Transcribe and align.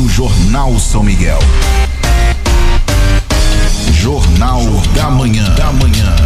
Rádio 0.00 0.08
Jornal 0.08 0.78
São 0.78 1.02
Miguel. 1.02 1.38
Jornal 3.92 4.62
da 4.94 5.10
Manhã. 5.10 5.44
Da 5.54 5.72
Manhã. 5.72 6.16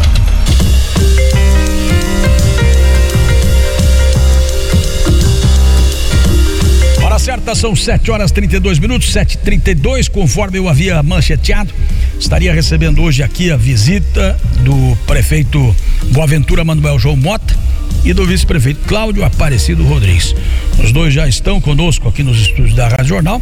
Hora 7.03 7.19
certa 7.19 7.55
são 7.55 7.75
7 7.75 8.11
horas 8.11 8.31
32 8.31 8.79
minutos, 8.79 9.13
7h32, 9.13 10.09
conforme 10.09 10.59
eu 10.59 10.69
havia 10.69 11.03
mancheteado. 11.03 11.75
Estaria 12.19 12.53
recebendo 12.53 13.03
hoje 13.03 13.23
aqui 13.23 13.51
a 13.51 13.57
visita 13.57 14.39
do 14.61 14.97
prefeito 15.07 15.75
Boaventura 16.13 16.65
Manuel 16.65 16.99
João 16.99 17.17
Mota 17.17 17.57
e 18.05 18.13
do 18.13 18.27
vice-prefeito 18.27 18.87
Cláudio 18.87 19.25
Aparecido 19.25 19.83
Rodrigues. 19.85 20.35
Os 20.83 20.93
dois 20.93 21.15
já 21.15 21.27
estão 21.27 21.61
conosco 21.61 22.09
aqui 22.09 22.23
nos 22.23 22.39
estúdios 22.39 22.75
da 22.75 22.87
Rádio 22.87 23.07
Jornal 23.07 23.41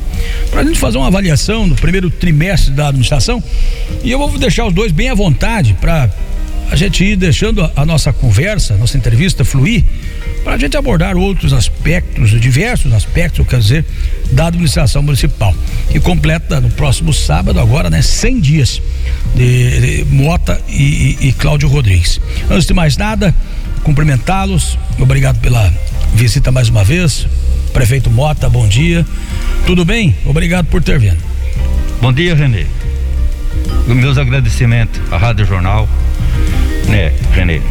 para 0.50 0.60
a 0.60 0.64
gente 0.64 0.78
fazer 0.78 0.98
uma 0.98 1.09
avaliação 1.09 1.68
do 1.68 1.74
primeiro 1.74 2.09
trimestre 2.09 2.73
da 2.73 2.88
administração. 2.88 3.42
E 4.04 4.10
eu 4.10 4.18
vou 4.18 4.38
deixar 4.38 4.64
os 4.66 4.73
dois 4.73 4.92
bem 4.92 5.10
à 5.10 5.14
vontade 5.14 5.74
para 5.80 6.09
a 6.70 6.77
gente 6.77 7.04
ir 7.04 7.16
deixando 7.16 7.70
a, 7.77 7.84
nossa 7.84 8.14
conversa, 8.14 8.77
nossa 8.78 8.96
entrevista 8.96 9.45
fluir, 9.45 9.84
para 10.42 10.54
a 10.54 10.59
gente 10.59 10.74
abordar 10.74 11.18
outros 11.18 11.52
aspectos, 11.52 12.30
diversos 12.40 12.95
aspectos, 12.95 13.46
quer 13.46 13.59
dizer, 13.59 13.84
da 14.30 14.46
administração 14.46 15.02
municipal. 15.02 15.54
Que 15.90 16.01
completa 16.01 16.60
no 16.62 16.70
próximo 16.70 17.12
sábado, 17.12 17.60
agora, 17.60 17.90
né, 17.90 18.01
100 18.01 18.40
dias 18.40 18.82
de, 19.34 20.04
de 20.04 20.04
Mota 20.06 20.59
e, 20.66 21.16
e, 21.20 21.29
e 21.29 21.32
Cláudio 21.34 21.68
Rodrigues. 21.68 22.18
Antes 22.51 22.66
de 22.66 22.73
mais 22.73 22.96
nada, 22.96 23.34
cumprimentá-los, 23.82 24.78
obrigado 24.98 25.38
pela 25.41 25.72
visita 26.14 26.50
mais 26.52 26.68
uma 26.68 26.84
vez. 26.84 27.27
Prefeito 27.73 28.10
Mota, 28.10 28.48
bom 28.48 28.68
dia. 28.68 29.06
Tudo 29.66 29.84
bem? 29.84 30.14
Obrigado 30.27 30.66
por 30.66 30.82
ter 30.82 30.98
vindo. 30.98 31.23
Bom 32.00 32.12
dia, 32.12 32.34
Renê. 32.34 32.66
Meus 33.87 34.18
agradecimentos 34.18 35.01
à 35.10 35.16
Rádio 35.16 35.46
Jornal, 35.46 35.88
né, 36.93 37.10
Renê? 37.32 37.62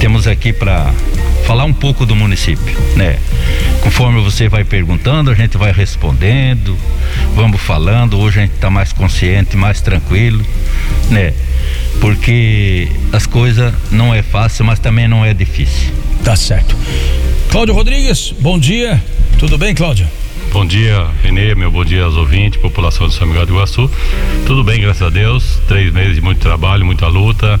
Temos 0.00 0.26
aqui 0.26 0.50
para 0.50 0.90
falar 1.46 1.64
um 1.64 1.74
pouco 1.74 2.06
do 2.06 2.16
município, 2.16 2.74
né? 2.96 3.18
Conforme 3.82 4.22
você 4.22 4.48
vai 4.48 4.64
perguntando, 4.64 5.30
a 5.30 5.34
gente 5.34 5.58
vai 5.58 5.72
respondendo, 5.72 6.76
vamos 7.34 7.60
falando. 7.60 8.18
Hoje 8.18 8.38
a 8.38 8.42
gente 8.42 8.54
está 8.54 8.70
mais 8.70 8.94
consciente, 8.94 9.58
mais 9.58 9.82
tranquilo, 9.82 10.42
né? 11.10 11.34
Porque 12.00 12.88
as 13.12 13.26
coisas 13.26 13.74
não 13.90 14.14
é 14.14 14.22
fácil, 14.22 14.64
mas 14.64 14.78
também 14.78 15.06
não 15.06 15.22
é 15.22 15.34
difícil. 15.34 15.92
Tá 16.24 16.34
certo. 16.34 16.74
Cláudio 17.50 17.74
Rodrigues, 17.74 18.32
bom 18.40 18.58
dia. 18.58 19.02
Tudo 19.38 19.58
bem, 19.58 19.74
Cláudio? 19.74 20.08
Bom 20.52 20.66
dia, 20.66 21.06
Renê, 21.22 21.54
meu 21.54 21.70
bom 21.70 21.84
dia 21.84 22.02
aos 22.02 22.16
ouvintes, 22.16 22.60
população 22.60 23.06
de 23.06 23.14
São 23.14 23.26
Miguel 23.26 23.46
do 23.46 23.54
Iguaçu. 23.54 23.88
Tudo 24.46 24.64
bem, 24.64 24.80
graças 24.80 25.02
a 25.02 25.08
Deus. 25.08 25.60
Três 25.68 25.92
meses 25.92 26.16
de 26.16 26.20
muito 26.20 26.40
trabalho, 26.40 26.84
muita 26.84 27.06
luta, 27.06 27.58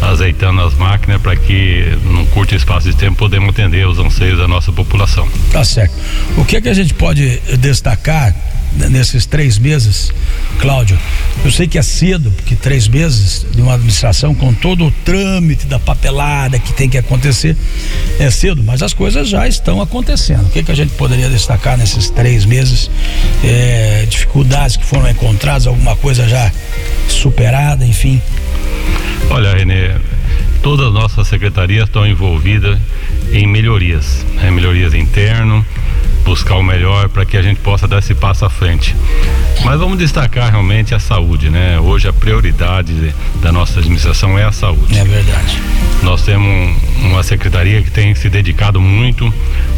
azeitando 0.00 0.60
as 0.62 0.72
máquinas 0.74 1.20
para 1.20 1.34
que, 1.34 1.84
num 2.04 2.24
curto 2.26 2.54
espaço 2.54 2.88
de 2.88 2.96
tempo, 2.96 3.16
podemos 3.16 3.48
atender 3.48 3.86
os 3.88 3.98
anseios 3.98 4.38
da 4.38 4.46
nossa 4.46 4.70
população. 4.70 5.28
Tá 5.50 5.64
certo. 5.64 5.94
O 6.36 6.44
que 6.44 6.56
é 6.56 6.60
que 6.60 6.68
a 6.68 6.74
gente 6.74 6.94
pode 6.94 7.40
destacar 7.58 8.32
nesses 8.72 9.26
três 9.26 9.58
meses, 9.58 10.12
Cláudio? 10.58 10.98
Eu 11.44 11.50
sei 11.50 11.66
que 11.66 11.78
é 11.78 11.82
cedo, 11.82 12.30
porque 12.30 12.54
três 12.54 12.88
meses 12.88 13.46
de 13.54 13.62
uma 13.62 13.74
administração 13.74 14.34
com 14.34 14.52
todo 14.52 14.86
o 14.86 14.90
trâmite 15.04 15.66
da 15.66 15.78
papelada 15.78 16.58
que 16.58 16.72
tem 16.72 16.88
que 16.88 16.98
acontecer 16.98 17.56
é 18.18 18.30
cedo, 18.30 18.62
mas 18.62 18.82
as 18.82 18.92
coisas 18.92 19.28
já 19.28 19.46
estão 19.46 19.80
acontecendo. 19.80 20.46
O 20.46 20.50
que, 20.50 20.62
que 20.62 20.72
a 20.72 20.76
gente 20.76 20.92
poderia 20.94 21.28
destacar 21.28 21.76
nesses 21.76 22.10
três 22.10 22.44
meses? 22.44 22.90
É, 23.44 24.06
dificuldades 24.08 24.76
que 24.76 24.84
foram 24.84 25.08
encontradas, 25.08 25.66
alguma 25.66 25.96
coisa 25.96 26.28
já 26.28 26.50
superada, 27.08 27.84
enfim. 27.84 28.20
Olha, 29.30 29.54
Renê, 29.54 29.94
todas 30.68 30.88
as 30.88 30.92
nossas 30.92 31.26
secretarias 31.26 31.88
estão 31.88 32.06
envolvidas 32.06 32.78
em 33.32 33.46
melhorias, 33.46 34.22
né? 34.34 34.50
melhorias 34.50 34.92
interno, 34.92 35.64
buscar 36.26 36.56
o 36.56 36.62
melhor 36.62 37.08
para 37.08 37.24
que 37.24 37.38
a 37.38 37.42
gente 37.42 37.58
possa 37.60 37.88
dar 37.88 38.00
esse 38.00 38.14
passo 38.14 38.44
à 38.44 38.50
frente. 38.50 38.94
Mas 39.64 39.80
vamos 39.80 39.96
destacar 39.96 40.50
realmente 40.50 40.94
a 40.94 40.98
saúde, 40.98 41.48
né? 41.48 41.80
Hoje 41.80 42.06
a 42.06 42.12
prioridade 42.12 43.14
da 43.40 43.50
nossa 43.50 43.80
administração 43.80 44.38
é 44.38 44.44
a 44.44 44.52
saúde. 44.52 44.98
É 44.98 45.04
verdade. 45.04 45.58
Nós 46.02 46.20
temos 46.20 46.76
uma 46.98 47.22
secretaria 47.22 47.82
que 47.82 47.90
tem 47.90 48.14
se 48.14 48.28
dedicado 48.28 48.78
muito, 48.78 49.32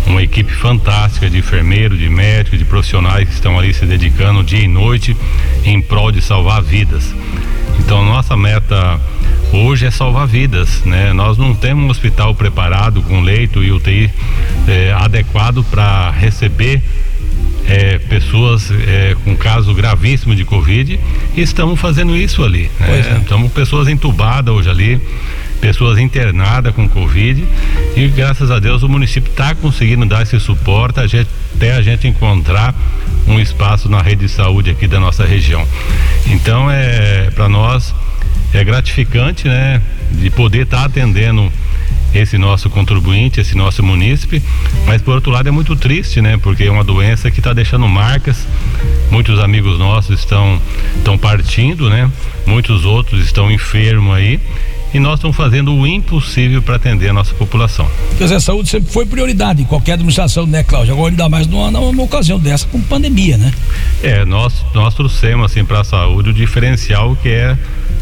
uma 0.09 0.21
equipe 0.21 0.53
fantástica 0.53 1.31
de 1.31 1.39
enfermeiros, 1.39 2.01
de 2.01 2.09
médicos, 2.09 2.59
de 2.59 2.65
profissionais 2.65 3.29
que 3.29 3.35
estão 3.35 3.57
ali 3.57 3.73
se 3.73 3.87
dedicando 3.87 4.43
dia 4.43 4.65
e 4.65 4.67
noite 4.67 5.17
em 5.65 5.81
prol 5.81 6.11
de 6.11 6.21
salvar 6.21 6.61
vidas. 6.61 7.15
Então 7.79 8.05
nossa 8.05 8.37
meta 8.37 9.01
hoje 9.53 9.87
é 9.87 9.91
salvar 9.91 10.27
vidas, 10.27 10.85
né? 10.85 11.13
Nós 11.13 11.37
não 11.37 11.55
temos 11.55 11.85
um 11.85 11.89
hospital 11.89 12.35
preparado 12.35 13.03
com 13.03 13.21
leito 13.21 13.63
e 13.63 13.73
UTI 13.73 14.11
é, 14.69 14.93
adequado 14.93 15.65
para 15.65 16.11
receber 16.11 16.83
é, 17.67 17.99
pessoas 17.99 18.71
é, 18.71 19.17
com 19.25 19.37
caso 19.37 19.73
gravíssimo 19.75 20.35
de 20.35 20.45
Covid 20.45 20.99
e 21.37 21.41
estamos 21.41 21.79
fazendo 21.79 22.17
isso 22.17 22.43
ali. 22.43 22.71
Né? 22.81 23.05
É. 23.17 23.19
Estamos 23.19 23.53
pessoas 23.53 23.89
entubadas 23.89 24.53
hoje 24.53 24.71
ali, 24.71 25.01
pessoas 25.61 25.99
internadas 25.99 26.75
com 26.75 26.89
Covid 26.89 27.45
e 27.97 28.09
graças 28.09 28.51
a 28.51 28.59
Deus 28.59 28.83
o 28.83 28.89
município 28.89 29.31
está 29.31 29.55
conseguindo 29.55 30.07
dar 30.07 30.23
esse 30.23 30.39
suporte 30.41 31.01
a 31.01 31.07
gente, 31.07 31.29
até 31.55 31.75
a 31.75 31.83
gente 31.83 32.09
encontrar 32.09 32.75
um 33.27 33.39
espaço 33.39 33.89
na 33.89 34.01
rede 34.01 34.27
de 34.27 34.29
saúde 34.29 34.71
aqui 34.71 34.89
da 34.89 34.99
nossa 34.99 35.25
região. 35.25 35.67
Então 36.27 36.71
é 36.71 37.31
para 37.35 37.49
nós 37.49 37.95
é 38.53 38.65
gratificante, 38.65 39.47
né, 39.47 39.81
de 40.11 40.31
poder 40.31 40.63
estar 40.63 40.79
tá 40.79 40.85
atendendo 40.85 41.51
esse 42.15 42.37
nosso 42.37 42.69
contribuinte, 42.69 43.41
esse 43.41 43.57
nosso 43.57 43.83
munícipe, 43.83 44.43
mas 44.87 45.01
por 45.01 45.15
outro 45.15 45.31
lado 45.31 45.49
é 45.49 45.53
muito 45.53 45.77
triste, 45.77 46.21
né? 46.21 46.37
Porque 46.37 46.65
é 46.65 46.71
uma 46.71 46.83
doença 46.83 47.31
que 47.31 47.39
está 47.39 47.53
deixando 47.53 47.87
marcas. 47.87 48.49
Muitos 49.11 49.39
amigos 49.39 49.79
nossos 49.79 50.19
estão 50.19 50.61
estão 50.97 51.17
partindo, 51.17 51.89
né? 51.89 52.11
Muitos 52.47 52.85
outros 52.85 53.25
estão 53.25 53.51
enfermos 53.51 54.17
aí 54.17 54.41
e 54.93 54.99
nós 54.99 55.15
estamos 55.15 55.37
fazendo 55.37 55.73
o 55.73 55.87
impossível 55.87 56.61
para 56.63 56.77
atender 56.77 57.09
a 57.09 57.13
nossa 57.13 57.35
população. 57.35 57.89
Quer 58.19 58.25
dizer, 58.25 58.37
a 58.37 58.41
saúde 58.41 58.69
sempre 58.69 58.93
foi 58.93 59.07
prioridade 59.07 59.63
em 59.63 59.65
qualquer 59.65 59.93
administração, 59.93 60.47
né, 60.47 60.63
Cláudio? 60.63 60.95
Agora 60.95 61.11
ainda 61.11 61.29
mais 61.29 61.47
numa, 61.47 61.71
numa 61.71 62.03
ocasião 62.03 62.39
dessa 62.39 62.67
com 62.67 62.81
pandemia, 62.81 63.37
né? 63.37 63.53
É, 64.03 64.25
nós, 64.25 64.65
nós 64.75 64.95
trouxemos 64.95 65.51
assim 65.51 65.65
para 65.65 65.81
a 65.81 65.85
saúde 65.85 66.31
o 66.31 66.33
diferencial 66.33 67.17
que 67.17 67.29
é 67.29 67.57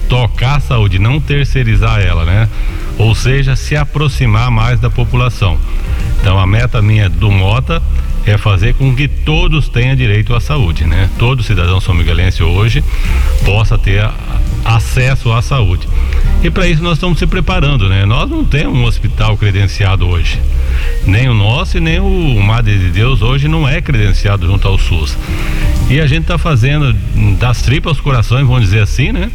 tocar 0.09 0.56
a 0.56 0.60
saúde, 0.60 0.98
não 0.98 1.21
terceirizar 1.21 2.00
ela, 2.00 2.25
né? 2.25 2.48
Ou 2.97 3.15
seja, 3.15 3.54
se 3.54 3.77
aproximar 3.77 4.50
mais 4.50 4.81
da 4.81 4.88
população. 4.88 5.59
Então 6.21 6.38
a 6.38 6.47
meta 6.47 6.81
minha 6.81 7.09
do 7.09 7.31
Mota 7.31 7.82
é 8.26 8.36
fazer 8.36 8.74
com 8.74 8.94
que 8.94 9.08
todos 9.08 9.68
tenham 9.68 9.96
direito 9.96 10.34
à 10.34 10.40
saúde, 10.40 10.84
né? 10.84 11.08
Todo 11.18 11.42
cidadão 11.42 11.80
são 11.80 11.94
miguelense 11.94 12.42
hoje 12.42 12.84
possa 13.44 13.78
ter 13.78 14.08
acesso 14.64 15.32
à 15.32 15.40
saúde. 15.40 15.88
E 16.42 16.50
para 16.50 16.68
isso 16.68 16.82
nós 16.82 16.94
estamos 16.94 17.18
se 17.18 17.26
preparando, 17.26 17.88
né? 17.88 18.04
Nós 18.04 18.30
não 18.30 18.44
temos 18.44 18.78
um 18.78 18.84
hospital 18.84 19.36
credenciado 19.36 20.06
hoje. 20.06 20.38
Nem 21.06 21.28
o 21.28 21.34
nosso 21.34 21.78
e 21.78 21.80
nem 21.80 21.98
o 21.98 22.40
Madre 22.40 22.78
de 22.78 22.90
Deus 22.90 23.22
hoje 23.22 23.48
não 23.48 23.66
é 23.66 23.80
credenciado 23.80 24.46
junto 24.46 24.68
ao 24.68 24.78
SUS. 24.78 25.16
E 25.90 26.00
a 26.00 26.06
gente 26.06 26.22
está 26.22 26.36
fazendo 26.36 26.92
das 27.38 27.62
tripas 27.62 27.98
corações, 27.98 28.46
vamos 28.46 28.62
dizer 28.62 28.80
assim, 28.80 29.10
né? 29.10 29.30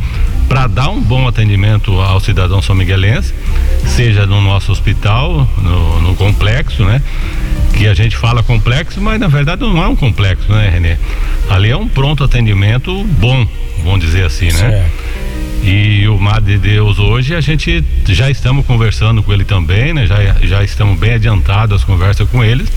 Para 0.47 0.67
dar 0.67 0.89
um 0.89 1.01
bom 1.01 1.27
atendimento 1.27 1.99
ao 1.99 2.19
cidadão 2.19 2.61
são 2.61 2.75
miguelense, 2.75 3.33
seja 3.85 4.25
no 4.25 4.41
nosso 4.41 4.71
hospital, 4.71 5.47
no, 5.57 6.01
no 6.01 6.15
complexo, 6.15 6.83
né? 6.83 7.01
Que 7.75 7.87
a 7.87 7.93
gente 7.93 8.15
fala 8.15 8.43
complexo, 8.43 9.01
mas 9.01 9.19
na 9.19 9.27
verdade 9.27 9.61
não 9.61 9.81
é 9.81 9.87
um 9.87 9.95
complexo, 9.95 10.51
né, 10.51 10.69
Renê? 10.69 10.97
Ali 11.49 11.69
é 11.69 11.77
um 11.77 11.87
pronto 11.87 12.23
atendimento 12.23 13.03
bom, 13.03 13.47
vamos 13.83 13.99
dizer 13.99 14.25
assim, 14.25 14.47
né? 14.47 14.51
Certo. 14.51 15.03
E 15.63 16.07
o 16.09 16.19
Mar 16.19 16.41
de 16.41 16.57
Deus 16.57 16.99
hoje 16.99 17.33
a 17.33 17.39
gente 17.39 17.83
já 18.09 18.29
estamos 18.29 18.65
conversando 18.65 19.23
com 19.23 19.33
ele 19.33 19.45
também, 19.45 19.93
né? 19.93 20.05
Já, 20.05 20.17
já 20.41 20.63
estamos 20.63 20.99
bem 20.99 21.13
adiantados 21.13 21.77
as 21.77 21.83
conversas 21.83 22.27
com 22.29 22.43
eles 22.43 22.69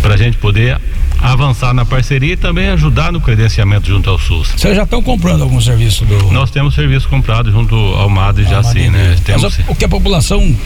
para 0.00 0.14
a 0.14 0.16
gente 0.16 0.36
poder 0.38 0.78
avançar 1.20 1.74
na 1.74 1.84
parceria 1.84 2.34
e 2.34 2.36
também 2.36 2.68
ajudar 2.68 3.12
no 3.12 3.20
credenciamento 3.20 3.88
junto 3.88 4.08
ao 4.08 4.18
SUS. 4.18 4.52
Vocês 4.56 4.76
já 4.76 4.84
estão 4.84 5.02
comprando 5.02 5.42
algum 5.42 5.60
serviço 5.60 6.04
do. 6.04 6.32
Nós 6.32 6.50
temos 6.50 6.74
serviço 6.74 7.08
comprado 7.08 7.50
junto 7.50 7.74
ao 7.74 8.08
MAD 8.08 8.44
já 8.44 8.62
sim, 8.62 8.88
né? 8.88 9.16
Temos... 9.24 9.58
o 9.66 9.74
que 9.74 9.84
a 9.84 9.88
população 9.88 10.56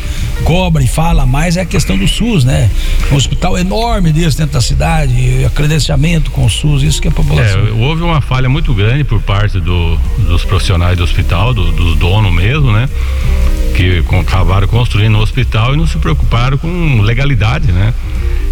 cobra 0.45 0.83
e 0.83 0.87
fala 0.87 1.25
mais 1.25 1.57
é 1.57 1.63
a 1.63 1.65
questão 1.65 1.97
do 1.97 2.07
SUS, 2.07 2.45
né? 2.45 2.71
Um 3.11 3.17
hospital 3.17 3.57
enorme 3.59 4.13
desse 4.13 4.39
dentro 4.39 4.55
da 4.55 4.61
cidade, 4.61 5.51
credenciamento 5.55 6.31
com 6.31 6.45
o 6.45 6.51
SUS, 6.51 6.83
isso 6.83 7.01
que 7.01 7.09
a 7.09 7.13
população. 7.13 7.67
É, 7.67 7.71
houve 7.71 8.03
uma 8.03 8.21
falha 8.21 8.49
muito 8.49 8.75
grande 8.75 9.05
por 9.05 9.21
parte 9.23 9.59
do, 9.59 9.97
dos 10.29 10.45
profissionais 10.45 10.99
do 10.99 11.05
hospital, 11.05 11.55
do, 11.55 11.73
dos 11.73 11.97
donos 11.97 12.33
mesmo, 12.33 12.73
né? 12.73 12.89
Que 13.75 14.05
acabaram 14.21 14.69
construindo 14.69 15.17
o 15.17 15.23
hospital 15.23 15.75
e 15.75 15.79
não 15.79 15.87
se 15.87 15.97
preocuparam 15.97 16.59
com 16.59 17.01
legalidade, 17.01 17.73
né? 17.73 17.95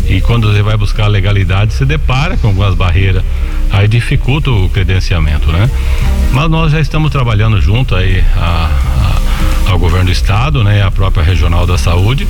E 0.09 0.21
quando 0.21 0.53
você 0.53 0.63
vai 0.63 0.77
buscar 0.77 1.05
a 1.05 1.09
legalidade, 1.09 1.73
se 1.73 1.85
depara 1.85 2.37
com 2.37 2.49
algumas 2.49 2.75
barreiras, 2.75 3.23
aí 3.71 3.87
dificulta 3.87 4.51
o 4.51 4.69
credenciamento, 4.69 5.51
né? 5.53 5.71
Mas 6.33 6.51
nós 6.51 6.73
já 6.73 6.81
estamos 6.81 7.11
trabalhando 7.11 7.61
junto 7.61 7.95
aí 7.95 8.23
a, 8.37 8.71
a, 9.67 9.71
ao 9.71 9.79
governo 9.79 10.07
do 10.07 10.13
estado, 10.13 10.65
né, 10.65 10.83
a 10.83 10.91
própria 10.91 11.23
regional 11.23 11.67
da 11.67 11.79
saúde, 11.79 12.27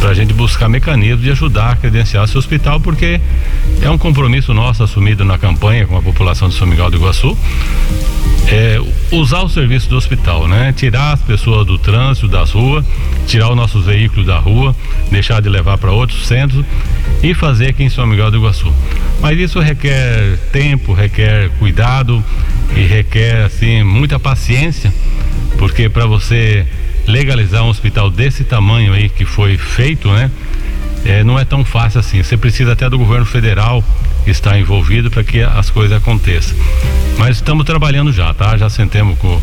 para 0.00 0.10
a 0.10 0.14
gente 0.14 0.32
buscar 0.32 0.68
mecanismos 0.68 1.22
de 1.22 1.30
ajudar 1.30 1.72
a 1.72 1.76
credenciar 1.76 2.24
esse 2.24 2.36
hospital, 2.36 2.80
porque 2.80 3.20
é 3.80 3.90
um 3.90 3.98
compromisso 3.98 4.52
nosso 4.52 4.82
assumido 4.82 5.24
na 5.24 5.38
campanha 5.38 5.86
com 5.86 5.96
a 5.96 6.02
população 6.02 6.48
de 6.48 6.54
São 6.54 6.66
Miguel 6.66 6.90
do 6.90 6.96
Iguaçu, 6.96 7.36
é, 8.48 8.80
usar 9.12 9.42
o 9.42 9.48
serviço 9.48 9.88
do 9.88 9.96
hospital, 9.96 10.48
né? 10.48 10.72
Tirar 10.72 11.12
as 11.12 11.22
pessoas 11.22 11.64
do 11.66 11.78
trânsito, 11.78 12.26
das 12.26 12.50
ruas, 12.50 12.84
tirar 13.26 13.50
os 13.50 13.56
nossos 13.56 13.84
veículos 13.84 14.26
da 14.26 14.38
rua, 14.38 14.74
deixar 15.10 15.40
de 15.40 15.48
levar 15.48 15.78
para 15.78 15.92
outros 15.92 16.26
centros 16.26 16.64
e 17.22 17.34
fazer 17.34 17.68
aqui 17.68 17.82
em 17.82 17.90
São 17.90 18.06
Miguel 18.06 18.30
do 18.30 18.38
Iguaçu. 18.38 18.72
Mas 19.20 19.38
isso 19.38 19.60
requer 19.60 20.38
tempo, 20.52 20.92
requer 20.92 21.50
cuidado 21.58 22.24
e 22.76 22.80
requer 22.80 23.44
assim 23.44 23.82
muita 23.82 24.18
paciência, 24.18 24.92
porque 25.58 25.88
para 25.88 26.06
você 26.06 26.66
legalizar 27.06 27.64
um 27.64 27.68
hospital 27.68 28.10
desse 28.10 28.44
tamanho 28.44 28.92
aí 28.92 29.08
que 29.08 29.24
foi 29.24 29.56
feito, 29.56 30.08
né? 30.08 30.30
É, 31.04 31.24
não 31.24 31.38
é 31.38 31.44
tão 31.44 31.64
fácil 31.64 32.00
assim. 32.00 32.22
Você 32.22 32.36
precisa 32.36 32.72
até 32.72 32.88
do 32.88 32.98
governo 32.98 33.24
federal 33.26 33.84
estar 34.26 34.58
envolvido 34.58 35.10
para 35.10 35.24
que 35.24 35.42
as 35.42 35.70
coisas 35.70 35.96
aconteçam. 35.96 36.56
Mas 37.18 37.36
estamos 37.36 37.64
trabalhando 37.64 38.12
já, 38.12 38.32
tá? 38.32 38.56
Já 38.56 38.70
sentemos 38.70 39.18
com, 39.18 39.40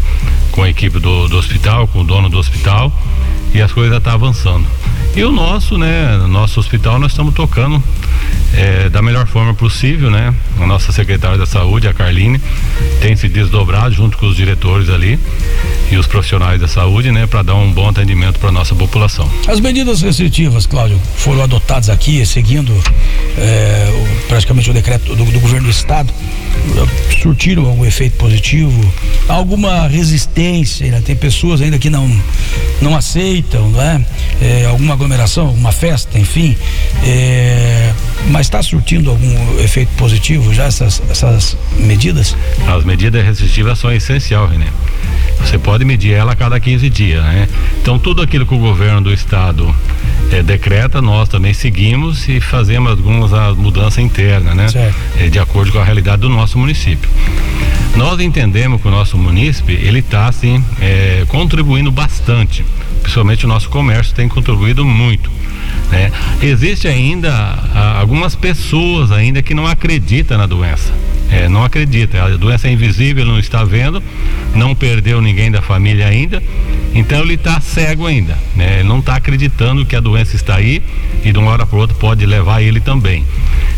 com 0.52 0.64
a 0.64 0.70
equipe 0.70 1.00
do, 1.00 1.28
do 1.28 1.38
hospital, 1.38 1.88
com 1.88 2.00
o 2.00 2.04
dono 2.04 2.30
do 2.30 2.38
hospital 2.38 2.92
e 3.54 3.62
as 3.62 3.72
coisas 3.72 3.98
estão 3.98 4.12
tá 4.12 4.16
avançando. 4.16 4.66
E 5.16 5.24
o 5.24 5.32
nosso, 5.32 5.78
né, 5.78 6.18
nosso 6.28 6.60
hospital 6.60 7.00
nós 7.00 7.12
estamos 7.12 7.34
tocando 7.34 7.82
é, 8.54 8.88
da 8.88 9.02
melhor 9.02 9.26
forma 9.26 9.54
possível, 9.54 10.12
né? 10.12 10.34
A 10.60 10.68
nossa 10.68 10.92
secretária 10.92 11.38
da 11.38 11.46
saúde, 11.46 11.88
a 11.88 11.94
Carline, 11.94 12.40
tem 13.02 13.16
se 13.16 13.28
desdobrado 13.28 13.96
junto 13.96 14.18
com 14.18 14.28
os 14.28 14.36
diretores 14.36 14.90
ali 14.90 15.20
e 15.92 15.98
os 15.98 16.06
profissionais 16.06 16.60
da 16.60 16.68
saúde, 16.68 17.12
né, 17.12 17.26
para 17.26 17.42
dar 17.42 17.56
um 17.56 17.72
bom 17.72 17.90
atendimento 17.90 18.40
para 18.40 18.52
nossa 18.52 18.76
população. 18.76 19.30
As 19.48 19.60
medidas 19.60 20.02
restritivas, 20.02 20.66
Cláudio, 20.66 21.00
foram 21.16 21.44
adotadas 21.44 21.90
aqui, 21.90 22.24
seguindo 22.26 22.72
é, 23.38 23.90
o, 23.92 24.28
o 24.70 24.74
decreto 24.74 25.16
do, 25.16 25.26
do, 25.26 25.40
governo 25.40 25.68
do 25.68 25.72
estado, 25.72 26.14
surtiram 27.22 27.66
algum 27.66 27.86
efeito 27.86 28.18
positivo? 28.18 28.94
Alguma 29.28 29.88
resistência? 29.88 30.90
Né? 30.90 31.02
Tem 31.06 31.16
pessoas 31.16 31.62
ainda 31.62 31.78
que 31.78 31.90
não 31.90 32.08
não 32.82 32.96
aceitam, 32.96 33.70
não 33.70 33.82
é? 33.82 34.06
é 34.42 34.66
alguma 34.66 34.94
aglomeração, 34.94 35.48
alguma 35.48 35.72
festa, 35.72 36.20
enfim. 36.20 36.56
É, 37.04 37.92
mas 38.30 38.48
está 38.48 38.62
surtindo 38.62 39.10
algum 39.10 39.60
efeito 39.60 39.90
positivo 39.98 40.54
já 40.54 40.66
essas, 40.66 41.02
essas 41.10 41.58
medidas? 41.80 42.36
As 42.68 42.84
medidas 42.84 43.26
restritivas 43.26 43.80
são 43.80 43.92
essenciais, 43.92 44.50
René. 44.50 44.68
Você 45.40 45.58
pode 45.58 45.86
medir 45.86 46.14
ela 46.14 46.34
a 46.34 46.36
cada 46.36 46.60
15 46.60 46.90
dias, 46.90 47.24
né? 47.24 47.48
Então 47.82 47.98
tudo 47.98 48.22
aquilo 48.22 48.46
que 48.46 48.54
o 48.54 48.58
governo 48.58 49.02
do 49.02 49.14
estado 49.14 49.74
é, 50.32 50.44
decreta, 50.44 51.02
nós 51.02 51.30
também 51.30 51.54
seguimos 51.54 52.28
e 52.28 52.40
fazemos 52.40 52.92
algumas 52.92 53.58
mudanças 53.58 54.00
internas, 54.00 54.74
né? 54.74 54.94
É, 55.20 55.30
de 55.30 55.40
acordo 55.40 55.72
com 55.72 55.80
a 55.80 55.84
realidade 55.84 56.22
do 56.22 56.30
nosso 56.30 56.58
município. 56.58 57.10
Nós 57.96 58.20
entendemos 58.20 58.82
que 58.82 58.88
o 58.88 58.92
nosso 58.92 59.18
município 59.18 59.76
ele 59.76 60.00
está 60.00 60.28
assim 60.28 60.64
é, 60.80 61.26
contribuindo 61.28 61.92
bastante, 61.92 62.66
principalmente 63.02 63.46
o 63.46 63.48
nosso 63.48 63.70
comércio 63.70 64.14
tem 64.14 64.28
contribuído 64.28 64.86
muito. 64.86 65.32
Né? 65.92 66.12
Existe 66.42 66.88
ainda 66.88 67.34
a, 67.34 68.00
algumas 68.00 68.36
pessoas 68.36 69.12
ainda 69.12 69.42
que 69.42 69.54
não 69.54 69.66
acreditam 69.66 70.38
na 70.38 70.46
doença. 70.46 70.94
É, 71.30 71.50
não 71.50 71.64
acredita, 71.64 72.24
a 72.24 72.30
doença 72.38 72.68
é 72.68 72.72
invisível, 72.72 73.26
não 73.26 73.38
está 73.38 73.64
vendo, 73.64 74.02
não 74.56 74.74
perdeu 74.74 75.22
ninguém 75.22 75.52
da 75.52 75.62
família 75.62 76.08
ainda, 76.08 76.42
então 76.94 77.20
ele 77.20 77.34
está 77.34 77.60
cego 77.60 78.06
ainda, 78.06 78.38
né? 78.56 78.80
Ele 78.80 78.88
não 78.88 79.00
está 79.00 79.16
acreditando 79.16 79.86
que 79.86 79.96
a 79.96 80.00
doença 80.00 80.36
está 80.38 80.56
aí 80.56 80.82
e 81.24 81.32
de 81.32 81.38
uma 81.38 81.52
hora 81.52 81.66
para 81.66 81.78
outra 81.78 81.96
pode 81.98 82.26
levar 82.26 82.62
ele 82.62 82.80
também. 82.80 83.26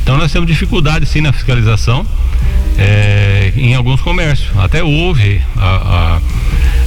Então 0.04 0.18
nós 0.18 0.32
temos 0.32 0.48
dificuldade 0.48 1.06
sim 1.06 1.22
na 1.22 1.34
fiscalização 1.34 2.06
é, 2.78 3.52
em 3.56 3.76
alguns 3.76 4.02
comércios. 4.02 4.50
Até 4.58 4.84
houve 4.84 5.42
a, 5.58 5.66
a, 5.66 6.22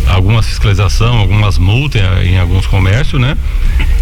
alguma 0.07 0.43
fiscalização, 0.43 1.17
algumas 1.19 1.59
multas 1.59 2.03
em 2.25 2.39
alguns 2.39 2.67
comércios, 2.67 3.21
né? 3.21 3.37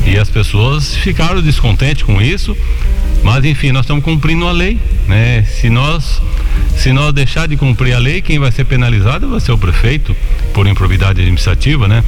E 0.05 0.17
as 0.19 0.31
pessoas 0.31 0.97
ficaram 0.97 1.41
descontentes 1.43 2.03
com 2.03 2.21
isso, 2.21 2.57
mas 3.23 3.45
enfim, 3.45 3.71
nós 3.73 3.83
estamos 3.83 4.03
cumprindo 4.03 4.47
a 4.47 4.53
lei, 4.53 4.79
né? 5.07 5.45
Se 5.45 5.69
nós 5.69 6.21
se 6.77 6.93
nós 6.93 7.13
deixar 7.13 7.47
de 7.47 7.57
cumprir 7.57 7.93
a 7.93 7.99
lei, 7.99 8.23
quem 8.23 8.39
vai 8.39 8.51
ser 8.51 8.65
penalizado 8.65 9.29
vai 9.29 9.39
ser 9.39 9.53
o 9.53 9.59
prefeito 9.59 10.17
por 10.55 10.67
improbidade 10.67 11.21
administrativa, 11.21 11.87
né? 11.87 12.03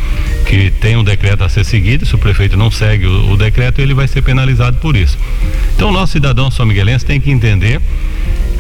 Que 0.47 0.71
tem 0.71 0.97
um 0.97 1.05
decreto 1.05 1.45
a 1.45 1.49
ser 1.49 1.65
seguido, 1.65 2.07
se 2.07 2.15
o 2.15 2.19
prefeito 2.19 2.57
não 2.57 2.71
segue 2.71 3.07
o, 3.07 3.33
o 3.33 3.37
decreto, 3.37 3.81
ele 3.81 3.93
vai 3.93 4.09
ser 4.09 4.23
penalizado 4.23 4.79
por 4.79 4.97
isso. 4.97 5.19
Então, 5.77 5.93
nosso 5.93 6.13
cidadão 6.13 6.51
são 6.51 6.65
miguelense 6.65 7.05
tem 7.05 7.21
que 7.21 7.31
entender 7.31 7.81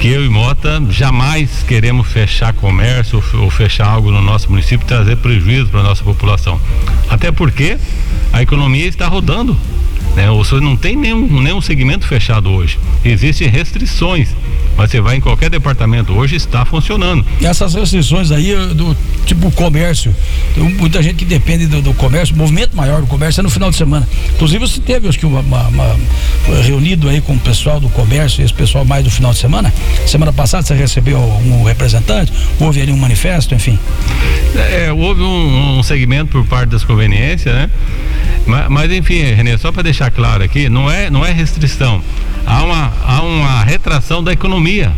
que 0.02 0.08
eu 0.08 0.24
e 0.24 0.28
Mota 0.28 0.82
jamais 0.90 1.62
queremos 1.62 2.08
fechar 2.08 2.52
comércio 2.54 3.22
ou, 3.34 3.42
ou 3.42 3.50
fechar 3.50 3.86
algo 3.86 4.10
no 4.10 4.20
nosso 4.20 4.50
município, 4.50 4.84
trazer 4.84 5.14
prejuízo 5.18 5.68
para 5.68 5.78
a 5.78 5.84
nossa 5.84 6.02
população. 6.02 6.60
Até 7.08 7.30
porque 7.30 7.78
a 8.32 8.42
economia 8.42 8.84
está 8.84 9.06
rodando. 9.06 9.56
Né? 10.16 10.28
O 10.28 10.42
senhor 10.42 10.60
não 10.60 10.76
tem 10.76 10.96
nenhum, 10.96 11.40
nenhum 11.40 11.60
segmento 11.60 12.04
fechado 12.04 12.50
hoje. 12.50 12.80
Existem 13.04 13.46
restrições 13.46 14.34
mas 14.76 14.90
você 14.90 15.00
vai 15.00 15.16
em 15.16 15.20
qualquer 15.20 15.50
departamento 15.50 16.12
hoje 16.12 16.36
está 16.36 16.64
funcionando. 16.64 17.24
E 17.40 17.46
essas 17.46 17.74
restrições 17.74 18.30
aí 18.30 18.54
do 18.74 18.96
tipo 19.26 19.50
comércio, 19.52 20.14
tem 20.54 20.62
muita 20.64 21.02
gente 21.02 21.16
que 21.16 21.24
depende 21.24 21.66
do, 21.66 21.80
do, 21.80 21.94
comércio, 21.94 22.34
o 22.34 22.38
movimento 22.38 22.76
maior 22.76 23.00
do 23.00 23.06
comércio 23.06 23.40
é 23.40 23.42
no 23.42 23.50
final 23.50 23.70
de 23.70 23.76
semana. 23.76 24.08
Inclusive 24.34 24.66
você 24.66 24.80
teve, 24.80 25.08
acho 25.08 25.18
que 25.18 25.26
uma, 25.26 25.40
uma, 25.40 25.68
uma 25.68 26.62
reunido 26.62 27.08
aí 27.08 27.20
com 27.20 27.34
o 27.34 27.38
pessoal 27.38 27.80
do 27.80 27.88
comércio, 27.88 28.44
esse 28.44 28.52
pessoal 28.52 28.84
mais 28.84 29.04
do 29.04 29.10
final 29.10 29.32
de 29.32 29.38
semana. 29.38 29.72
Semana 30.06 30.32
passada 30.32 30.62
você 30.62 30.74
recebeu 30.74 31.18
um 31.18 31.64
representante, 31.64 32.32
houve 32.58 32.80
ali 32.80 32.92
um 32.92 32.98
manifesto, 32.98 33.54
enfim. 33.54 33.78
É, 34.54 34.92
houve 34.92 35.22
um, 35.22 35.78
um 35.78 35.82
segmento 35.82 36.30
por 36.30 36.44
parte 36.46 36.70
das 36.70 36.84
conveniências, 36.84 37.54
né? 37.54 37.70
Mas, 38.46 38.68
mas 38.68 38.92
enfim, 38.92 39.22
Renê, 39.34 39.56
só 39.56 39.70
para 39.70 39.82
deixar 39.82 40.10
claro 40.10 40.42
aqui, 40.42 40.68
não 40.68 40.90
é, 40.90 41.08
não 41.10 41.24
é 41.24 41.32
restrição 41.32 42.02
há 42.46 42.62
uma, 42.62 42.92
há 43.04 43.22
uma 43.22 43.64
retração 43.64 44.22
da 44.22 44.32
economia. 44.32 44.92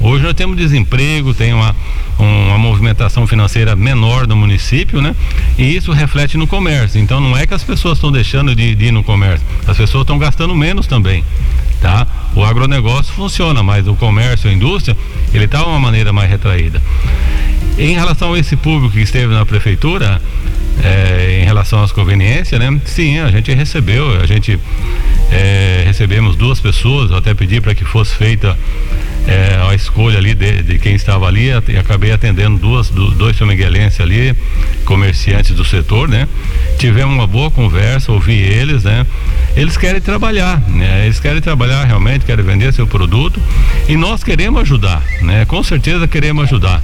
Hoje 0.00 0.24
nós 0.24 0.32
temos 0.32 0.56
desemprego, 0.56 1.34
tem 1.34 1.52
uma, 1.52 1.76
uma 2.18 2.56
movimentação 2.56 3.26
financeira 3.26 3.76
menor 3.76 4.26
no 4.26 4.34
município, 4.34 5.02
né? 5.02 5.14
E 5.58 5.76
isso 5.76 5.92
reflete 5.92 6.38
no 6.38 6.46
comércio. 6.46 6.98
Então 6.98 7.20
não 7.20 7.36
é 7.36 7.46
que 7.46 7.52
as 7.52 7.62
pessoas 7.62 7.98
estão 7.98 8.10
deixando 8.10 8.54
de, 8.54 8.74
de 8.74 8.86
ir 8.86 8.92
no 8.92 9.04
comércio, 9.04 9.46
as 9.66 9.76
pessoas 9.76 10.02
estão 10.02 10.18
gastando 10.18 10.54
menos 10.54 10.86
também, 10.86 11.22
tá? 11.82 12.06
O 12.34 12.42
agronegócio 12.42 13.12
funciona, 13.12 13.62
mas 13.62 13.86
o 13.86 13.94
comércio, 13.94 14.48
a 14.48 14.52
indústria, 14.52 14.96
ele 15.34 15.44
está 15.44 15.58
de 15.58 15.64
uma 15.64 15.78
maneira 15.78 16.14
mais 16.14 16.30
retraída. 16.30 16.80
Em 17.78 17.92
relação 17.92 18.32
a 18.32 18.38
esse 18.38 18.56
público 18.56 18.94
que 18.94 19.00
esteve 19.00 19.34
na 19.34 19.44
prefeitura, 19.44 20.20
é, 20.82 21.40
em 21.42 21.44
relação 21.44 21.82
às 21.82 21.92
conveniências, 21.92 22.58
né? 22.58 22.80
Sim, 22.86 23.18
a 23.18 23.30
gente 23.30 23.52
recebeu, 23.52 24.18
a 24.18 24.26
gente 24.26 24.58
é, 25.30 25.82
recebemos 25.84 26.36
duas 26.36 26.58
pessoas, 26.58 27.12
até 27.12 27.34
pedi 27.34 27.60
para 27.60 27.74
que 27.74 27.84
fosse 27.84 28.14
feita 28.14 28.56
é, 29.26 29.60
a 29.68 29.74
escolha 29.74 30.18
ali 30.18 30.34
de, 30.34 30.62
de, 30.62 30.78
quem 30.78 30.94
estava 30.94 31.26
ali 31.26 31.50
e 31.68 31.76
acabei 31.76 32.12
atendendo 32.12 32.58
duas, 32.58 32.88
do, 32.88 33.10
dois 33.12 33.38
miguelenses 33.40 34.00
ali, 34.00 34.34
comerciantes 34.84 35.54
do 35.54 35.64
setor, 35.64 36.08
né? 36.08 36.26
Tivemos 36.78 37.14
uma 37.14 37.26
boa 37.26 37.50
conversa, 37.50 38.12
ouvi 38.12 38.38
eles, 38.38 38.84
né? 38.84 39.06
Eles 39.56 39.76
querem 39.76 40.00
trabalhar, 40.00 40.60
né? 40.68 41.04
Eles 41.04 41.20
querem 41.20 41.40
trabalhar 41.40 41.84
realmente, 41.84 42.24
querem 42.24 42.44
vender 42.44 42.72
seu 42.72 42.86
produto 42.86 43.40
e 43.88 43.96
nós 43.96 44.24
queremos 44.24 44.62
ajudar, 44.62 45.02
né? 45.22 45.44
Com 45.44 45.62
certeza 45.62 46.06
queremos 46.08 46.44
ajudar. 46.44 46.82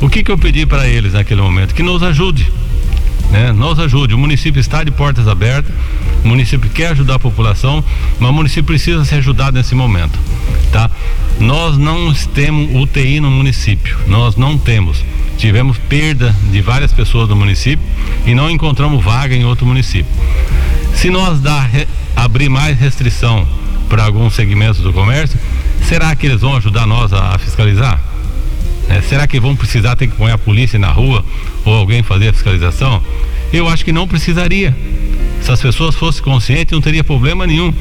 O 0.00 0.08
que 0.08 0.22
que 0.22 0.30
eu 0.30 0.38
pedi 0.38 0.66
para 0.66 0.88
eles 0.88 1.12
naquele 1.12 1.40
momento? 1.40 1.74
Que 1.74 1.82
nos 1.82 2.02
ajude, 2.02 2.50
né? 3.30 3.52
Nos 3.52 3.78
ajude. 3.78 4.14
O 4.14 4.18
município 4.18 4.60
está 4.60 4.84
de 4.84 4.90
portas 4.90 5.28
abertas, 5.28 5.72
o 6.24 6.28
município 6.28 6.70
quer 6.70 6.88
ajudar 6.88 7.16
a 7.16 7.18
população, 7.18 7.84
mas 8.18 8.30
o 8.30 8.32
município 8.32 8.64
precisa 8.64 9.04
ser 9.04 9.16
ajudado 9.16 9.56
nesse 9.56 9.74
momento, 9.74 10.18
tá? 10.72 10.90
Nós 11.38 11.76
não 11.76 12.12
temos 12.34 12.74
UTI 12.74 13.20
no 13.20 13.30
município, 13.30 13.98
nós 14.06 14.36
não 14.36 14.56
temos. 14.56 15.04
Tivemos 15.36 15.76
perda 15.78 16.34
de 16.50 16.60
várias 16.60 16.92
pessoas 16.92 17.28
do 17.28 17.34
município 17.34 17.84
e 18.24 18.34
não 18.34 18.48
encontramos 18.50 19.04
vaga 19.04 19.34
em 19.34 19.44
outro 19.44 19.66
município. 19.66 20.06
Se 20.94 21.10
nós 21.10 21.40
dar, 21.40 21.68
abrir 22.14 22.48
mais 22.48 22.78
restrição 22.78 23.46
para 23.88 24.04
alguns 24.04 24.34
segmentos 24.34 24.80
do 24.80 24.92
comércio, 24.92 25.38
será 25.82 26.14
que 26.14 26.26
eles 26.26 26.40
vão 26.40 26.56
ajudar 26.56 26.86
nós 26.86 27.12
a, 27.12 27.34
a 27.34 27.38
fiscalizar? 27.38 28.00
É, 28.88 29.00
será 29.00 29.26
que 29.26 29.40
vão 29.40 29.56
precisar 29.56 29.96
ter 29.96 30.08
que 30.08 30.14
pôr 30.14 30.30
a 30.30 30.38
polícia 30.38 30.78
na 30.78 30.90
rua 30.90 31.24
ou 31.64 31.74
alguém 31.74 32.02
fazer 32.02 32.28
a 32.28 32.32
fiscalização? 32.32 33.02
Eu 33.52 33.68
acho 33.68 33.84
que 33.84 33.92
não 33.92 34.06
precisaria. 34.06 34.76
Se 35.40 35.50
as 35.50 35.60
pessoas 35.60 35.94
fossem 35.94 36.22
conscientes, 36.22 36.72
não 36.72 36.80
teria 36.80 37.04
problema 37.04 37.46
nenhum. 37.46 37.72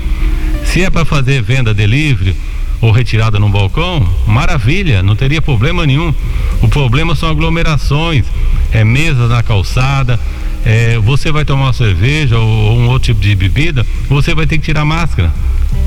Se 0.66 0.84
é 0.84 0.90
para 0.90 1.06
fazer 1.06 1.42
venda 1.42 1.74
delivery 1.74 2.36
ou 2.82 2.92
retirada 2.92 3.40
no 3.40 3.50
balcão, 3.50 4.08
maravilha, 4.28 5.02
não 5.02 5.16
teria 5.16 5.42
problema 5.42 5.86
nenhum. 5.86 6.14
O 6.62 6.68
problema 6.68 7.16
são 7.16 7.30
aglomerações, 7.30 8.26
é 8.72 8.84
mesas 8.84 9.30
na 9.30 9.42
calçada. 9.42 10.20
É, 10.66 10.98
você 10.98 11.32
vai 11.32 11.44
tomar 11.44 11.64
uma 11.64 11.74
cerveja 11.74 12.38
ou, 12.38 12.48
ou 12.48 12.80
um 12.80 12.88
outro 12.88 13.14
tipo 13.14 13.22
de 13.22 13.36
bebida, 13.36 13.86
você 14.08 14.34
vai 14.34 14.46
ter 14.46 14.58
que 14.58 14.64
tirar 14.66 14.86
máscara. 14.86 15.32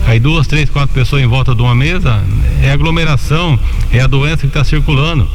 Aí 0.06 0.20
duas, 0.20 0.46
três, 0.46 0.70
quatro 0.70 0.94
pessoas 0.94 1.22
em 1.22 1.26
volta 1.26 1.54
de 1.54 1.60
uma 1.60 1.74
mesa, 1.74 2.22
é 2.62 2.70
aglomeração, 2.70 3.58
é 3.92 4.00
a 4.00 4.06
doença 4.06 4.38
que 4.38 4.46
está 4.46 4.62
circulando. 4.62 5.28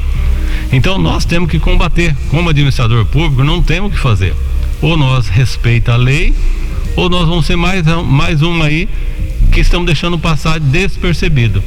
Então 0.71 0.97
nós 0.97 1.25
temos 1.25 1.49
que 1.49 1.59
combater. 1.59 2.15
Como 2.29 2.49
administrador 2.49 3.05
público, 3.05 3.43
não 3.43 3.61
temos 3.61 3.91
o 3.91 3.93
que 3.93 3.99
fazer. 3.99 4.33
Ou 4.81 4.95
nós 4.95 5.27
respeita 5.27 5.93
a 5.93 5.97
lei, 5.97 6.33
ou 6.95 7.09
nós 7.09 7.27
vamos 7.27 7.45
ser 7.45 7.55
mais, 7.55 7.83
mais 8.07 8.41
uma 8.41 8.65
aí 8.65 8.87
que 9.51 9.59
estamos 9.59 9.85
deixando 9.85 10.17
passar 10.17 10.59
despercebido. 10.59 11.61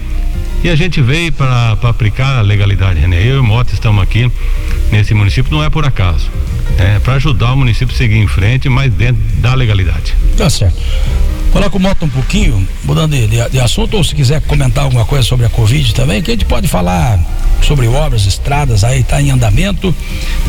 E 0.63 0.71
a 0.71 0.75
gente 0.75 1.03
veio 1.03 1.31
para 1.31 1.73
aplicar 1.83 2.39
a 2.39 2.41
legalidade, 2.41 2.99
René. 2.99 3.23
Eu 3.23 3.37
e 3.37 3.39
o 3.39 3.45
Mota 3.45 3.75
estamos 3.75 4.03
aqui 4.03 4.33
nesse 4.91 5.13
município, 5.13 5.53
não 5.53 5.63
é 5.63 5.69
por 5.69 5.85
acaso. 5.85 6.31
É 6.79 6.99
para 6.99 7.15
ajudar 7.15 7.53
o 7.53 7.57
município 7.59 7.95
a 7.95 7.99
seguir 7.99 8.17
em 8.17 8.27
frente, 8.27 8.71
mas 8.71 8.91
dentro 8.93 9.23
da 9.41 9.55
legalidade. 9.55 10.15
Tá 10.39 10.49
certo. 10.49 10.81
Com 11.55 11.79
o 11.79 11.81
Mota 11.81 12.05
um 12.05 12.09
pouquinho, 12.09 12.69
mudando 12.85 13.17
de, 13.17 13.27
de, 13.27 13.59
assunto, 13.59 13.97
ou 13.97 14.05
se 14.05 14.15
quiser 14.15 14.41
comentar 14.43 14.85
alguma 14.85 15.05
coisa 15.05 15.25
sobre 15.25 15.47
a 15.47 15.49
Covid 15.49 15.93
também, 15.95 16.23
que 16.23 16.31
a 16.31 16.35
gente 16.35 16.45
pode 16.45 16.69
falar 16.69 17.19
sobre 17.63 17.89
obras, 17.89 18.27
estradas, 18.27 18.85
aí 18.85 19.01
está 19.01 19.21
em 19.21 19.31
andamento, 19.31 19.93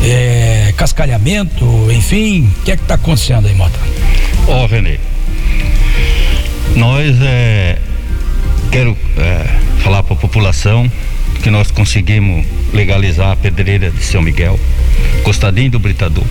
é, 0.02 0.72
cascalhamento, 0.76 1.64
enfim, 1.90 2.48
o 2.60 2.64
que 2.64 2.70
é 2.70 2.76
que 2.76 2.82
está 2.82 2.94
acontecendo 2.94 3.48
aí, 3.48 3.54
Mota? 3.54 3.76
Ó, 4.46 4.66
Renê, 4.66 5.00
nós 6.76 7.16
é, 7.22 7.78
quero 8.70 8.96
é, 9.16 9.46
falar 9.82 10.02
para 10.04 10.14
a 10.14 10.18
população 10.18 10.88
que 11.42 11.50
nós 11.50 11.72
conseguimos 11.72 12.46
legalizar 12.72 13.32
a 13.32 13.36
pedreira 13.36 13.90
de 13.90 14.04
São 14.04 14.22
Miguel, 14.22 14.60
Costadinho 15.24 15.70
do 15.70 15.78
Britador, 15.80 16.24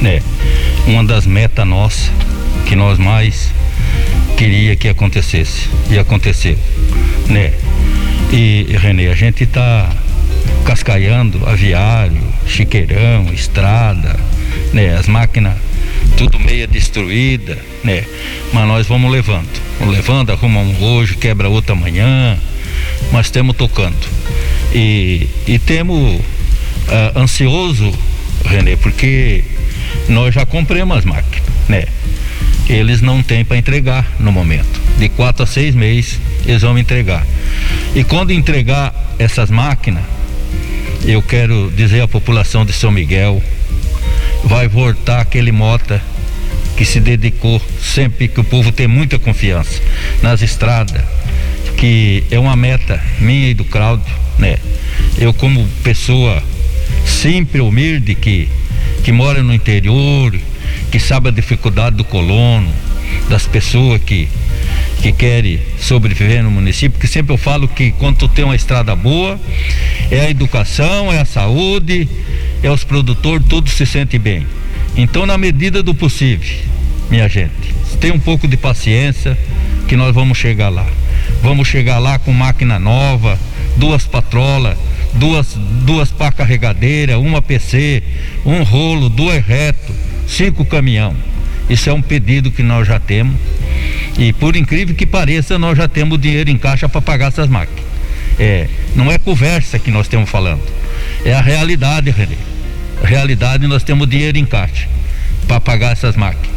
né? 0.00 0.20
Uma 0.86 1.04
das 1.04 1.26
metas 1.26 1.66
nossas 1.66 2.10
que 2.66 2.74
nós 2.74 2.98
mais 2.98 3.52
queria 4.36 4.76
que 4.76 4.88
acontecesse 4.88 5.68
e 5.90 5.98
aconteceu, 5.98 6.58
né? 7.28 7.52
E 8.32 8.66
Renê, 8.78 9.08
a 9.08 9.14
gente 9.14 9.44
está 9.44 9.90
cascaiando 10.64 11.46
aviário, 11.46 12.22
chiqueirão, 12.46 13.32
estrada, 13.32 14.18
né? 14.72 14.96
As 14.96 15.06
máquinas 15.06 15.54
tudo 16.16 16.38
meia 16.38 16.66
destruída, 16.66 17.58
né? 17.82 18.04
Mas 18.52 18.66
nós 18.66 18.86
vamos 18.86 19.10
levando, 19.10 19.48
vamos 19.78 19.94
levando, 19.94 20.30
arrumamos 20.30 20.80
hoje, 20.80 21.16
quebra 21.16 21.48
outra 21.48 21.72
amanhã, 21.72 22.38
mas 23.12 23.30
temos 23.30 23.56
tocando. 23.56 23.96
E, 24.74 25.28
e 25.46 25.58
temos 25.58 26.20
uh, 26.20 27.18
ansioso, 27.18 27.92
Renê, 28.44 28.76
porque 28.76 29.44
nós 30.08 30.34
já 30.34 30.46
compramos 30.46 30.98
as 30.98 31.04
máquinas, 31.04 31.48
né? 31.68 31.84
Eles 32.72 33.02
não 33.02 33.22
têm 33.22 33.44
para 33.44 33.58
entregar 33.58 34.10
no 34.18 34.32
momento. 34.32 34.80
De 34.98 35.08
quatro 35.10 35.42
a 35.42 35.46
seis 35.46 35.74
meses 35.74 36.18
eles 36.46 36.62
vão 36.62 36.78
entregar. 36.78 37.26
E 37.94 38.02
quando 38.02 38.32
entregar 38.32 38.94
essas 39.18 39.50
máquinas, 39.50 40.02
eu 41.04 41.20
quero 41.20 41.70
dizer 41.76 42.00
à 42.00 42.08
população 42.08 42.64
de 42.64 42.72
São 42.72 42.90
Miguel, 42.90 43.42
vai 44.44 44.68
voltar 44.68 45.20
aquele 45.20 45.52
mota 45.52 46.02
que 46.76 46.84
se 46.86 46.98
dedicou 46.98 47.60
sempre 47.80 48.26
que 48.26 48.40
o 48.40 48.44
povo 48.44 48.72
tem 48.72 48.88
muita 48.88 49.18
confiança 49.18 49.82
nas 50.22 50.40
estradas, 50.40 51.02
que 51.76 52.24
é 52.30 52.38
uma 52.38 52.56
meta 52.56 52.98
minha 53.20 53.50
e 53.50 53.54
do 53.54 53.64
Cláudio, 53.64 54.14
né? 54.38 54.56
Eu 55.18 55.34
como 55.34 55.68
pessoa 55.84 56.42
sempre 57.04 57.60
humilde 57.60 58.14
que 58.14 58.48
que 59.04 59.10
mora 59.10 59.42
no 59.42 59.52
interior, 59.52 60.32
que 60.92 61.00
sabe 61.00 61.28
a 61.28 61.32
dificuldade 61.32 61.96
do 61.96 62.04
colono, 62.04 62.70
das 63.28 63.46
pessoas 63.46 64.00
que 64.02 64.28
que 65.00 65.10
querem 65.10 65.58
sobreviver 65.80 66.44
no 66.44 66.50
município, 66.50 67.00
que 67.00 67.08
sempre 67.08 67.32
eu 67.32 67.36
falo 67.36 67.66
que 67.66 67.90
quando 67.92 68.28
tem 68.28 68.44
uma 68.44 68.54
estrada 68.54 68.94
boa, 68.94 69.40
é 70.10 70.20
a 70.20 70.30
educação, 70.30 71.12
é 71.12 71.18
a 71.18 71.24
saúde, 71.24 72.08
é 72.62 72.70
os 72.70 72.84
produtores, 72.84 73.44
tudo 73.48 73.68
se 73.68 73.84
sente 73.84 74.16
bem. 74.16 74.46
Então, 74.96 75.26
na 75.26 75.36
medida 75.36 75.82
do 75.82 75.92
possível, 75.92 76.56
minha 77.10 77.28
gente, 77.28 77.74
tenha 78.00 78.14
um 78.14 78.20
pouco 78.20 78.46
de 78.46 78.56
paciência 78.56 79.36
que 79.88 79.96
nós 79.96 80.14
vamos 80.14 80.38
chegar 80.38 80.68
lá. 80.68 80.86
Vamos 81.42 81.66
chegar 81.66 81.98
lá 81.98 82.20
com 82.20 82.32
máquina 82.32 82.78
nova, 82.78 83.36
duas 83.76 84.06
patrolas, 84.06 84.78
duas, 85.14 85.56
duas 85.84 86.10
pá 86.10 86.30
carregadeiras, 86.30 87.16
uma 87.16 87.42
PC, 87.42 88.04
um 88.46 88.62
rolo, 88.62 89.08
duas 89.08 89.44
reto, 89.44 89.92
cinco 90.32 90.64
caminhão. 90.64 91.14
Isso 91.68 91.88
é 91.88 91.92
um 91.92 92.02
pedido 92.02 92.50
que 92.50 92.62
nós 92.62 92.86
já 92.88 92.98
temos. 92.98 93.36
E 94.18 94.32
por 94.32 94.56
incrível 94.56 94.94
que 94.94 95.06
pareça, 95.06 95.58
nós 95.58 95.76
já 95.76 95.86
temos 95.86 96.20
dinheiro 96.20 96.50
em 96.50 96.58
caixa 96.58 96.88
para 96.88 97.00
pagar 97.00 97.28
essas 97.28 97.48
máquinas. 97.48 97.84
É, 98.38 98.66
não 98.96 99.10
é 99.10 99.18
conversa 99.18 99.78
que 99.78 99.90
nós 99.90 100.06
estamos 100.06 100.28
falando. 100.28 100.62
É 101.24 101.32
a 101.32 101.40
realidade, 101.40 102.10
René. 102.10 102.36
A 103.02 103.06
realidade 103.06 103.66
nós 103.66 103.82
temos 103.82 104.08
dinheiro 104.08 104.38
em 104.38 104.44
caixa 104.44 104.88
para 105.46 105.60
pagar 105.60 105.92
essas 105.92 106.16
máquinas. 106.16 106.50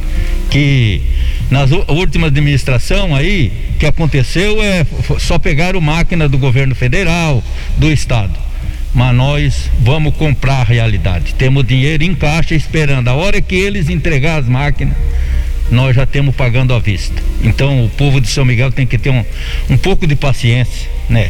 Que 0.49 1.01
nas 1.49 1.71
últimas 1.71 2.29
administração 2.29 3.15
aí, 3.15 3.51
que 3.79 3.85
aconteceu 3.85 4.61
é 4.61 4.85
só 5.19 5.37
pegaram 5.37 5.81
máquina 5.81 6.29
do 6.29 6.37
governo 6.37 6.73
federal, 6.73 7.43
do 7.77 7.91
estado. 7.91 8.44
Mas 8.95 9.13
nós 9.13 9.69
vamos 9.81 10.15
comprar 10.15 10.61
a 10.61 10.63
realidade. 10.63 11.35
Temos 11.35 11.67
dinheiro 11.67 12.01
em 12.01 12.15
caixa 12.15 12.55
esperando. 12.55 13.09
A 13.09 13.13
hora 13.13 13.41
que 13.41 13.53
eles 13.53 13.89
entregar 13.89 14.39
as 14.39 14.47
máquinas, 14.47 14.95
nós 15.69 15.93
já 15.93 16.05
temos 16.05 16.33
pagando 16.33 16.73
à 16.73 16.79
vista. 16.79 17.21
Então 17.43 17.83
o 17.83 17.89
povo 17.89 18.21
de 18.21 18.27
São 18.29 18.45
Miguel 18.45 18.71
tem 18.71 18.87
que 18.87 18.97
ter 18.97 19.09
um, 19.09 19.23
um 19.69 19.77
pouco 19.77 20.07
de 20.07 20.15
paciência, 20.15 20.89
né? 21.09 21.29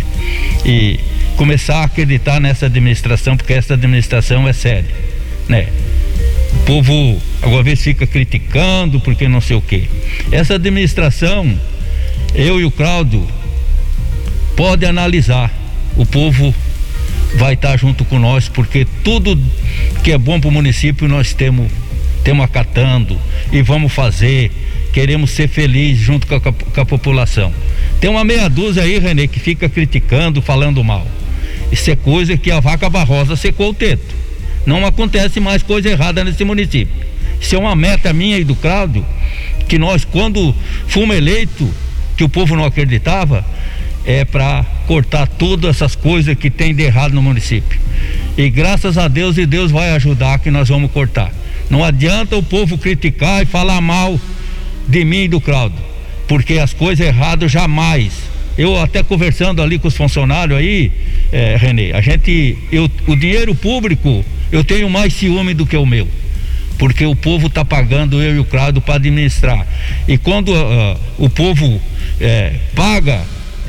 E 0.64 1.00
começar 1.36 1.78
a 1.78 1.84
acreditar 1.86 2.40
nessa 2.40 2.68
administração, 2.68 3.36
porque 3.36 3.54
essa 3.54 3.74
administração 3.74 4.48
é 4.48 4.54
séria, 4.54 4.94
né? 5.50 5.68
O 6.54 6.66
povo 6.66 7.22
alguma 7.42 7.64
vez 7.64 7.82
fica 7.82 8.06
criticando 8.06 9.00
porque 9.00 9.28
não 9.28 9.42
sei 9.42 9.56
o 9.56 9.62
quê. 9.62 9.86
Essa 10.32 10.54
administração, 10.54 11.52
eu 12.36 12.62
e 12.62 12.66
o 12.66 12.70
Cláudio, 12.70 13.28
pode 14.56 14.86
analisar. 14.86 15.52
O 15.98 16.06
povo 16.06 16.54
vai 17.36 17.54
estar 17.54 17.78
junto 17.78 18.06
com 18.06 18.20
nós, 18.20 18.50
porque 18.50 18.86
tudo 19.04 19.40
que 20.04 20.12
é 20.12 20.18
bom 20.18 20.40
para 20.40 20.50
o 20.50 20.52
município 20.52 21.08
nós 21.08 21.34
temos 21.34 21.72
estamos 22.26 22.44
acatando 22.44 23.20
e 23.52 23.62
vamos 23.62 23.94
fazer. 23.94 24.52
Queremos 24.92 25.30
ser 25.30 25.48
felizes 25.48 26.04
junto 26.04 26.26
com 26.26 26.36
a, 26.36 26.40
com 26.40 26.82
a 26.82 26.86
população. 26.86 27.54
Tem 28.00 28.10
uma 28.10 28.24
meia 28.24 28.50
dúzia 28.50 28.82
aí, 28.82 28.98
Renê, 28.98 29.28
que 29.28 29.40
fica 29.40 29.70
criticando, 29.70 30.42
falando 30.42 30.84
mal. 30.84 31.06
Isso 31.72 31.92
é 31.92 31.96
coisa 31.96 32.36
que 32.38 32.50
a 32.50 32.60
vaca 32.60 32.90
barrosa 32.90 33.36
secou 33.36 33.70
o 33.70 33.74
teto. 33.74 34.16
Não 34.66 34.86
acontece 34.86 35.40
mais 35.40 35.62
coisa 35.62 35.90
errada 35.90 36.24
nesse 36.24 36.44
município. 36.44 37.06
Isso 37.40 37.56
é 37.56 37.60
uma 37.60 37.76
meta 37.76 38.12
minha 38.12 38.40
e 38.40 38.44
do 38.44 38.56
Cláudio, 38.56 39.06
que 39.68 39.78
nós, 39.78 40.04
quando 40.04 40.56
fomos 40.88 41.16
eleitos, 41.16 41.70
que 42.18 42.24
o 42.24 42.30
povo 42.30 42.56
não 42.56 42.66
acreditava, 42.66 43.46
é 44.06 44.26
para 44.26 44.66
cortar 44.86 45.28
todas 45.28 45.76
essas 45.76 45.96
coisas 45.96 46.36
que 46.38 46.50
tem 46.50 46.74
de 46.74 46.84
errado 46.84 47.14
no 47.14 47.22
município. 47.22 47.80
E 48.38 48.50
graças 48.50 48.98
a 48.98 49.08
Deus, 49.08 49.38
e 49.38 49.46
Deus 49.46 49.72
vai 49.72 49.92
ajudar 49.92 50.40
que 50.40 50.52
nós 50.52 50.70
vamos 50.70 50.92
cortar. 50.92 51.32
Não 51.70 51.84
adianta 51.84 52.38
o 52.38 52.44
povo 52.44 52.78
criticar 52.78 53.42
e 53.42 53.46
falar 53.46 53.82
mal 53.82 54.20
de 54.88 55.04
mim 55.04 55.24
e 55.24 55.28
do 55.28 55.42
Claudio, 55.42 55.80
porque 56.28 56.60
as 56.60 56.74
coisas 56.74 57.06
erradas 57.06 57.52
jamais. 57.52 58.14
Eu 58.58 58.80
até 58.80 59.04
conversando 59.04 59.62
ali 59.62 59.78
com 59.78 59.88
os 59.88 59.98
funcionários 59.98 60.58
aí, 60.58 60.92
é, 61.32 61.58
Renê, 61.58 61.92
a 61.92 62.00
gente, 62.00 62.58
eu, 62.72 62.90
o 63.08 63.16
dinheiro 63.16 63.54
público, 63.54 64.24
eu 64.52 64.64
tenho 64.64 64.90
mais 64.90 65.14
ciúme 65.14 65.54
do 65.54 65.66
que 65.66 65.76
o 65.76 65.86
meu 65.86 66.08
porque 66.78 67.06
o 67.06 67.16
povo 67.16 67.48
está 67.48 67.64
pagando 67.64 68.22
eu 68.22 68.36
e 68.36 68.40
o 68.40 68.46
Claudio 68.46 68.82
para 68.82 68.96
administrar. 68.96 69.66
E 70.08 70.18
quando 70.18 70.50
uh, 70.50 71.00
o 71.18 71.30
povo 71.30 71.82
é, 72.20 72.54
paga, 72.76 73.22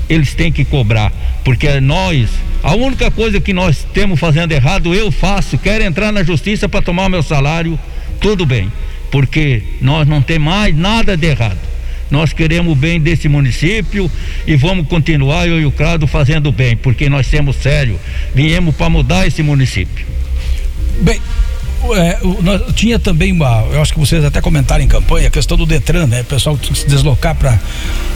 eles 0.08 0.34
têm 0.34 0.52
que 0.52 0.64
cobrar, 0.64 1.12
porque 1.44 1.80
nós, 1.80 2.28
a 2.62 2.74
única 2.74 3.10
coisa 3.10 3.40
que 3.40 3.52
nós 3.52 3.86
temos 3.92 4.18
fazendo 4.18 4.52
errado, 4.52 4.94
eu 4.94 5.10
faço, 5.10 5.58
quero 5.58 5.84
entrar 5.84 6.12
na 6.12 6.22
justiça 6.22 6.68
para 6.68 6.82
tomar 6.82 7.06
o 7.06 7.10
meu 7.10 7.22
salário, 7.22 7.78
tudo 8.20 8.46
bem, 8.46 8.70
porque 9.10 9.62
nós 9.80 10.06
não 10.06 10.22
temos 10.22 10.48
mais 10.48 10.76
nada 10.76 11.16
de 11.16 11.26
errado. 11.26 11.58
Nós 12.10 12.32
queremos 12.32 12.72
o 12.72 12.76
bem 12.76 13.00
desse 13.00 13.28
município 13.28 14.10
e 14.46 14.54
vamos 14.54 14.86
continuar, 14.86 15.48
eu 15.48 15.60
e 15.60 15.66
o 15.66 15.72
Crado, 15.72 16.06
fazendo 16.06 16.52
bem, 16.52 16.76
porque 16.76 17.08
nós 17.08 17.26
temos 17.26 17.56
sério, 17.56 17.98
viemos 18.32 18.76
para 18.76 18.88
mudar 18.88 19.26
esse 19.26 19.42
município. 19.42 20.06
Bem, 21.00 21.20
é, 21.94 22.18
o, 22.22 22.72
tinha 22.72 22.98
também 22.98 23.32
uma, 23.32 23.66
eu 23.72 23.80
acho 23.80 23.92
que 23.92 23.98
vocês 23.98 24.24
até 24.24 24.40
comentaram 24.40 24.82
em 24.82 24.88
campanha, 24.88 25.28
a 25.28 25.30
questão 25.30 25.56
do 25.56 25.66
Detran, 25.66 26.06
né? 26.06 26.22
O 26.22 26.24
pessoal 26.24 26.56
tinha 26.56 26.72
que 26.72 26.78
se 26.80 26.88
deslocar 26.88 27.34
para 27.34 27.58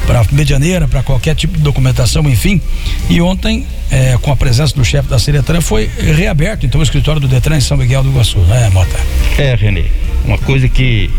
para 0.06 0.24
Medianeira, 0.32 0.88
para 0.88 1.02
qualquer 1.02 1.36
tipo 1.36 1.56
de 1.56 1.62
documentação, 1.62 2.28
enfim. 2.28 2.60
E 3.08 3.20
ontem, 3.20 3.64
é, 3.90 4.18
com 4.20 4.32
a 4.32 4.36
presença 4.36 4.74
do 4.74 4.84
chefe 4.84 5.08
da 5.08 5.18
Ciretran, 5.18 5.60
foi 5.60 5.88
reaberto 5.98 6.66
então 6.66 6.80
o 6.80 6.82
escritório 6.82 7.20
do 7.20 7.28
Detran 7.28 7.58
em 7.58 7.60
São 7.60 7.76
Miguel 7.76 8.02
do 8.02 8.10
Iguaçu, 8.10 8.38
né, 8.40 8.68
Mota? 8.70 8.98
É, 9.38 9.54
Renê. 9.54 9.84
Uma 10.24 10.38
coisa 10.38 10.68
que 10.68 11.10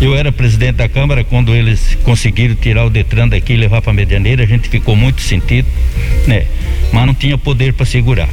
eu 0.00 0.14
era 0.14 0.30
presidente 0.30 0.76
da 0.76 0.88
Câmara 0.88 1.24
quando 1.24 1.54
eles 1.54 1.96
conseguiram 2.04 2.54
tirar 2.54 2.84
o 2.84 2.90
Detran 2.90 3.28
daqui 3.28 3.54
e 3.54 3.56
levar 3.56 3.82
para 3.82 3.92
Medianeira, 3.92 4.44
a 4.44 4.46
gente 4.46 4.68
ficou 4.68 4.94
muito 4.94 5.20
sentido, 5.20 5.68
né? 6.26 6.46
Mas 6.92 7.06
não 7.06 7.14
tinha 7.14 7.36
poder 7.38 7.72
para 7.72 7.86
segurar. 7.86 8.28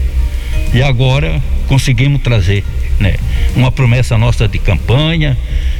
E 0.73 0.81
agora 0.81 1.41
conseguimos 1.67 2.21
trazer, 2.21 2.63
né? 2.99 3.15
Uma 3.55 3.71
promessa 3.71 4.17
nossa 4.17 4.47
de 4.47 4.59
campanha, 4.59 5.37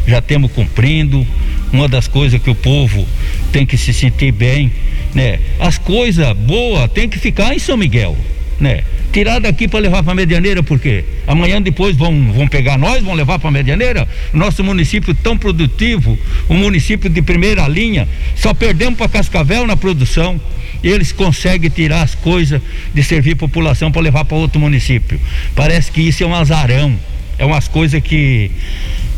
já 0.07 0.21
temos 0.21 0.51
cumprindo. 0.51 1.25
Uma 1.71 1.87
das 1.87 2.07
coisas 2.07 2.41
que 2.41 2.49
o 2.49 2.55
povo 2.55 3.05
tem 3.51 3.65
que 3.65 3.77
se 3.77 3.91
sentir 3.93 4.31
bem, 4.31 4.71
né? 5.13 5.39
As 5.59 5.77
coisas 5.77 6.31
boas 6.37 6.89
tem 6.91 7.09
que 7.09 7.19
ficar 7.19 7.53
em 7.53 7.59
São 7.59 7.75
Miguel, 7.75 8.15
né? 8.59 8.83
Tirar 9.11 9.39
daqui 9.39 9.67
para 9.67 9.79
levar 9.79 10.01
para 10.03 10.15
Medianeira, 10.15 10.63
por 10.63 10.79
quê? 10.79 11.03
Amanhã 11.25 11.61
depois 11.61 11.95
vão, 11.95 12.31
vão 12.31 12.47
pegar 12.47 12.77
nós, 12.77 13.03
vão 13.03 13.13
levar 13.13 13.37
para 13.39 13.51
Medianeira. 13.51 14.07
Nosso 14.31 14.63
município 14.63 15.13
tão 15.13 15.37
produtivo, 15.37 16.17
um 16.49 16.55
município 16.55 17.09
de 17.09 17.21
primeira 17.21 17.67
linha, 17.67 18.07
só 18.35 18.53
perdemos 18.53 18.97
para 18.97 19.09
Cascavel 19.09 19.67
na 19.67 19.75
produção. 19.75 20.39
Eles 20.83 21.11
conseguem 21.11 21.69
tirar 21.69 22.03
as 22.03 22.15
coisas 22.15 22.61
de 22.93 23.03
servir 23.03 23.33
a 23.33 23.35
população 23.37 23.91
para 23.91 24.01
levar 24.01 24.25
para 24.25 24.37
outro 24.37 24.59
município. 24.59 25.19
Parece 25.55 25.91
que 25.91 26.01
isso 26.01 26.23
é 26.23 26.27
um 26.27 26.35
azarão, 26.35 26.97
é 27.37 27.45
umas 27.45 27.67
coisas 27.67 28.01
que, 28.01 28.51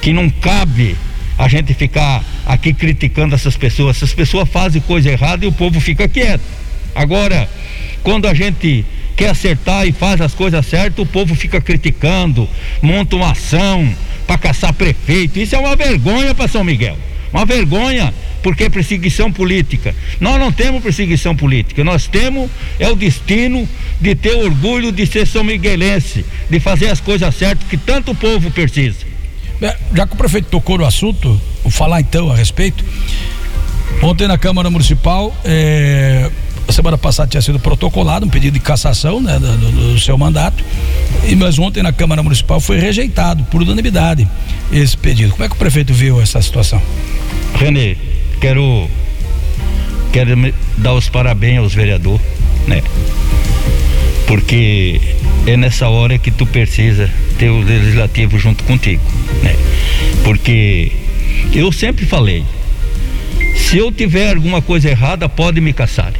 que 0.01 0.13
não 0.13 0.29
cabe 0.29 0.95
a 1.37 1.47
gente 1.47 1.73
ficar 1.73 2.23
aqui 2.45 2.73
criticando 2.73 3.33
essas 3.33 3.55
pessoas. 3.55 3.97
Essas 3.97 4.13
pessoas 4.13 4.49
fazem 4.49 4.81
coisa 4.81 5.09
errada 5.09 5.45
e 5.45 5.47
o 5.47 5.51
povo 5.51 5.79
fica 5.79 6.07
quieto. 6.07 6.43
Agora, 6.93 7.49
quando 8.03 8.27
a 8.27 8.33
gente 8.33 8.85
quer 9.15 9.29
acertar 9.29 9.87
e 9.87 9.91
faz 9.91 10.21
as 10.21 10.33
coisas 10.33 10.65
certas, 10.65 10.99
o 10.99 11.05
povo 11.05 11.35
fica 11.35 11.61
criticando, 11.61 12.47
monta 12.81 13.15
uma 13.15 13.31
ação 13.31 13.93
para 14.25 14.37
caçar 14.37 14.73
prefeito. 14.73 15.39
Isso 15.39 15.55
é 15.55 15.59
uma 15.59 15.75
vergonha 15.75 16.33
para 16.35 16.47
São 16.47 16.63
Miguel. 16.63 16.97
Uma 17.31 17.45
vergonha, 17.45 18.13
porque 18.41 18.63
é 18.65 18.69
perseguição 18.69 19.31
política. 19.31 19.93
Nós 20.19 20.39
não 20.39 20.51
temos 20.51 20.81
perseguição 20.81 21.35
política, 21.35 21.83
nós 21.83 22.07
temos 22.07 22.49
é 22.79 22.89
o 22.89 22.95
destino 22.95 23.67
de 24.01 24.15
ter 24.15 24.35
orgulho 24.35 24.91
de 24.91 25.05
ser 25.05 25.27
são 25.27 25.43
miguelense, 25.43 26.25
de 26.49 26.59
fazer 26.59 26.89
as 26.89 26.99
coisas 26.99 27.33
certas 27.35 27.67
que 27.67 27.77
tanto 27.77 28.11
o 28.11 28.15
povo 28.15 28.49
precisa. 28.51 29.09
Já 29.93 30.07
que 30.07 30.13
o 30.13 30.17
prefeito 30.17 30.47
tocou 30.49 30.77
no 30.77 30.85
assunto, 30.85 31.39
vou 31.61 31.71
falar 31.71 31.99
então 31.99 32.31
a 32.31 32.35
respeito. 32.35 32.83
Ontem 34.01 34.27
na 34.27 34.37
Câmara 34.37 34.69
Municipal, 34.69 35.35
é, 35.43 36.31
semana 36.71 36.97
passada 36.97 37.29
tinha 37.29 37.41
sido 37.41 37.59
protocolado 37.59 38.25
um 38.25 38.29
pedido 38.29 38.53
de 38.53 38.59
cassação 38.59 39.21
né, 39.21 39.39
do, 39.39 39.93
do, 39.93 39.99
seu 39.99 40.17
mandato, 40.17 40.63
e 41.27 41.35
mas 41.35 41.57
ontem 41.57 41.81
na 41.81 41.91
Câmara 41.91 42.21
Municipal 42.21 42.59
foi 42.59 42.79
rejeitado 42.79 43.43
por 43.45 43.61
unanimidade 43.61 44.27
esse 44.71 44.97
pedido. 44.97 45.31
Como 45.31 45.43
é 45.43 45.47
que 45.47 45.55
o 45.55 45.57
prefeito 45.57 45.93
viu 45.93 46.21
essa 46.21 46.41
situação? 46.41 46.81
Renê, 47.55 47.97
quero 48.39 48.89
quero 50.11 50.53
dar 50.77 50.93
os 50.93 51.09
parabéns 51.09 51.59
aos 51.59 51.73
vereadores, 51.73 52.21
né? 52.67 52.81
Porque 54.27 54.99
é 55.47 55.57
nessa 55.57 55.87
hora 55.89 56.17
que 56.17 56.31
tu 56.31 56.45
precisa 56.45 57.09
ter 57.37 57.49
o 57.49 57.61
legislativo 57.61 58.37
junto 58.37 58.63
contigo, 58.63 59.01
né? 59.41 59.55
Porque 60.23 60.91
eu 61.53 61.71
sempre 61.71 62.05
falei, 62.05 62.43
se 63.55 63.77
eu 63.77 63.91
tiver 63.91 64.33
alguma 64.33 64.61
coisa 64.61 64.89
errada, 64.89 65.27
pode 65.27 65.59
me 65.61 65.73
caçar. 65.73 66.13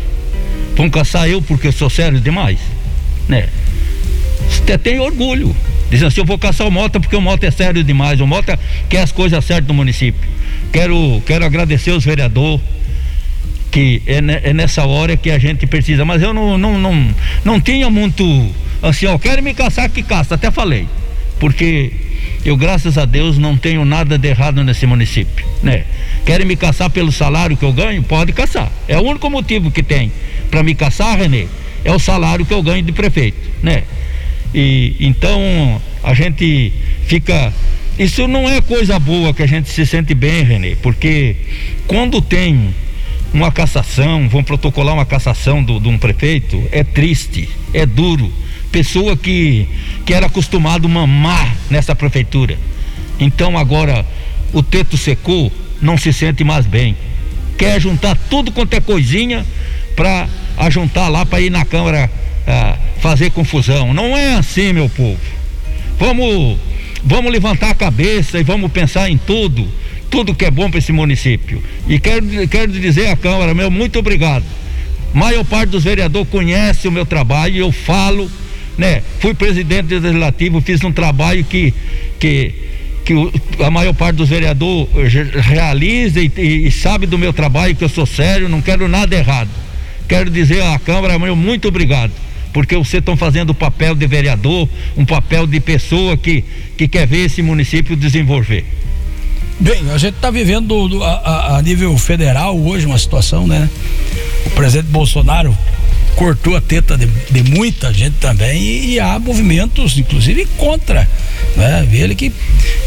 Vão 0.80 0.90
caçar 0.90 1.28
eu 1.28 1.42
porque 1.42 1.68
eu 1.68 1.74
sou 1.74 1.90
sério 1.90 2.22
demais, 2.22 2.58
né? 3.28 3.50
Você 4.48 4.78
tem 4.78 4.98
orgulho. 4.98 5.54
Dizendo 5.92 6.08
assim, 6.08 6.22
eu 6.22 6.26
vou 6.26 6.40
caçar 6.40 6.66
o 6.66 6.72
Mota 6.72 7.02
porque 7.02 7.18
o 7.18 7.22
Mota 7.22 7.46
é 7.46 7.52
sério 7.52 7.84
demais. 7.84 8.22
O 8.22 8.26
Mota 8.26 8.58
quer 8.88 9.02
as 9.02 9.12
coisas 9.12 9.44
certas 9.44 9.66
do 9.66 9.74
município. 9.74 10.22
Quero, 10.72 11.22
quero 11.26 11.44
agradecer 11.44 11.92
os 11.92 12.06
vereadores 12.06 12.62
que 13.70 14.02
é, 14.08 14.20
é, 14.52 14.54
nessa 14.54 14.86
hora 14.86 15.18
que 15.18 15.30
a 15.30 15.38
gente 15.38 15.68
precisa. 15.68 16.06
Mas 16.06 16.22
eu 16.22 16.34
não, 16.34 16.58
não, 16.58 16.80
não, 16.80 17.16
não 17.44 17.60
tinha 17.60 17.90
muito 17.90 18.24
assim, 18.82 19.06
ó, 19.06 19.18
quero 19.18 19.44
me 19.44 19.54
caçar 19.54 19.90
que 19.90 20.02
caça, 20.02 20.36
até 20.36 20.50
falei. 20.50 20.88
Porque 21.42 21.92
eu, 22.46 22.56
graças 22.56 22.98
a 22.98 23.06
Deus, 23.06 23.38
não 23.38 23.58
tenho 23.58 23.84
nada 23.84 24.18
de 24.18 24.28
errado 24.28 24.64
nesse 24.64 24.86
município, 24.86 25.46
né? 25.62 25.84
Querem 26.26 26.46
me 26.46 26.56
caçar 26.56 26.90
pelo 26.90 27.12
salário 27.12 27.58
que 27.58 27.66
eu 27.66 27.74
ganho? 27.74 28.02
Pode 28.04 28.32
caçar. 28.32 28.72
É 28.88 28.98
o 28.98 29.02
único 29.02 29.30
motivo 29.30 29.70
que 29.70 29.84
tem 29.84 30.12
para 30.50 30.64
me 30.64 30.74
caçar, 30.74 31.18
Renê, 31.18 31.48
é 31.84 31.92
o 31.92 32.00
salário 32.00 32.46
que 32.46 32.54
eu 32.54 32.64
ganho 32.64 32.84
de 32.84 32.92
prefeito, 32.92 33.38
né? 33.62 33.84
E 34.54 34.96
então 35.00 35.82
a 36.04 36.14
gente 36.14 36.74
fica 37.06 37.54
isso 38.00 38.28
não 38.30 38.50
é 38.50 38.62
coisa 38.62 38.98
boa 38.98 39.34
que 39.34 39.44
a 39.44 39.46
gente 39.46 39.70
se 39.70 39.86
sente 39.86 40.14
bem, 40.14 40.44
Renê, 40.44 40.78
porque 40.78 41.36
quando 41.86 42.22
tem 42.22 42.74
uma 43.34 43.52
cassação, 43.52 44.28
vão 44.30 44.44
protocolar 44.44 44.94
uma 44.94 45.06
cassação 45.06 45.64
de 45.64 45.72
um 45.72 45.98
prefeito, 45.98 46.64
é 46.72 46.84
triste, 46.84 47.50
é 47.74 47.86
duro. 47.86 48.32
Pessoa 48.72 49.18
que, 49.18 49.68
que 50.06 50.14
era 50.14 50.28
acostumado 50.28 50.88
mamar 50.88 51.56
nessa 51.70 51.96
prefeitura. 51.96 52.58
Então 53.20 53.58
agora 53.58 54.06
o 54.54 54.62
teto 54.62 54.98
secou, 54.98 55.52
não 55.82 55.98
se 55.98 56.14
sente 56.14 56.44
mais 56.44 56.66
bem. 56.66 56.96
Quer 57.58 57.80
juntar 57.82 58.18
tudo 58.30 58.52
quanto 58.52 58.74
é 58.74 58.80
coisinha 58.80 59.46
para 59.96 60.28
ajuntar 60.58 61.10
lá 61.10 61.26
para 61.26 61.42
ir 61.42 61.50
na 61.50 61.66
Câmara 61.66 62.10
ah, 62.48 62.78
fazer 63.00 63.32
confusão. 63.32 63.94
Não 63.94 64.16
é 64.16 64.36
assim, 64.36 64.72
meu 64.72 64.88
povo. 64.88 65.20
Vamos, 66.00 66.58
vamos 67.04 67.32
levantar 67.32 67.72
a 67.72 67.76
cabeça 67.76 68.40
e 68.40 68.44
vamos 68.44 68.72
pensar 68.72 69.10
em 69.10 69.18
tudo 69.18 69.68
tudo 70.10 70.34
que 70.34 70.46
é 70.46 70.52
bom 70.52 70.70
para 70.70 70.80
esse 70.80 70.92
município. 70.92 71.64
E 71.88 72.00
quero, 72.00 72.26
quero 72.48 72.72
dizer 72.72 73.08
à 73.08 73.16
Câmara, 73.16 73.54
meu, 73.54 73.70
muito 73.70 74.00
obrigado. 74.00 74.44
A 75.14 75.18
maior 75.18 75.44
parte 75.46 75.70
dos 75.70 75.84
vereadores 75.84 76.28
conhece 76.30 76.88
o 76.88 76.92
meu 76.92 77.06
trabalho 77.06 77.56
e 77.56 77.60
eu 77.60 77.72
falo, 77.72 78.30
né? 78.80 79.04
Fui 79.20 79.34
presidente 79.34 79.88
do 79.88 80.00
legislativo, 80.00 80.62
fiz 80.62 80.82
um 80.86 80.92
trabalho 80.92 81.44
que, 81.44 81.74
que, 82.18 82.54
que 83.04 83.14
a 83.62 83.70
maior 83.70 83.94
parte 83.94 84.16
dos 84.16 84.30
vereadores 84.30 85.14
realiza 85.36 86.22
e, 86.22 86.32
e, 86.38 86.68
e 86.68 86.72
sabe 86.72 87.06
do 87.06 87.18
meu 87.18 87.34
trabalho, 87.34 87.76
que 87.76 87.84
eu 87.84 87.90
sou 87.90 88.06
sério, 88.06 88.48
não 88.48 88.62
quero 88.62 88.88
nada 88.88 89.14
errado. 89.14 89.50
Quero 90.08 90.30
dizer 90.30 90.64
à 90.64 90.80
Câmara, 90.80 91.20
meu, 91.20 91.36
muito 91.36 91.68
obrigado 91.68 92.14
porque 92.52 92.76
vocês 92.76 93.00
estão 93.00 93.16
fazendo 93.16 93.52
o 93.52 93.54
papel 93.54 93.94
de 93.94 94.08
vereador, 94.08 94.68
um 94.98 95.06
papel 95.06 95.46
de 95.46 95.60
pessoa 95.60 96.18
que, 96.18 96.44
que 96.76 96.88
quer 96.88 97.06
ver 97.06 97.26
esse 97.26 97.44
município 97.44 97.96
desenvolver. 97.96 98.66
Bem, 99.60 99.92
a 99.92 99.98
gente 100.00 100.16
está 100.16 100.32
vivendo 100.32 101.04
a, 101.04 101.58
a, 101.58 101.62
nível 101.62 101.96
federal 101.98 102.58
hoje 102.58 102.88
uma 102.88 102.98
situação, 102.98 103.46
né? 103.46 103.70
O 104.48 104.50
presidente 104.52 104.90
Bolsonaro 104.90 105.56
cortou 106.20 106.54
a 106.54 106.60
teta 106.60 106.98
de, 106.98 107.06
de 107.06 107.50
muita 107.50 107.94
gente 107.94 108.18
também 108.20 108.62
e, 108.62 108.94
e, 108.96 109.00
há 109.00 109.18
movimentos, 109.18 109.98
inclusive, 109.98 110.46
contra. 110.58 111.08
Né? 111.56 111.88
Ele 111.94 112.14
que 112.14 112.30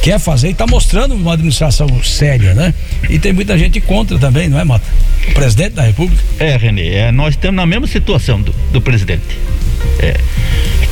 quer 0.03 0.21
fazer 0.21 0.49
e 0.49 0.51
está 0.51 0.66
mostrando 0.66 1.14
uma 1.14 1.33
administração 1.33 1.88
séria, 2.05 2.53
né? 2.53 2.75
E 3.09 3.18
tem 3.18 3.33
muita 3.33 3.57
gente 3.57 3.81
contra 3.81 4.18
também, 4.18 4.51
não 4.51 4.61
é, 4.61 4.64
Mota? 4.64 4.85
O 5.27 5.33
presidente 5.33 5.73
da 5.73 5.83
República. 5.83 6.23
É, 6.38 6.59
Renê, 6.59 6.88
é, 6.90 7.11
nós 7.11 7.35
estamos 7.35 7.57
na 7.57 7.64
mesma 7.64 7.87
situação 7.87 8.42
do, 8.42 8.55
do 8.71 8.83
presidente. 8.83 9.38
É, 9.99 10.14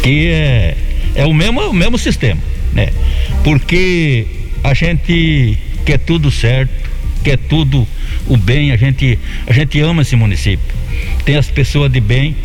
que 0.02 0.28
é, 0.28 0.76
é 1.16 1.26
o, 1.26 1.34
mesmo, 1.34 1.60
o 1.60 1.74
mesmo 1.74 1.98
sistema, 1.98 2.40
né? 2.72 2.88
Porque 3.44 4.26
a 4.64 4.72
gente 4.72 5.58
quer 5.84 5.98
tudo 5.98 6.30
certo, 6.30 6.72
quer 7.22 7.38
tudo 7.38 7.86
o 8.26 8.36
bem, 8.36 8.72
a 8.72 8.76
gente, 8.76 9.18
a 9.46 9.52
gente 9.52 9.80
ama 9.80 10.02
esse 10.02 10.16
município. 10.16 10.74
Tem 11.24 11.36
as 11.36 11.48
pessoas 11.48 11.90
de 11.90 12.00
bem 12.00 12.36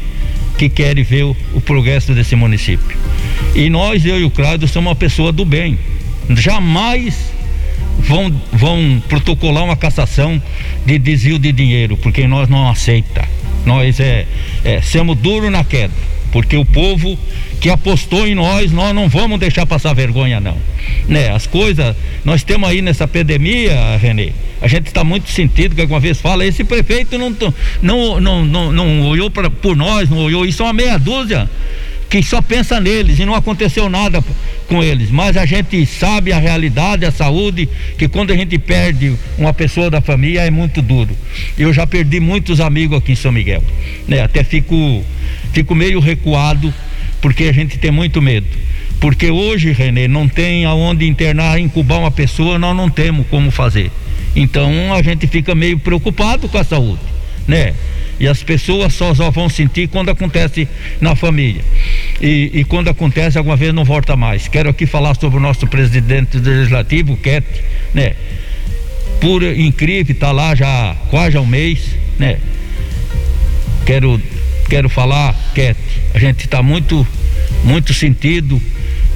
que 0.58 0.70
querem 0.70 1.04
ver 1.04 1.24
o, 1.24 1.36
o 1.54 1.62
progresso 1.62 2.14
desse 2.14 2.36
município. 2.36 2.98
E 3.54 3.70
nós, 3.70 4.06
eu 4.06 4.20
e 4.20 4.24
o 4.24 4.30
Cláudio, 4.30 4.68
somos 4.68 4.90
uma 4.90 4.96
pessoa 4.96 5.32
do 5.32 5.46
bem. 5.46 5.78
Jamais 6.30 7.34
vão, 8.00 8.34
vão 8.52 9.02
protocolar 9.08 9.64
uma 9.64 9.76
cassação 9.76 10.42
de 10.86 10.98
desvio 10.98 11.40
de 11.40 11.52
dinheiro, 11.52 11.98
porque 11.98 12.28
nós 12.28 12.50
não 12.50 12.70
aceita. 12.70 13.28
Nós 13.66 14.00
é, 14.00 14.26
é 14.64 14.82
somos 14.82 15.18
duro 15.18 15.50
na 15.50 15.64
queda, 15.64 15.94
porque 16.32 16.56
o 16.56 16.66
povo 16.66 17.18
que 17.60 17.70
apostou 17.70 18.28
em 18.28 18.36
nós, 18.36 18.72
nós 18.72 18.94
não 18.94 19.10
vamos 19.10 19.40
deixar 19.40 19.66
passar 19.66 19.94
vergonha 19.94 20.40
não. 20.40 20.58
Né? 21.08 21.30
As 21.30 21.48
coisas, 21.48 21.96
nós 22.24 22.44
temos 22.44 22.70
aí 22.70 22.82
nessa 22.82 23.08
pandemia, 23.08 23.98
Renê, 23.98 24.32
a 24.62 24.68
gente 24.68 24.88
está 24.88 25.04
muito 25.04 25.30
sentido 25.30 25.76
que 25.76 25.82
alguma 25.82 26.00
vez 26.00 26.20
fala, 26.20 26.46
esse 26.46 26.64
prefeito 26.64 27.18
não 27.18 27.36
não 27.82 28.20
não 28.20 28.46
não, 28.46 28.72
não 28.72 29.02
olhou 29.08 29.30
pra, 29.30 29.50
por 29.50 29.76
nós, 29.76 30.10
não 30.10 30.20
olhou, 30.20 30.46
isso 30.46 30.64
é 30.64 30.66
uma 30.66 30.74
meia 30.74 30.98
dúzia 30.98 31.50
que 32.10 32.22
só 32.24 32.42
pensa 32.42 32.80
neles 32.80 33.20
e 33.20 33.26
não 33.26 33.36
aconteceu 33.36 33.90
nada 33.90 34.24
com 34.68 34.84
eles. 34.84 35.10
Mas 35.10 35.38
a 35.38 35.46
gente 35.46 35.86
sabe 35.86 36.32
a 36.32 36.38
realidade, 36.38 37.06
a 37.06 37.12
saúde, 37.12 37.68
que 37.98 38.08
quando 38.08 38.32
a 38.32 38.36
gente 38.36 38.58
perde 38.58 39.16
uma 39.38 39.54
pessoa 39.54 39.90
da 39.90 40.02
família 40.02 40.42
é 40.42 40.52
muito 40.52 40.82
duro. 40.82 41.16
Eu 41.58 41.74
já 41.74 41.86
perdi 41.86 42.20
muitos 42.20 42.60
amigos 42.60 42.98
aqui 42.98 43.14
em 43.14 43.16
São 43.16 43.32
Miguel, 43.32 43.64
né? 44.08 44.22
Até 44.22 44.44
fico, 44.44 45.04
fico 45.52 45.76
meio 45.76 46.00
recuado 46.00 46.74
porque 47.22 47.46
a 47.46 47.52
gente 47.52 47.78
tem 47.78 47.92
muito 47.92 48.22
medo. 48.22 48.48
Porque 49.00 49.30
hoje, 49.30 49.72
Renê, 49.72 50.08
não 50.08 50.28
tem 50.28 50.66
aonde 50.66 51.06
internar, 51.06 51.60
incubar 51.60 52.00
uma 52.00 52.12
pessoa, 52.12 52.58
nós 52.58 52.76
não 52.76 52.90
temos 52.90 53.28
como 53.28 53.52
fazer. 53.52 53.92
Então 54.36 54.94
a 54.94 55.02
gente 55.02 55.28
fica 55.28 55.56
meio 55.56 55.80
preocupado 55.80 56.50
com 56.50 56.58
a 56.58 56.64
saúde, 56.64 57.02
né? 57.48 57.74
E 58.20 58.28
as 58.28 58.42
pessoas 58.42 58.94
só, 58.94 59.14
só 59.14 59.30
vão 59.30 59.50
sentir 59.50 59.90
quando 59.90 60.10
acontece 60.10 60.68
na 61.02 61.16
família. 61.16 61.62
E, 62.22 62.50
e, 62.54 62.64
quando 62.64 62.90
acontece, 62.90 63.38
alguma 63.38 63.58
vez 63.58 63.74
não 63.74 63.84
volta 63.84 64.16
mais. 64.16 64.48
Quero 64.48 64.70
aqui 64.70 64.86
falar 64.86 65.16
sobre 65.16 65.38
o 65.38 65.42
nosso 65.42 65.68
presidente 65.68 66.38
legislativo, 66.38 67.18
Ket, 67.18 67.44
né? 67.94 68.16
Por 69.20 69.44
incrível, 69.44 70.14
está 70.14 70.32
lá 70.32 70.56
já 70.56 70.96
quase 71.10 71.36
há 71.36 71.42
um 71.42 71.46
mês, 71.46 71.90
né? 72.18 72.38
Quero, 73.86 74.22
quero 74.70 74.90
falar, 74.90 75.36
Ket, 75.54 75.78
a 76.14 76.20
gente 76.20 76.46
está 76.46 76.62
muito, 76.62 77.06
muito 77.64 77.94
sentido, 77.94 78.62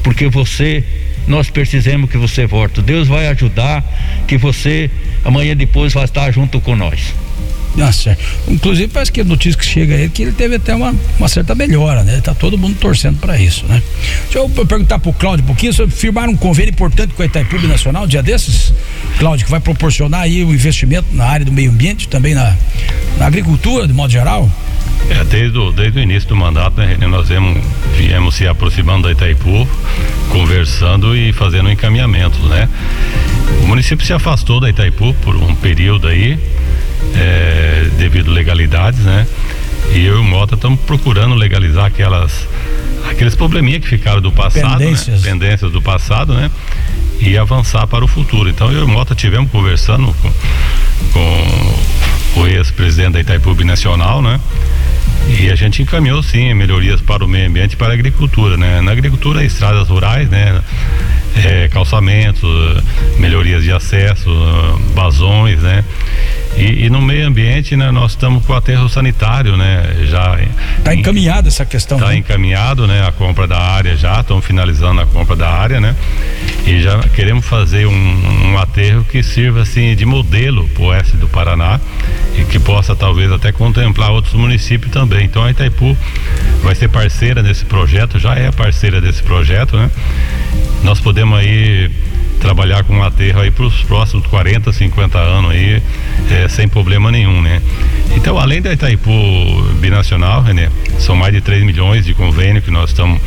porque 0.03 0.27
você, 0.27 0.83
nós 1.27 1.49
precisamos 1.49 2.09
que 2.09 2.17
você 2.17 2.45
volte. 2.45 2.81
Deus 2.81 3.07
vai 3.07 3.27
ajudar, 3.27 3.83
que 4.27 4.37
você 4.37 4.89
amanhã 5.23 5.55
depois 5.55 5.93
vai 5.93 6.05
estar 6.05 6.31
junto 6.31 6.59
com 6.61 6.75
nós. 6.75 7.13
Ah, 7.77 7.91
certo. 7.91 8.21
Inclusive 8.47 8.87
parece 8.87 9.11
que 9.11 9.21
a 9.21 9.23
notícia 9.23 9.57
que 9.57 9.65
chega 9.65 9.95
aí 9.95 10.05
é 10.05 10.09
que 10.09 10.23
ele 10.23 10.31
teve 10.31 10.55
até 10.55 10.73
uma, 10.73 10.93
uma 11.17 11.29
certa 11.29 11.53
melhora, 11.53 12.03
né? 12.03 12.19
Tá 12.21 12.33
todo 12.33 12.57
mundo 12.57 12.77
torcendo 12.79 13.19
para 13.19 13.39
isso, 13.39 13.65
né? 13.67 13.81
Deixa 14.23 14.39
eu 14.39 14.49
perguntar 14.49 14.99
pro 14.99 15.13
Cláudio 15.13 15.43
um 15.43 15.47
pouquinho, 15.47 15.71
você 15.71 15.87
firmaram 15.87 16.33
um 16.33 16.37
convênio 16.37 16.71
importante 16.71 17.13
com 17.13 17.21
a 17.21 17.25
Itaipu 17.25 17.59
Nacional, 17.67 18.03
um 18.03 18.07
dia 18.07 18.23
desses, 18.23 18.73
Cláudio, 19.17 19.45
que 19.45 19.51
vai 19.51 19.59
proporcionar 19.59 20.21
aí 20.21 20.43
o 20.43 20.53
investimento 20.53 21.07
na 21.13 21.25
área 21.25 21.45
do 21.45 21.51
meio 21.51 21.71
ambiente, 21.71 22.07
também 22.07 22.33
na, 22.33 22.57
na 23.17 23.27
agricultura, 23.27 23.87
de 23.87 23.93
modo 23.93 24.11
geral? 24.11 24.49
É, 25.09 25.23
desde 25.23 25.57
o, 25.57 25.71
desde 25.71 25.99
o 25.99 26.01
início 26.01 26.29
do 26.29 26.35
mandato, 26.35 26.79
né, 26.79 26.95
nós 27.07 27.29
viemos, 27.29 27.63
viemos 27.97 28.35
se 28.35 28.47
aproximando 28.47 29.03
da 29.03 29.11
Itaipu, 29.11 29.67
conversando 30.29 31.15
e 31.15 31.33
fazendo 31.33 31.71
encaminhamentos, 31.71 32.39
né? 32.41 32.69
O 33.63 33.67
município 33.67 34.05
se 34.05 34.13
afastou 34.13 34.59
da 34.59 34.69
Itaipu 34.69 35.13
por 35.15 35.35
um 35.35 35.55
período 35.55 36.07
aí, 36.07 36.37
é, 37.15 37.87
devido 37.97 38.29
legalidades, 38.31 38.99
né? 38.99 39.25
E 39.93 40.05
eu 40.05 40.17
e 40.17 40.19
o 40.19 40.23
Mota 40.23 40.55
estamos 40.55 40.79
procurando 40.81 41.33
legalizar 41.33 41.85
aquelas 41.85 42.47
aqueles 43.09 43.35
probleminhas 43.35 43.81
que 43.81 43.87
ficaram 43.87 44.21
do 44.21 44.31
passado, 44.31 44.77
pendências. 44.77 45.23
Né? 45.23 45.31
pendências 45.31 45.71
do 45.71 45.81
passado, 45.81 46.33
né? 46.33 46.51
E 47.19 47.37
avançar 47.37 47.87
para 47.87 48.05
o 48.05 48.07
futuro. 48.07 48.49
Então 48.49 48.71
eu 48.71 48.81
e 48.81 48.83
o 48.83 48.87
Mota 48.87 49.15
tivemos 49.15 49.51
conversando 49.51 50.13
com, 50.21 50.31
com 51.11 51.79
o 52.35 52.47
ex-presidente 52.47 53.13
da 53.13 53.19
Itaipu 53.19 53.53
Nacional, 53.63 54.21
né? 54.21 54.39
E 55.27 55.49
a 55.49 55.55
gente 55.55 55.81
encaminhou 55.81 56.21
sim 56.23 56.53
melhorias 56.53 57.01
para 57.01 57.23
o 57.23 57.27
meio 57.27 57.47
ambiente 57.47 57.73
e 57.73 57.75
para 57.75 57.89
a 57.89 57.93
agricultura, 57.93 58.57
né? 58.57 58.81
Na 58.81 58.91
agricultura, 58.91 59.43
estradas 59.43 59.87
rurais, 59.87 60.29
né? 60.29 60.61
É, 61.45 61.67
calçamentos, 61.67 62.49
melhorias 63.17 63.63
de 63.63 63.71
acesso, 63.71 64.29
vazões, 64.93 65.59
né? 65.59 65.83
E, 66.57 66.85
e, 66.85 66.89
no 66.89 67.01
meio 67.01 67.27
ambiente, 67.27 67.77
né, 67.77 67.89
nós 67.89 68.11
estamos 68.11 68.45
com 68.45 68.51
o 68.51 68.55
aterro 68.55 68.89
sanitário, 68.89 69.55
né? 69.55 70.05
Já 70.09 70.37
está 70.77 70.93
encaminhada 70.93 71.47
essa 71.47 71.65
questão. 71.65 71.97
Está 71.97 72.09
né? 72.09 72.17
encaminhado, 72.17 72.85
né? 72.85 73.07
A 73.07 73.11
compra 73.11 73.47
da 73.47 73.57
área 73.57 73.95
já, 73.95 74.19
estamos 74.19 74.43
finalizando 74.43 74.99
a 74.99 75.05
compra 75.05 75.35
da 75.35 75.49
área, 75.49 75.79
né? 75.79 75.95
E 76.65 76.81
já 76.81 76.99
queremos 77.15 77.45
fazer 77.45 77.87
um, 77.87 78.51
um 78.51 78.57
aterro 78.57 79.05
que 79.05 79.23
sirva 79.23 79.61
assim 79.61 79.95
de 79.95 80.05
modelo 80.05 80.67
para 80.69 80.83
o 80.83 80.85
oeste 80.87 81.15
do 81.15 81.29
Paraná 81.29 81.79
e 82.37 82.43
que 82.43 82.59
possa 82.59 82.95
talvez 82.95 83.31
até 83.31 83.51
contemplar 83.51 84.11
outros 84.11 84.33
municípios 84.33 84.91
também. 84.91 85.08
Então 85.21 85.43
a 85.43 85.51
Itaipu 85.51 85.97
vai 86.63 86.75
ser 86.75 86.89
parceira 86.89 87.41
desse 87.41 87.65
projeto, 87.65 88.19
já 88.19 88.35
é 88.35 88.51
parceira 88.51 89.01
desse 89.01 89.23
projeto, 89.23 89.77
né? 89.77 89.89
Nós 90.83 90.99
podemos 90.99 91.37
aí 91.37 91.89
trabalhar 92.39 92.83
com 92.83 93.03
aterro 93.03 93.41
aí 93.41 93.51
para 93.51 93.65
os 93.65 93.83
próximos 93.83 94.25
40, 94.27 94.71
50 94.71 95.17
anos 95.17 95.51
aí, 95.51 95.81
é, 96.31 96.47
sem 96.47 96.67
problema 96.67 97.11
nenhum, 97.11 97.41
né? 97.41 97.61
Então, 98.15 98.39
além 98.39 98.61
da 98.61 98.71
Itaipu 98.71 99.11
Binacional, 99.79 100.41
René, 100.41 100.69
são 100.97 101.15
mais 101.15 101.33
de 101.33 101.41
3 101.41 101.63
milhões 101.63 102.05
de 102.05 102.13
convênio 102.13 102.61
que 102.61 102.71
nós 102.71 102.89
estamos 102.89 103.19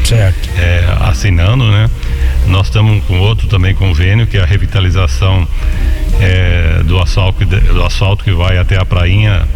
é, 0.58 0.84
assinando, 1.00 1.70
né? 1.70 1.88
Nós 2.46 2.66
estamos 2.66 3.04
com 3.04 3.18
outro 3.20 3.46
também 3.46 3.74
convênio, 3.74 4.26
que 4.26 4.36
é 4.36 4.42
a 4.42 4.46
revitalização 4.46 5.46
é, 6.20 6.82
do, 6.84 6.98
asfalto, 6.98 7.44
do 7.44 7.84
asfalto 7.84 8.24
que 8.24 8.32
vai 8.32 8.58
até 8.58 8.76
a 8.78 8.84
prainha 8.84 9.46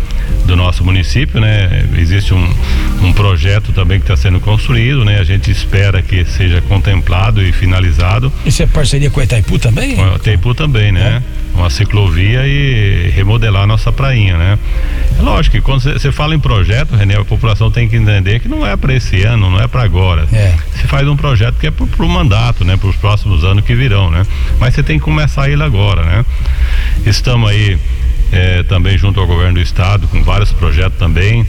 do 0.47 0.57
nosso 0.57 0.85
município, 0.85 1.41
né? 1.41 1.85
Existe 1.99 2.33
um, 2.33 2.55
um 3.03 3.13
projeto 3.13 3.73
também 3.73 3.99
que 3.99 4.05
está 4.05 4.17
sendo 4.17 4.41
construído, 4.41 5.05
né? 5.05 5.19
A 5.19 5.25
gente 5.25 5.51
espera 5.51 6.01
que 6.01 6.25
seja 6.25 6.61
contemplado 6.63 7.43
e 7.43 7.53
finalizado. 7.53 8.33
Isso 8.45 8.63
é 8.63 8.67
parceria 8.67 9.11
com 9.11 9.21
a 9.21 9.25
Itaipu 9.25 9.59
também? 9.59 9.97
Com 9.97 10.05
a 10.05 10.15
Itaipu 10.17 10.55
também, 10.55 10.93
né? 10.93 11.23
É. 11.23 11.57
Uma 11.57 11.71
ciclovia 11.71 12.47
e 12.47 13.11
remodelar 13.15 13.63
a 13.63 13.67
nossa 13.67 13.91
prainha, 13.91 14.37
né? 14.37 14.59
É 15.19 15.23
lógico 15.23 15.57
que 15.57 15.63
quando 15.63 15.81
você 15.81 16.13
fala 16.13 16.35
em 16.35 16.39
projeto, 16.39 16.95
René, 16.95 17.17
a 17.17 17.25
população 17.25 17.71
tem 17.71 17.89
que 17.89 17.97
entender 17.97 18.41
que 18.41 18.49
não 18.49 18.67
é 18.67 18.77
para 18.77 18.95
esse 18.95 19.23
ano, 19.23 19.51
não 19.51 19.61
é 19.61 19.67
para 19.67 19.83
agora. 19.83 20.29
É. 20.33 20.55
Você 20.75 20.87
faz 20.87 21.09
um 21.09 21.17
projeto 21.17 21.57
que 21.59 21.67
é 21.67 21.71
para 21.71 22.05
o 22.05 22.09
mandato, 22.09 22.65
né? 22.65 22.77
Para 22.77 22.91
os 22.91 22.97
próximos 22.97 23.43
anos 23.43 23.65
que 23.65 23.75
virão, 23.75 24.11
né? 24.11 24.25
Mas 24.61 24.75
você 24.75 24.83
tem 24.83 24.99
que 24.99 25.05
começar 25.05 25.49
ele 25.49 25.63
agora, 25.63 26.05
né? 26.05 26.25
Estamos 27.07 27.51
aí 27.51 27.79
é, 28.33 28.63
também 28.63 28.97
junto 28.99 29.21
ao 29.21 29.27
governo 29.27 29.55
do 29.55 29.61
estado, 29.61 30.09
com 30.09 30.23
vários 30.23 30.53
projetos 30.53 30.99
também. 30.99 31.47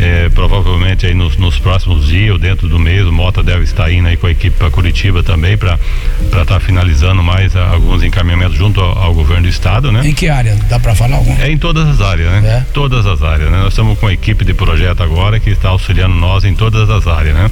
É, 0.00 0.30
provavelmente 0.30 1.04
aí 1.04 1.12
nos, 1.12 1.36
nos, 1.36 1.58
próximos 1.58 2.06
dias 2.06 2.32
ou 2.32 2.38
dentro 2.38 2.66
do 2.66 2.78
mês 2.78 3.06
o 3.06 3.12
Mota 3.12 3.42
deve 3.42 3.64
estar 3.64 3.92
indo 3.92 4.08
aí 4.08 4.16
com 4.16 4.26
a 4.26 4.30
equipe 4.30 4.56
para 4.56 4.70
Curitiba 4.70 5.22
também 5.22 5.58
para 5.58 5.78
estar 6.24 6.46
tá 6.46 6.58
finalizando 6.58 7.22
mais 7.22 7.54
a, 7.54 7.68
alguns 7.68 8.02
encaminhamentos 8.02 8.56
junto 8.56 8.80
ao, 8.80 8.96
ao, 8.96 9.14
governo 9.14 9.42
do 9.42 9.48
estado, 9.50 9.92
né? 9.92 10.00
Em 10.08 10.14
que 10.14 10.26
área? 10.26 10.56
Dá 10.70 10.80
para 10.80 10.94
falar 10.94 11.16
algum? 11.16 11.36
É 11.38 11.50
em 11.50 11.58
todas 11.58 11.86
as 11.86 12.00
áreas, 12.00 12.32
né? 12.32 12.48
É. 12.48 12.72
Todas 12.72 13.04
as 13.04 13.22
áreas, 13.22 13.50
né? 13.50 13.58
Nós 13.58 13.74
estamos 13.74 13.98
com 13.98 14.06
a 14.06 14.12
equipe 14.12 14.42
de 14.42 14.54
projeto 14.54 15.02
agora 15.02 15.38
que 15.38 15.50
está 15.50 15.68
auxiliando 15.68 16.14
nós 16.14 16.44
em 16.44 16.54
todas 16.54 16.88
as 16.88 17.06
áreas, 17.06 17.34
né? 17.34 17.50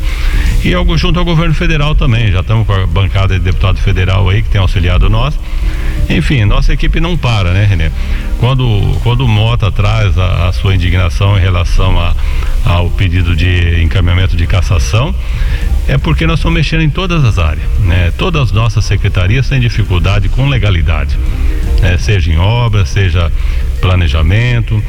E 0.65 0.73
algo 0.73 0.97
junto 0.97 1.19
ao 1.19 1.27
governo 1.27 1.55
federal 1.55 1.95
também, 1.95 2.33
já 2.33 2.41
estamos 2.41 2.67
com 2.67 2.73
a 2.73 2.87
bancada 2.87 3.39
de 3.39 3.45
deputado 3.45 3.79
federal 3.79 4.27
aí 4.27 4.43
que 4.43 4.49
tem 4.49 4.61
auxiliado 4.61 5.11
nós. 5.11 5.39
Enfim, 6.09 6.47
nossa 6.47 6.73
equipe 6.73 6.99
não 6.99 7.15
para, 7.15 7.53
né, 7.53 7.67
Renê? 7.67 7.91
Quando, 8.39 8.99
quando 9.03 9.25
o 9.25 9.29
Mota 9.29 9.71
traz 9.71 10.17
a, 10.17 10.49
a 10.49 10.53
sua 10.53 10.75
indignação 10.75 11.37
em 11.37 11.41
relação 11.41 11.99
a, 12.01 12.15
ao 12.64 12.90
pedido 12.90 13.35
de 13.35 13.83
encaminhamento 13.83 14.37
de 14.37 14.46
cassação, 14.46 15.14
é 15.87 15.96
porque 15.96 16.27
nós 16.27 16.38
estamos 16.38 16.57
mexendo 16.57 16.83
em 16.83 16.90
todas 16.90 17.24
as 17.24 17.38
áreas. 17.38 17.66
Né? 17.81 18.12
Todas 18.16 18.42
as 18.42 18.53
nossas 18.53 18.85
secretarias 18.85 19.48
têm 19.48 19.61
dificuldade 19.61 20.29
com 20.29 20.48
legalidade, 20.48 21.18
né? 21.81 21.96
seja 21.98 22.31
em 22.31 22.37
obra, 22.37 22.85
seja 22.85 23.33
planejamento, 23.81 24.83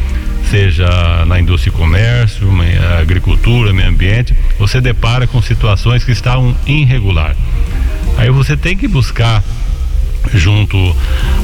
seja 0.49 1.25
na 1.25 1.39
indústria 1.39 1.71
e 1.71 1.73
comércio, 1.73 2.47
agricultura, 2.99 3.71
meio 3.71 3.88
ambiente, 3.88 4.35
você 4.57 4.81
depara 4.81 5.27
com 5.27 5.41
situações 5.41 6.03
que 6.03 6.12
estão 6.12 6.55
irregular. 6.65 7.35
Aí 8.17 8.29
você 8.29 8.57
tem 8.57 8.75
que 8.75 8.88
buscar 8.88 9.43
junto 10.34 10.77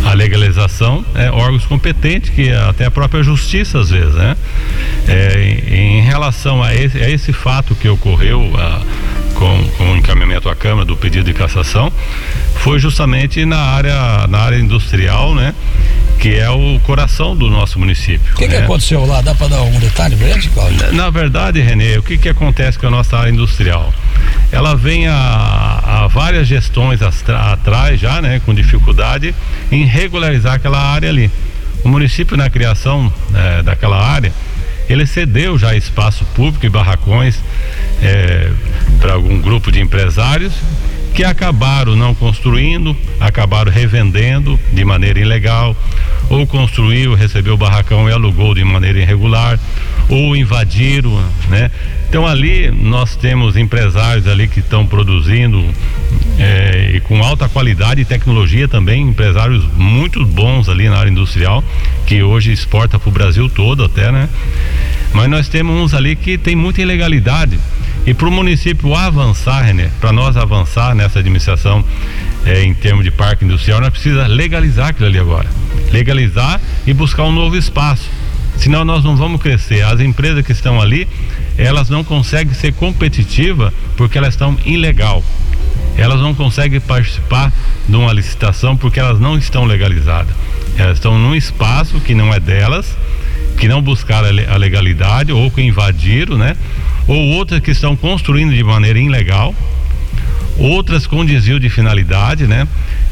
à 0.06 0.14
legalização, 0.14 1.06
é, 1.16 1.32
órgãos 1.32 1.66
competentes, 1.66 2.30
que 2.30 2.52
até 2.52 2.86
a 2.86 2.92
própria 2.92 3.24
justiça 3.24 3.80
às 3.80 3.90
vezes, 3.90 4.14
né? 4.14 4.36
É, 5.08 5.60
em, 5.70 6.02
relação 6.02 6.62
a 6.62 6.74
esse, 6.74 6.98
a 6.98 7.10
esse, 7.10 7.34
fato 7.34 7.76
que 7.76 7.88
ocorreu 7.88 8.52
a, 8.58 8.82
com, 9.36 9.70
com 9.78 9.92
o 9.92 9.98
encaminhamento 9.98 10.50
à 10.50 10.56
Câmara 10.56 10.86
do 10.86 10.98
pedido 10.98 11.26
de 11.26 11.34
cassação, 11.34 11.92
foi 12.56 12.80
justamente 12.80 13.46
na 13.46 13.60
área, 13.60 14.28
na 14.28 14.40
área 14.40 14.58
industrial, 14.58 15.36
né? 15.36 15.54
que 16.20 16.34
é 16.36 16.50
o 16.50 16.80
coração 16.80 17.36
do 17.36 17.50
nosso 17.50 17.78
município. 17.78 18.34
O 18.34 18.38
que, 18.38 18.48
né? 18.48 18.58
que 18.58 18.64
aconteceu 18.64 19.06
lá? 19.06 19.22
Dá 19.22 19.36
para 19.36 19.48
dar 19.48 19.62
um 19.62 19.80
detalhe 19.80 20.16
pra 20.16 20.28
gente, 20.28 20.50
Cláudio? 20.50 20.78
Na, 20.88 20.92
na, 20.92 21.10
verdade, 21.10 21.60
Renê, 21.62 21.98
o 21.98 22.04
que, 22.04 22.18
que 22.18 22.30
acontece 22.30 22.80
com 22.80 22.88
a 22.88 22.90
nossa 22.90 23.18
área 23.18 23.30
industrial? 23.30 23.94
Ela 24.52 24.76
vem 24.76 25.08
a, 25.08 25.82
a 25.86 26.08
várias 26.08 26.48
gestões 26.48 27.00
atrás 27.02 28.00
já, 28.00 28.22
né, 28.22 28.42
com 28.46 28.54
dificuldade 28.54 29.36
em 29.72 29.86
regularizar 29.86 30.54
aquela 30.54 30.80
área 30.80 31.10
ali. 31.10 31.30
O 31.84 31.90
município 31.90 32.36
na 32.36 32.50
criação 32.50 33.14
é, 33.34 33.62
daquela 33.62 34.04
área, 34.04 34.34
ele 34.90 35.06
cedeu 35.06 35.58
já 35.58 35.76
espaço 35.76 36.26
público 36.34 36.66
e 36.66 36.70
barracões 36.70 37.40
é, 38.02 38.50
para 39.06 39.14
algum 39.14 39.40
grupo 39.40 39.72
de 39.72 39.80
empresários 39.80 40.52
que 41.14 41.24
acabaram 41.24 41.96
não 41.96 42.16
construindo, 42.16 42.98
acabaram 43.20 43.72
revendendo 43.72 44.60
de 44.74 44.84
maneira 44.84 45.20
ilegal, 45.20 45.78
ou 46.28 46.48
construiu, 46.48 47.14
recebeu 47.14 47.54
o 47.54 47.58
barracão 47.58 48.10
e 48.10 48.12
alugou 48.12 48.56
de 48.56 48.64
maneira 48.64 48.98
irregular, 48.98 49.60
ou 50.10 50.36
invadiram, 50.36 51.24
né? 51.50 51.70
Então 52.10 52.26
ali 52.26 52.72
nós 52.72 53.16
temos 53.16 53.56
empresários 53.56 54.28
ali 54.28 54.48
que 54.48 54.60
estão 54.60 54.88
produzindo 54.88 55.64
é, 56.40 56.94
e 56.96 57.00
com 57.00 57.24
alta 57.24 57.48
qualidade 57.48 58.02
e 58.02 58.06
tecnologia 58.06 58.68
também, 58.68 59.04
empresários 59.04 59.64
muito 59.76 60.26
bons 60.26 60.68
ali 60.68 60.90
na 60.90 60.98
área 60.98 61.12
industrial, 61.12 61.64
que 62.08 62.24
hoje 62.24 62.52
exporta 62.52 62.98
para 62.98 63.10
o 63.10 63.12
Brasil 63.12 63.48
todo 63.50 63.84
até, 63.84 64.12
né? 64.12 64.28
Mas 65.14 65.30
nós 65.30 65.48
temos 65.48 65.76
uns 65.76 65.94
ali 65.94 66.16
que 66.16 66.40
tem 66.40 66.56
muita 66.56 66.82
ilegalidade. 66.82 67.60
E 68.06 68.14
para 68.14 68.28
o 68.28 68.32
município 68.32 68.94
avançar, 68.94 69.64
René, 69.64 69.90
para 70.00 70.12
nós 70.12 70.38
avançar 70.38 70.94
nessa 70.94 71.20
administração 71.20 71.84
é, 72.46 72.64
em 72.64 72.74
termos 72.74 73.04
de 73.04 73.10
parque 73.10 73.44
industrial, 73.44 73.82
nós 73.82 73.90
precisamos 73.90 74.36
legalizar 74.36 74.90
aquilo 74.90 75.08
ali 75.08 75.18
agora. 75.18 75.50
Legalizar 75.92 76.62
e 76.86 76.94
buscar 76.94 77.24
um 77.24 77.32
novo 77.32 77.58
espaço. 77.58 78.08
Senão 78.58 78.86
nós 78.86 79.04
não 79.04 79.16
vamos 79.16 79.42
crescer. 79.42 79.84
As 79.84 80.00
empresas 80.00 80.46
que 80.46 80.52
estão 80.52 80.80
ali, 80.80 81.08
elas 81.58 81.90
não 81.90 82.04
conseguem 82.04 82.54
ser 82.54 82.74
competitivas 82.74 83.74
porque 83.98 84.18
elas 84.18 84.36
estão 84.36 84.56
ilegal. 84.66 85.24
Elas 85.98 86.22
não 86.22 86.36
conseguem 86.36 86.80
participar 86.80 87.52
de 87.88 87.96
uma 87.96 88.14
licitação 88.14 88.78
porque 88.78 89.00
elas 89.00 89.20
não 89.20 89.38
estão 89.38 89.66
legalizadas. 89.66 90.36
Elas 90.78 90.98
estão 90.98 91.18
num 91.18 91.34
espaço 91.34 92.00
que 92.02 92.14
não 92.14 92.34
é 92.34 92.40
delas, 92.40 92.96
que 93.58 93.68
não 93.68 93.82
buscaram 93.82 94.28
a 94.28 94.58
legalidade 94.58 95.32
ou 95.32 95.50
que 95.50 95.62
invadiram, 95.62 96.38
né? 96.38 96.56
Ou 97.08 97.18
outras 97.34 97.60
que 97.60 97.72
estão 97.72 97.96
construindo 97.96 98.54
de 98.54 98.64
maneira 98.64 99.00
ilegal, 99.00 99.54
outras 100.58 101.06
com 101.06 101.26
desvio 101.26 101.60
de 101.60 101.70
finalidade, 101.70 102.48
né? 102.48 102.68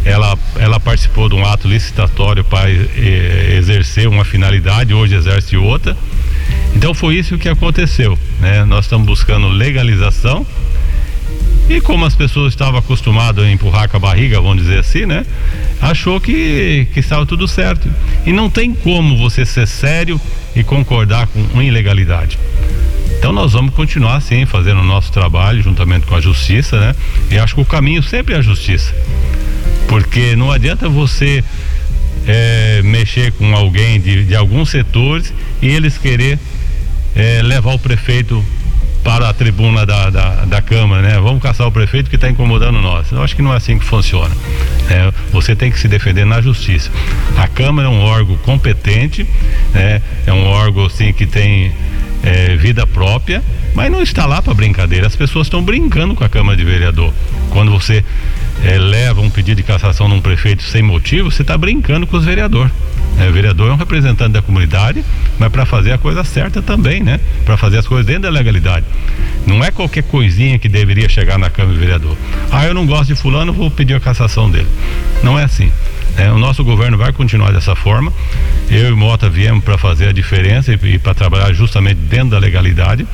Ela, 0.05 0.37
ela 0.57 0.79
participou 0.79 1.29
de 1.29 1.35
um 1.35 1.45
ato 1.45 1.67
licitatório 1.67 2.43
para 2.43 2.69
eh, 2.69 3.55
exercer 3.57 4.07
uma 4.07 4.25
finalidade, 4.25 4.93
hoje 4.93 5.15
exerce 5.15 5.55
outra. 5.55 5.95
Então 6.75 6.93
foi 6.93 7.15
isso 7.15 7.37
que 7.37 7.47
aconteceu, 7.47 8.17
né? 8.39 8.65
Nós 8.65 8.85
estamos 8.85 9.05
buscando 9.05 9.47
legalização 9.47 10.45
e 11.69 11.79
como 11.79 12.05
as 12.05 12.15
pessoas 12.15 12.53
estavam 12.53 12.79
acostumadas 12.79 13.45
a 13.45 13.49
empurrar 13.49 13.87
com 13.87 13.97
a 13.97 13.99
barriga, 13.99 14.41
vamos 14.41 14.57
dizer 14.63 14.79
assim, 14.79 15.05
né? 15.05 15.25
Achou 15.81 16.19
que, 16.19 16.87
que 16.93 16.99
estava 16.99 17.25
tudo 17.25 17.47
certo. 17.47 17.89
E 18.25 18.33
não 18.33 18.49
tem 18.49 18.73
como 18.73 19.17
você 19.17 19.45
ser 19.45 19.67
sério 19.67 20.19
e 20.55 20.63
concordar 20.63 21.27
com 21.27 21.39
uma 21.53 21.63
ilegalidade. 21.63 22.37
Então 23.23 23.31
nós 23.31 23.53
vamos 23.53 23.73
continuar 23.73 24.17
assim, 24.17 24.45
fazendo 24.45 24.81
o 24.81 24.83
nosso 24.83 25.09
trabalho 25.09 25.63
juntamente 25.63 26.05
com 26.05 26.13
a 26.13 26.19
justiça, 26.19 26.77
né? 26.77 26.93
E 27.31 27.37
acho 27.37 27.55
que 27.55 27.61
o 27.61 27.65
caminho 27.65 28.03
sempre 28.03 28.33
é 28.33 28.37
a 28.37 28.41
justiça. 28.41 28.93
Porque 29.87 30.35
não 30.35 30.51
adianta 30.51 30.89
você 30.89 31.41
é, 32.27 32.81
mexer 32.83 33.31
com 33.31 33.55
alguém 33.55 33.97
de, 33.97 34.25
de 34.25 34.35
alguns 34.35 34.71
setores 34.71 35.33
e 35.61 35.69
eles 35.69 35.97
querer 35.97 36.37
é, 37.15 37.41
levar 37.41 37.73
o 37.73 37.79
prefeito 37.79 38.43
para 39.05 39.29
a 39.29 39.33
tribuna 39.33 39.85
da, 39.85 40.09
da, 40.09 40.43
da, 40.43 40.61
Câmara, 40.61 41.01
né? 41.01 41.17
Vamos 41.17 41.41
caçar 41.41 41.65
o 41.65 41.71
prefeito 41.71 42.09
que 42.09 42.17
está 42.17 42.29
incomodando 42.29 42.81
nós. 42.81 43.09
Eu 43.09 43.23
acho 43.23 43.37
que 43.37 43.41
não 43.41 43.53
é 43.53 43.55
assim 43.55 43.79
que 43.79 43.85
funciona. 43.85 44.35
Né? 44.89 45.13
Você 45.31 45.55
tem 45.55 45.71
que 45.71 45.79
se 45.79 45.87
defender 45.87 46.25
na 46.25 46.41
justiça. 46.41 46.91
A 47.37 47.47
Câmara 47.47 47.87
é 47.87 47.91
um 47.91 48.01
órgão 48.01 48.35
competente, 48.35 49.25
né? 49.73 50.01
É 50.27 50.33
um 50.33 50.45
órgão 50.45 50.87
assim 50.87 51.13
que 51.13 51.25
tem 51.25 51.71
é, 52.23 52.55
vida 52.55 52.87
própria, 52.87 53.43
mas 53.75 53.91
não 53.91 54.01
está 54.01 54.25
lá 54.25 54.41
para 54.41 54.53
brincadeira. 54.53 55.05
As 55.05 55.15
pessoas 55.15 55.47
estão 55.47 55.61
brincando 55.61 56.15
com 56.15 56.23
a 56.23 56.29
Câmara 56.29 56.57
de 56.57 56.63
Vereador. 56.63 57.13
Quando 57.49 57.71
você 57.71 58.03
é, 58.63 58.77
leva 58.77 59.21
um 59.21 59.29
pedido 59.29 59.57
de 59.57 59.63
cassação 59.63 60.07
num 60.07 60.21
prefeito 60.21 60.63
sem 60.63 60.81
motivo, 60.81 61.29
você 61.29 61.41
está 61.41 61.57
brincando 61.57 62.07
com 62.07 62.17
os 62.17 62.23
vereadores. 62.23 62.71
É, 63.19 63.29
o 63.29 63.33
vereador 63.33 63.69
é 63.69 63.73
um 63.73 63.77
representante 63.77 64.31
da 64.31 64.41
comunidade, 64.41 65.03
mas 65.37 65.51
para 65.51 65.65
fazer 65.65 65.91
a 65.91 65.97
coisa 65.97 66.23
certa 66.23 66.61
também, 66.61 67.03
né? 67.03 67.19
Para 67.45 67.57
fazer 67.57 67.77
as 67.77 67.87
coisas 67.87 68.05
dentro 68.05 68.23
da 68.23 68.29
legalidade. 68.29 68.85
Não 69.45 69.63
é 69.63 69.69
qualquer 69.69 70.03
coisinha 70.03 70.57
que 70.57 70.67
deveria 70.67 71.07
chegar 71.09 71.37
na 71.37 71.49
Câmara 71.49 71.73
de 71.73 71.79
Vereador. 71.79 72.17
Ah, 72.51 72.65
eu 72.65 72.73
não 72.73 72.85
gosto 72.87 73.07
de 73.07 73.15
fulano, 73.15 73.53
vou 73.53 73.69
pedir 73.69 73.93
a 73.93 73.99
cassação 73.99 74.49
dele. 74.49 74.67
Não 75.21 75.37
é 75.37 75.43
assim. 75.43 75.71
É, 76.17 76.31
o 76.31 76.37
nosso 76.37 76.63
governo 76.63 76.97
vai 76.97 77.11
continuar 77.11 77.51
dessa 77.51 77.75
forma. 77.75 78.13
Eu 78.69 78.89
e 78.89 78.95
Mota 78.95 79.29
viemos 79.29 79.63
para 79.63 79.77
fazer 79.77 80.09
a 80.09 80.11
diferença 80.11 80.71
e, 80.71 80.93
e 80.93 80.99
para 80.99 81.13
trabalhar 81.13 81.51
justamente 81.53 81.97
dentro 81.97 82.29
da 82.29 82.39
legalidade. 82.39 83.07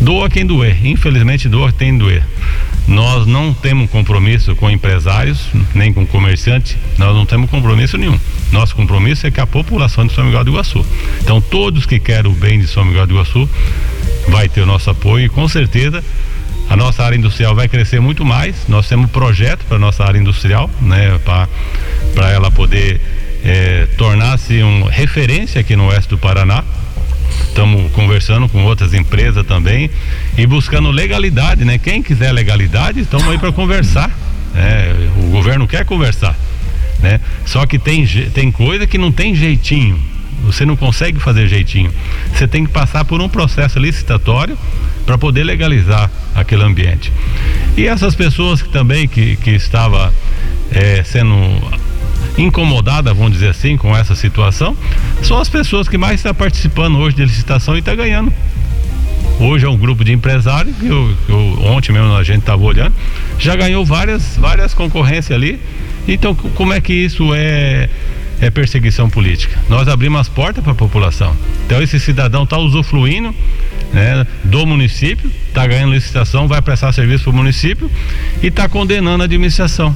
Doa 0.00 0.28
quem 0.28 0.44
doer. 0.44 0.84
Infelizmente, 0.84 1.48
doa 1.48 1.72
quem 1.72 1.96
doer. 1.96 2.24
Nós 2.86 3.26
não 3.26 3.54
temos 3.54 3.88
compromisso 3.90 4.56
com 4.56 4.68
empresários, 4.68 5.48
nem 5.72 5.92
com 5.92 6.04
comerciantes, 6.04 6.76
nós 6.98 7.14
não 7.14 7.24
temos 7.24 7.48
compromisso 7.48 7.96
nenhum. 7.96 8.18
Nosso 8.50 8.74
compromisso 8.74 9.26
é 9.26 9.30
que 9.30 9.40
a 9.40 9.46
população 9.46 10.04
de 10.04 10.12
São 10.12 10.24
Miguel 10.24 10.44
do 10.44 10.50
Iguaçu. 10.50 10.84
Então, 11.20 11.40
todos 11.40 11.86
que 11.86 12.00
querem 12.00 12.30
o 12.30 12.34
bem 12.34 12.58
de 12.58 12.66
São 12.66 12.84
Miguel 12.84 13.06
do 13.06 13.14
Iguaçu 13.14 13.48
vai 14.28 14.48
ter 14.48 14.62
o 14.62 14.66
nosso 14.66 14.90
apoio 14.90 15.26
e 15.26 15.28
com 15.28 15.46
certeza 15.48 16.02
a 16.72 16.76
nossa 16.76 17.04
área 17.04 17.16
industrial 17.16 17.54
vai 17.54 17.68
crescer 17.68 18.00
muito 18.00 18.24
mais. 18.24 18.66
Nós 18.66 18.88
temos 18.88 19.04
um 19.04 19.08
projeto 19.08 19.62
para 19.66 19.78
nossa 19.78 20.04
área 20.04 20.18
industrial, 20.18 20.70
né, 20.80 21.20
para 21.22 22.30
ela 22.30 22.50
poder 22.50 22.98
é, 23.44 23.86
tornar-se 23.98 24.62
uma 24.62 24.90
referência 24.90 25.60
aqui 25.60 25.76
no 25.76 25.88
oeste 25.88 26.08
do 26.08 26.16
Paraná. 26.16 26.64
Estamos 27.46 27.92
conversando 27.92 28.48
com 28.48 28.64
outras 28.64 28.94
empresas 28.94 29.46
também 29.46 29.90
e 30.38 30.46
buscando 30.46 30.90
legalidade, 30.90 31.62
né? 31.62 31.76
Quem 31.76 32.02
quiser 32.02 32.32
legalidade, 32.32 33.00
estamos 33.00 33.28
aí 33.28 33.36
para 33.36 33.52
conversar. 33.52 34.10
Né? 34.54 35.10
O 35.18 35.30
governo 35.30 35.68
quer 35.68 35.84
conversar, 35.84 36.34
né? 37.02 37.20
Só 37.44 37.66
que 37.66 37.78
tem, 37.78 38.06
tem 38.32 38.50
coisa 38.50 38.86
que 38.86 38.96
não 38.96 39.12
tem 39.12 39.34
jeitinho. 39.34 40.00
Você 40.44 40.64
não 40.64 40.76
consegue 40.76 41.20
fazer 41.20 41.46
jeitinho. 41.48 41.92
Você 42.34 42.48
tem 42.48 42.64
que 42.64 42.72
passar 42.72 43.04
por 43.04 43.20
um 43.20 43.28
processo 43.28 43.78
licitatório 43.78 44.56
para 45.04 45.18
poder 45.18 45.44
legalizar 45.44 46.10
aquele 46.34 46.62
ambiente. 46.62 47.12
E 47.76 47.86
essas 47.86 48.14
pessoas 48.14 48.62
que 48.62 48.68
também 48.68 49.08
que, 49.08 49.36
que 49.36 49.50
estava 49.50 50.12
é, 50.70 51.02
sendo 51.02 51.36
incomodada, 52.36 53.12
vamos 53.12 53.32
dizer 53.32 53.48
assim, 53.48 53.76
com 53.76 53.96
essa 53.96 54.14
situação, 54.14 54.76
são 55.22 55.38
as 55.38 55.48
pessoas 55.48 55.88
que 55.88 55.98
mais 55.98 56.20
estão 56.20 56.34
participando 56.34 56.98
hoje 56.98 57.16
de 57.16 57.24
licitação 57.24 57.76
e 57.76 57.80
está 57.80 57.94
ganhando. 57.94 58.32
Hoje 59.40 59.66
é 59.66 59.68
um 59.68 59.76
grupo 59.76 60.04
de 60.04 60.12
empresários, 60.12 60.76
que 60.76 60.86
eu, 60.86 61.14
eu, 61.28 61.36
ontem 61.64 61.92
mesmo 61.92 62.14
a 62.14 62.22
gente 62.22 62.40
estava 62.40 62.62
olhando, 62.62 62.94
já 63.38 63.56
ganhou 63.56 63.84
várias, 63.84 64.36
várias 64.36 64.72
concorrências 64.72 65.36
ali. 65.36 65.60
Então, 66.06 66.34
como 66.34 66.72
é 66.72 66.80
que 66.80 66.92
isso 66.92 67.32
é, 67.34 67.88
é 68.40 68.50
perseguição 68.50 69.08
política? 69.08 69.58
Nós 69.68 69.88
abrimos 69.88 70.20
as 70.20 70.28
portas 70.28 70.62
para 70.62 70.72
a 70.72 70.76
população. 70.76 71.36
Então, 71.66 71.82
esse 71.82 71.98
cidadão 71.98 72.44
está 72.44 72.58
usufruindo 72.58 73.34
né, 73.92 74.26
do 74.44 74.66
município, 74.66 75.30
está 75.48 75.66
ganhando 75.66 75.92
licitação, 75.92 76.48
vai 76.48 76.62
prestar 76.62 76.92
serviço 76.92 77.24
para 77.24 77.32
o 77.32 77.36
município 77.36 77.90
e 78.42 78.46
está 78.46 78.68
condenando 78.68 79.22
a 79.22 79.26
administração. 79.26 79.94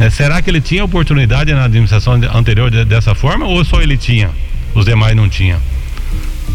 É, 0.00 0.10
será 0.10 0.40
que 0.42 0.50
ele 0.50 0.60
tinha 0.60 0.84
oportunidade 0.84 1.52
na 1.52 1.64
administração 1.64 2.14
anterior 2.34 2.70
de, 2.70 2.84
dessa 2.84 3.14
forma 3.14 3.46
ou 3.46 3.64
só 3.64 3.80
ele 3.80 3.96
tinha? 3.96 4.30
Os 4.74 4.84
demais 4.84 5.14
não 5.14 5.28
tinham? 5.28 5.60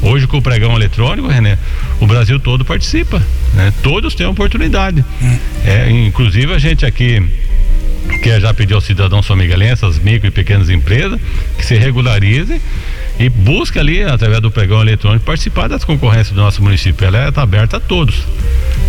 Hoje 0.01 0.27
com 0.27 0.37
o 0.37 0.41
pregão 0.41 0.75
eletrônico, 0.75 1.27
René, 1.27 1.57
o 1.99 2.05
Brasil 2.05 2.39
todo 2.39 2.63
participa, 2.63 3.21
né? 3.53 3.73
Todos 3.81 4.13
têm 4.13 4.27
oportunidade. 4.27 5.03
É, 5.65 5.89
inclusive 5.89 6.53
a 6.53 6.59
gente 6.59 6.85
aqui 6.85 7.23
que 8.21 8.39
já 8.39 8.53
pediu 8.53 8.77
ao 8.77 8.81
cidadão 8.81 9.21
são 9.21 9.35
miguelense, 9.35 9.85
as 9.85 9.99
micro 9.99 10.27
e 10.27 10.31
pequenas 10.31 10.69
empresas, 10.69 11.19
que 11.57 11.65
se 11.65 11.75
regularizem 11.75 12.61
e 13.19 13.29
busque 13.29 13.79
ali, 13.79 14.03
através 14.03 14.41
do 14.41 14.51
pregão 14.51 14.81
eletrônico, 14.81 15.25
participar 15.25 15.67
das 15.67 15.83
concorrências 15.83 16.35
do 16.35 16.41
nosso 16.41 16.61
município. 16.61 17.05
Ela 17.05 17.29
está 17.29 17.41
aberta 17.41 17.77
a 17.77 17.79
todos. 17.79 18.23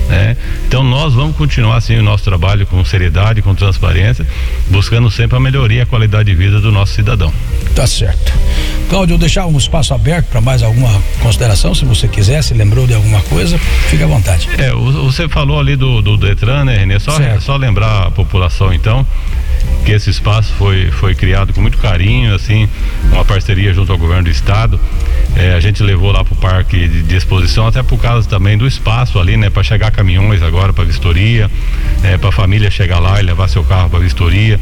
Né? 0.09 0.37
Então 0.67 0.83
nós 0.83 1.15
vamos 1.15 1.37
continuar 1.37 1.77
assim 1.77 1.97
o 1.97 2.03
nosso 2.03 2.25
trabalho 2.25 2.67
com 2.67 2.83
seriedade, 2.85 3.43
com 3.43 3.55
transparência, 3.55 4.27
buscando 4.69 5.11
sempre 5.11 5.37
a 5.37 5.41
melhoria 5.41 5.79
e 5.79 5.81
a 5.83 5.87
qualidade 5.87 6.31
de 6.31 6.35
vida 6.35 6.61
do 6.61 6.73
nosso 6.73 6.95
cidadão. 6.95 7.33
Tá 7.75 7.87
certo. 7.87 8.33
Cláudio, 8.89 9.15
eu 9.15 9.19
deixar 9.19 9.47
um 9.47 9.59
espaço 9.59 9.93
aberto 9.93 10.27
para 10.27 10.41
mais 10.41 10.63
alguma 10.63 10.91
consideração, 11.21 11.75
se 11.75 11.85
você 11.85 12.09
quiser, 12.09 12.43
se 12.43 12.55
lembrou 12.55 12.87
de 12.87 12.95
alguma 12.95 13.21
coisa, 13.23 13.59
fique 13.91 14.03
à 14.03 14.07
vontade. 14.07 14.49
É, 14.57 14.73
você 14.73 15.29
falou 15.29 15.61
ali 15.61 15.77
do, 15.77 16.01
do 16.01 16.17
Detran, 16.17 16.65
né, 16.65 16.79
Renê? 16.79 16.99
Só, 16.99 17.13
só 17.41 17.57
lembrar 17.57 18.07
a 18.07 18.11
população 18.11 18.73
então 18.73 19.07
que 19.85 19.93
esse 19.93 20.11
espaço 20.11 20.53
foi, 20.55 20.91
foi 20.91 21.15
criado 21.15 21.55
com 21.55 21.63
muito 21.63 21.79
carinho, 21.79 22.35
assim, 22.35 22.69
uma 23.11 23.25
parceria 23.25 23.73
junto 23.73 23.91
ao 23.91 23.97
governo 23.97 24.25
do 24.25 24.31
estado. 24.31 24.79
É, 25.35 25.55
a 25.55 25.61
gente 25.61 25.83
levou 25.83 26.13
lá 26.13 26.25
para 26.25 26.35
o 26.35 26.37
parque 26.37 26.87
de, 26.87 27.03
de, 27.03 27.17
exposição, 27.17 27.67
até 27.67 27.83
por 27.83 27.99
causa 27.99 28.29
também 28.29 28.59
do 28.59 28.67
espaço 28.67 29.19
ali, 29.19 29.37
né? 29.37 29.49
Para 29.49 29.63
chegar 29.63 29.91
caminhões 29.91 30.43
agora 30.43 30.73
para 30.73 30.85
vistoria, 30.85 31.51
é, 32.03 32.19
para 32.19 32.29
a 32.29 32.33
família 32.33 32.71
chegar 32.71 32.99
lá 32.99 33.19
e 33.21 33.23
levar 33.23 33.49
seu 33.49 33.65
carro 33.65 33.89
para 33.89 33.99
vistoria. 34.01 34.61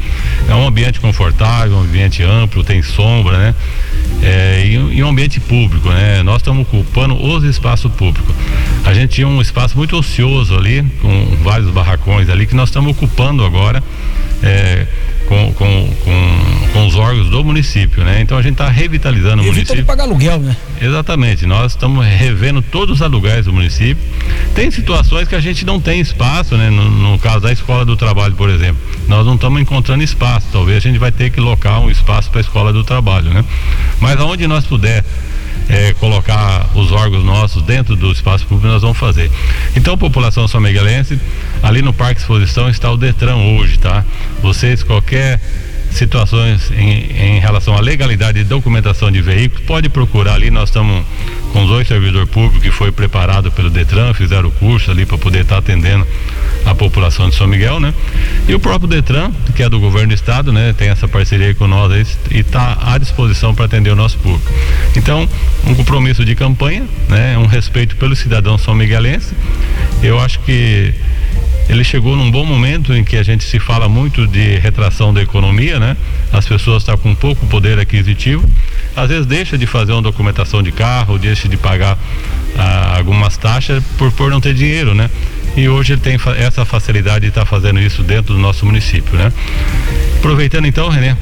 É 0.48 0.54
um 0.54 0.66
ambiente 0.66 1.00
confortável, 1.00 1.76
um 1.76 1.80
ambiente 1.80 2.22
amplo, 2.22 2.62
tem 2.62 2.82
sombra, 2.82 3.37
né? 3.38 3.54
É, 4.22 4.62
e, 4.64 4.74
e 4.74 5.02
um 5.02 5.09
ambiente 5.09 5.40
público, 5.40 5.88
né? 5.88 6.22
Nós 6.22 6.37
estamos 6.37 6.62
ocupando 6.62 7.14
os 7.14 7.42
espaços 7.42 7.90
públicos. 7.92 8.35
A 8.85 8.94
gente 8.94 9.11
tinha 9.11 9.26
um 9.26 9.40
espaço 9.40 9.76
muito 9.76 9.96
ocioso 9.96 10.56
ali, 10.56 10.85
com 11.00 11.37
vários 11.42 11.70
barracões 11.70 12.28
ali, 12.28 12.46
que 12.46 12.54
nós 12.54 12.68
estamos 12.68 12.92
ocupando 12.92 13.44
agora 13.44 13.82
é, 14.42 14.87
com, 15.27 15.53
com, 15.55 15.90
com, 16.05 16.70
com, 16.72 16.87
os 16.87 16.94
órgãos 16.94 17.29
do 17.29 17.42
município, 17.42 18.05
né? 18.05 18.20
Então 18.20 18.38
a 18.38 18.42
gente 18.42 18.53
está 18.53 18.68
revitalizando 18.68 19.42
e 19.42 19.49
o 19.49 19.53
município. 19.53 19.77
de 19.77 19.83
pagar 19.83 20.05
aluguel, 20.05 20.38
né? 20.38 20.57
Exatamente, 20.81 21.46
nós 21.46 21.72
estamos 21.72 22.05
revendo 22.05 22.62
todos 22.62 22.96
os 22.96 23.03
aluguéis 23.03 23.46
do 23.46 23.53
município. 23.53 24.03
Tem 24.55 24.70
situações 24.70 25.27
que 25.27 25.35
a 25.35 25.40
gente 25.40 25.64
não 25.64 25.81
tem 25.81 26.01
espaço, 26.01 26.57
né? 26.57 26.70
No, 26.70 26.88
no 26.90 27.18
caso 27.18 27.40
da 27.40 27.53
escola 27.53 27.85
do 27.85 27.96
trabalho, 27.96 28.35
por 28.35 28.51
exemplo, 28.51 28.81
nós 29.09 29.27
não 29.27 29.35
estamos 29.35 29.61
encontrando 29.61 30.03
espaço. 30.03 30.46
Talvez 30.53 30.79
a 30.79 30.81
gente 30.81 30.99
vai 30.99 31.11
ter 31.11 31.31
que 31.31 31.40
locar 31.40 31.81
um 31.81 31.90
espaço 31.90 32.31
para 32.31 32.40
a 32.40 32.42
escola 32.42 32.72
do 32.72 32.85
trabalho, 32.85 33.31
né? 33.31 33.44
Mas 34.01 34.20
aonde 34.20 34.46
nós 34.46 34.64
puder 34.64 35.05
é, 35.68 35.92
colocar 35.94 36.68
os 36.75 36.92
órgãos 36.92 37.25
nossos 37.25 37.62
dentro 37.62 37.96
do 37.96 38.11
espaço 38.12 38.46
público, 38.46 38.68
nós 38.68 38.83
vamos 38.83 38.96
fazer. 38.96 39.31
Então, 39.75 39.99
população 39.99 40.46
são 40.46 40.61
miguelense, 40.61 41.18
ali 41.66 41.83
no 41.83 41.92
Parque 41.92 42.20
Exposição 42.20 42.70
está 42.70 42.90
o 42.92 42.96
Detran 42.96 43.35
hoje, 43.35 43.76
tá? 43.76 44.05
Vocês, 44.40 44.85
qualquer 44.85 45.40
situações 45.90 46.70
em, 46.70 47.37
em, 47.37 47.40
relação 47.40 47.76
à 47.76 47.81
legalidade 47.81 48.38
de 48.38 48.44
documentação 48.44 49.11
de 49.11 49.20
veículos, 49.20 49.64
pode 49.66 49.88
procurar 49.88 50.35
ali, 50.35 50.48
nós 50.48 50.68
estamos 50.68 51.05
com 51.52 51.64
os 51.64 51.68
dois 51.68 51.88
servidores 51.88 52.29
públicos 52.29 52.62
que 52.62 52.70
foi 52.70 52.92
preparado 52.92 53.50
pelo 53.50 53.68
Detran, 53.68 54.14
fizeram 54.14 54.48
o 54.48 54.52
curso 54.52 54.92
ali 54.92 55.05
para 55.05 55.18
poder 55.18 55.40
estar 55.40 55.57
tá 55.57 55.59
atendendo 55.59 56.07
a 56.66 56.74
população 56.74 57.29
de 57.29 57.37
São 57.37 57.46
Miguel, 57.46 57.79
né? 57.79 57.94
E 58.48 58.55
o 58.55 58.59
próprio 58.59 58.88
Detran, 58.88 59.31
que 59.55 59.62
é 59.62 59.68
do 59.68 59.79
governo 59.79 60.09
do 60.09 60.14
estado, 60.14 60.52
né? 60.52 60.74
Tem 60.76 60.88
essa 60.88 61.07
parceria 61.07 61.55
com 61.55 61.66
nós 61.68 62.18
e 62.31 62.38
está 62.38 62.76
à 62.83 62.98
disposição 62.98 63.55
para 63.55 63.64
atender 63.64 63.90
o 63.90 63.96
nosso 63.96 64.18
público. 64.18 64.52
Então, 64.96 65.29
um 65.64 65.74
compromisso 65.74 66.24
de 66.24 66.35
campanha, 66.35 66.85
né? 67.09 67.38
Um 67.38 67.46
respeito 67.46 67.96
pelo 67.96 68.16
cidadão 68.16 68.59
são 68.59 68.74
miguelense. 68.74 69.33
Eu 70.02 70.18
acho 70.20 70.40
que 70.40 70.92
ele 71.68 71.83
chegou 71.83 72.16
num 72.16 72.31
bom 72.31 72.44
momento 72.44 72.94
em 72.94 73.02
que 73.02 73.16
a 73.16 73.22
gente 73.22 73.44
se 73.44 73.59
fala 73.59 73.88
muito 73.88 74.26
de 74.26 74.57
retração 74.59 75.12
da 75.12 75.20
economia, 75.20 75.81
né? 75.81 75.96
As 76.33 76.46
pessoas 76.46 76.83
estão 76.83 76.96
com 76.96 77.14
pouco 77.14 77.46
poder 77.46 77.79
aquisitivo, 77.79 78.48
às 78.94 79.09
vezes 79.09 79.26
deixa 79.26 79.59
de 79.59 79.66
fazer 79.66 79.92
uma 79.92 80.02
documentação 80.02 80.62
de 80.62 80.70
carro, 80.70 81.18
deixa 81.18 81.48
de 81.48 81.57
pagar 81.57 81.98
ah, 82.57 82.96
algumas 82.96 83.37
taxas 83.37 83.83
por, 83.98 84.12
por 84.12 84.31
não 84.31 84.40
ter 84.40 84.55
dinheiro, 84.55 84.94
né? 84.94 85.11
E 85.57 85.69
hoje 85.69 85.95
ele 85.95 86.01
tem 86.03 86.19
essa 86.37 86.64
facilidade 86.64 87.21
de 87.21 87.29
estar 87.29 87.40
tá 87.42 87.47
fazendo 87.47 87.81
isso 87.81 88.03
dentro 88.03 88.35
do 88.35 88.40
nosso 88.40 88.66
município, 88.66 89.16
né? 89.16 89.33
Aproveitando 90.19 90.66
então, 90.66 90.88
René, 90.88 91.16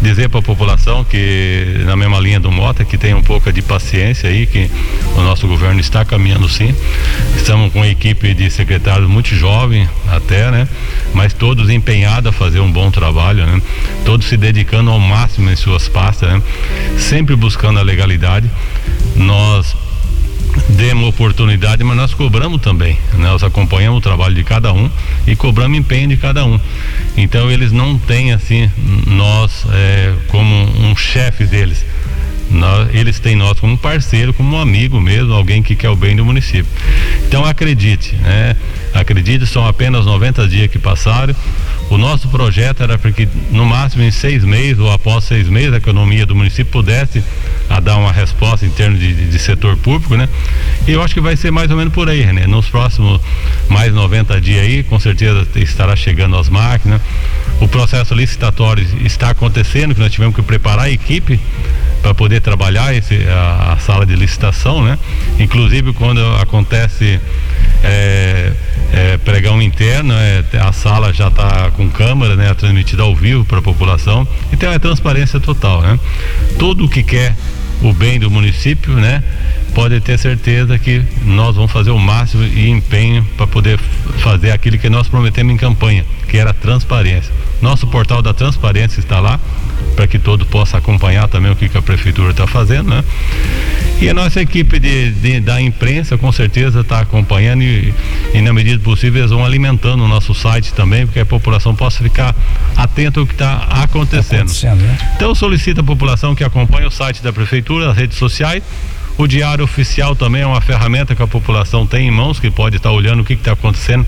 dizer 0.00 0.28
para 0.28 0.40
a 0.40 0.42
população 0.42 1.04
que 1.04 1.82
na 1.84 1.96
mesma 1.96 2.18
linha 2.18 2.38
do 2.38 2.50
Mota 2.50 2.84
que 2.84 2.98
tem 2.98 3.14
um 3.14 3.22
pouco 3.22 3.52
de 3.52 3.62
paciência 3.62 4.28
aí 4.28 4.46
que 4.46 4.70
o 5.16 5.20
nosso 5.20 5.46
governo 5.46 5.80
está 5.80 6.04
caminhando 6.04 6.48
sim. 6.48 6.74
Estamos 7.36 7.72
com 7.72 7.80
uma 7.80 7.88
equipe 7.88 8.34
de 8.34 8.50
secretários 8.50 9.08
muito 9.08 9.34
jovem 9.34 9.88
até 10.08 10.50
né? 10.50 10.68
Mas 11.12 11.32
todos 11.32 11.70
empenhados 11.70 12.30
a 12.30 12.32
fazer 12.32 12.60
um 12.60 12.70
bom 12.70 12.90
trabalho 12.90 13.46
né? 13.46 13.60
Todos 14.04 14.26
se 14.28 14.36
dedicando 14.36 14.90
ao 14.90 14.98
máximo 14.98 15.50
em 15.50 15.56
suas 15.56 15.88
pastas 15.88 16.30
né? 16.30 16.42
Sempre 16.98 17.36
buscando 17.36 17.78
a 17.78 17.82
legalidade. 17.82 18.50
Nós 19.16 19.76
demos 20.68 21.08
oportunidade, 21.08 21.82
mas 21.84 21.96
nós 21.96 22.14
cobramos 22.14 22.60
também. 22.60 22.98
Né? 23.12 23.28
Nós 23.28 23.42
acompanhamos 23.42 23.98
o 23.98 24.00
trabalho 24.00 24.34
de 24.34 24.44
cada 24.44 24.72
um 24.72 24.90
e 25.26 25.36
cobramos 25.36 25.78
empenho 25.78 26.08
de 26.08 26.16
cada 26.16 26.44
um. 26.44 26.58
Então 27.16 27.50
eles 27.50 27.72
não 27.72 27.98
têm 27.98 28.32
assim 28.32 28.70
nós 29.06 29.64
é, 29.72 30.14
como 30.28 30.54
um 30.80 30.96
chefe 30.96 31.44
deles. 31.44 31.84
Nós, 32.50 32.94
eles 32.94 33.18
têm 33.18 33.34
nós 33.34 33.58
como 33.58 33.76
parceiro, 33.76 34.32
como 34.32 34.56
um 34.56 34.60
amigo 34.60 35.00
mesmo, 35.00 35.32
alguém 35.32 35.62
que 35.62 35.74
quer 35.74 35.88
o 35.88 35.96
bem 35.96 36.14
do 36.14 36.24
município. 36.24 36.66
Então 37.26 37.44
acredite, 37.44 38.14
né? 38.16 38.56
Acredite, 38.92 39.46
são 39.46 39.66
apenas 39.66 40.06
90 40.06 40.46
dias 40.46 40.70
que 40.70 40.78
passaram. 40.78 41.34
O 41.90 41.98
nosso 41.98 42.28
projeto 42.28 42.82
era 42.82 42.96
para 42.96 43.12
que 43.12 43.28
no 43.50 43.64
máximo 43.64 44.02
em 44.02 44.10
seis 44.10 44.44
meses 44.44 44.78
ou 44.78 44.90
após 44.90 45.24
seis 45.24 45.48
meses 45.48 45.72
a 45.74 45.76
economia 45.76 46.24
do 46.24 46.34
município 46.34 46.66
pudesse 46.66 47.22
a 47.68 47.80
dar 47.80 47.96
uma 47.96 48.12
resposta 48.12 48.64
em 48.64 48.70
termos 48.70 48.98
de, 48.98 49.12
de, 49.12 49.30
de, 49.30 49.38
setor 49.38 49.76
público, 49.76 50.16
né? 50.16 50.28
E 50.86 50.92
eu 50.92 51.02
acho 51.02 51.12
que 51.12 51.20
vai 51.20 51.36
ser 51.36 51.50
mais 51.50 51.70
ou 51.70 51.76
menos 51.76 51.92
por 51.92 52.08
aí, 52.08 52.24
né? 52.32 52.46
Nos 52.46 52.68
próximos 52.68 53.20
mais 53.68 53.92
90 53.92 54.40
dias 54.40 54.62
aí, 54.62 54.82
com 54.82 54.98
certeza 54.98 55.46
estará 55.56 55.96
chegando 55.96 56.36
as 56.36 56.48
máquinas. 56.48 57.00
O 57.60 57.68
processo 57.68 58.14
licitatório 58.14 58.86
está 59.04 59.30
acontecendo, 59.30 59.94
que 59.94 60.00
nós 60.00 60.12
tivemos 60.12 60.34
que 60.34 60.42
preparar 60.42 60.86
a 60.86 60.90
equipe 60.90 61.40
para 62.04 62.12
poder 62.12 62.42
trabalhar 62.42 62.94
esse, 62.94 63.26
a, 63.26 63.72
a, 63.72 63.76
sala 63.78 64.04
de 64.04 64.14
licitação, 64.14 64.84
né? 64.84 64.98
Inclusive 65.38 65.94
quando 65.94 66.20
acontece 66.36 67.18
é, 67.82 68.52
é, 68.92 69.16
pregão 69.16 69.62
interno, 69.62 70.12
é, 70.12 70.44
a 70.60 70.70
sala 70.70 71.14
já 71.14 71.28
está 71.28 71.70
com 71.70 71.88
câmera, 71.88 72.36
né? 72.36 72.52
Transmitida 72.52 73.04
ao 73.04 73.16
vivo 73.16 73.46
para 73.46 73.60
a 73.60 73.62
população. 73.62 74.28
Então 74.52 74.70
é 74.70 74.78
transparência 74.78 75.40
total, 75.40 75.80
né? 75.80 75.98
Tudo 76.58 76.86
que 76.90 77.02
quer 77.02 77.34
o 77.80 77.90
bem 77.90 78.20
do 78.20 78.30
município, 78.30 78.92
né? 78.92 79.24
Pode 79.74 79.98
ter 80.00 80.18
certeza 80.18 80.78
que 80.78 81.02
nós 81.24 81.56
vamos 81.56 81.72
fazer 81.72 81.90
o 81.90 81.98
máximo 81.98 82.44
e 82.44 82.68
empenho 82.68 83.26
para 83.34 83.46
poder 83.46 83.78
fazer 84.18 84.50
aquilo 84.50 84.76
que 84.76 84.90
nós 84.90 85.08
prometemos 85.08 85.54
em 85.54 85.56
campanha, 85.56 86.04
que 86.28 86.36
era 86.36 86.52
transparência. 86.52 87.32
Nosso 87.60 87.86
portal 87.86 88.20
da 88.20 88.34
transparência 88.34 89.00
está 89.00 89.20
lá 89.20 89.40
para 89.94 90.06
que 90.06 90.18
todo 90.18 90.44
possa 90.44 90.78
acompanhar 90.78 91.28
também 91.28 91.50
o 91.50 91.56
que, 91.56 91.68
que 91.68 91.78
a 91.78 91.82
prefeitura 91.82 92.30
está 92.30 92.46
fazendo, 92.46 92.90
né? 92.90 93.04
E 94.00 94.08
a 94.08 94.14
nossa 94.14 94.40
equipe 94.40 94.78
de, 94.78 95.10
de 95.12 95.40
da 95.40 95.60
imprensa 95.60 96.18
com 96.18 96.30
certeza 96.32 96.80
está 96.80 97.00
acompanhando 97.00 97.62
e, 97.62 97.94
e, 98.34 98.40
na 98.40 98.52
medida 98.52 98.82
possível 98.82 99.20
eles 99.20 99.30
vão 99.30 99.44
alimentando 99.44 100.04
o 100.04 100.08
nosso 100.08 100.34
site 100.34 100.72
também, 100.72 101.06
porque 101.06 101.20
a 101.20 101.26
população 101.26 101.74
possa 101.74 102.02
ficar 102.02 102.34
atenta 102.76 103.20
ao 103.20 103.26
que 103.26 103.32
está 103.32 103.54
acontecendo. 103.70 104.42
acontecendo 104.42 104.82
né? 104.82 104.98
Então 105.16 105.34
solicito 105.34 105.80
a 105.80 105.84
população 105.84 106.34
que 106.34 106.42
acompanhe 106.42 106.86
o 106.86 106.90
site 106.90 107.22
da 107.22 107.32
prefeitura, 107.32 107.90
as 107.90 107.96
redes 107.96 108.18
sociais 108.18 108.62
o 109.16 109.26
diário 109.26 109.64
oficial 109.64 110.16
também 110.16 110.42
é 110.42 110.46
uma 110.46 110.60
ferramenta 110.60 111.14
que 111.14 111.22
a 111.22 111.26
população 111.26 111.86
tem 111.86 112.08
em 112.08 112.10
mãos, 112.10 112.40
que 112.40 112.50
pode 112.50 112.76
estar 112.76 112.90
olhando 112.90 113.20
o 113.20 113.24
que 113.24 113.34
está 113.34 113.52
acontecendo 113.52 114.06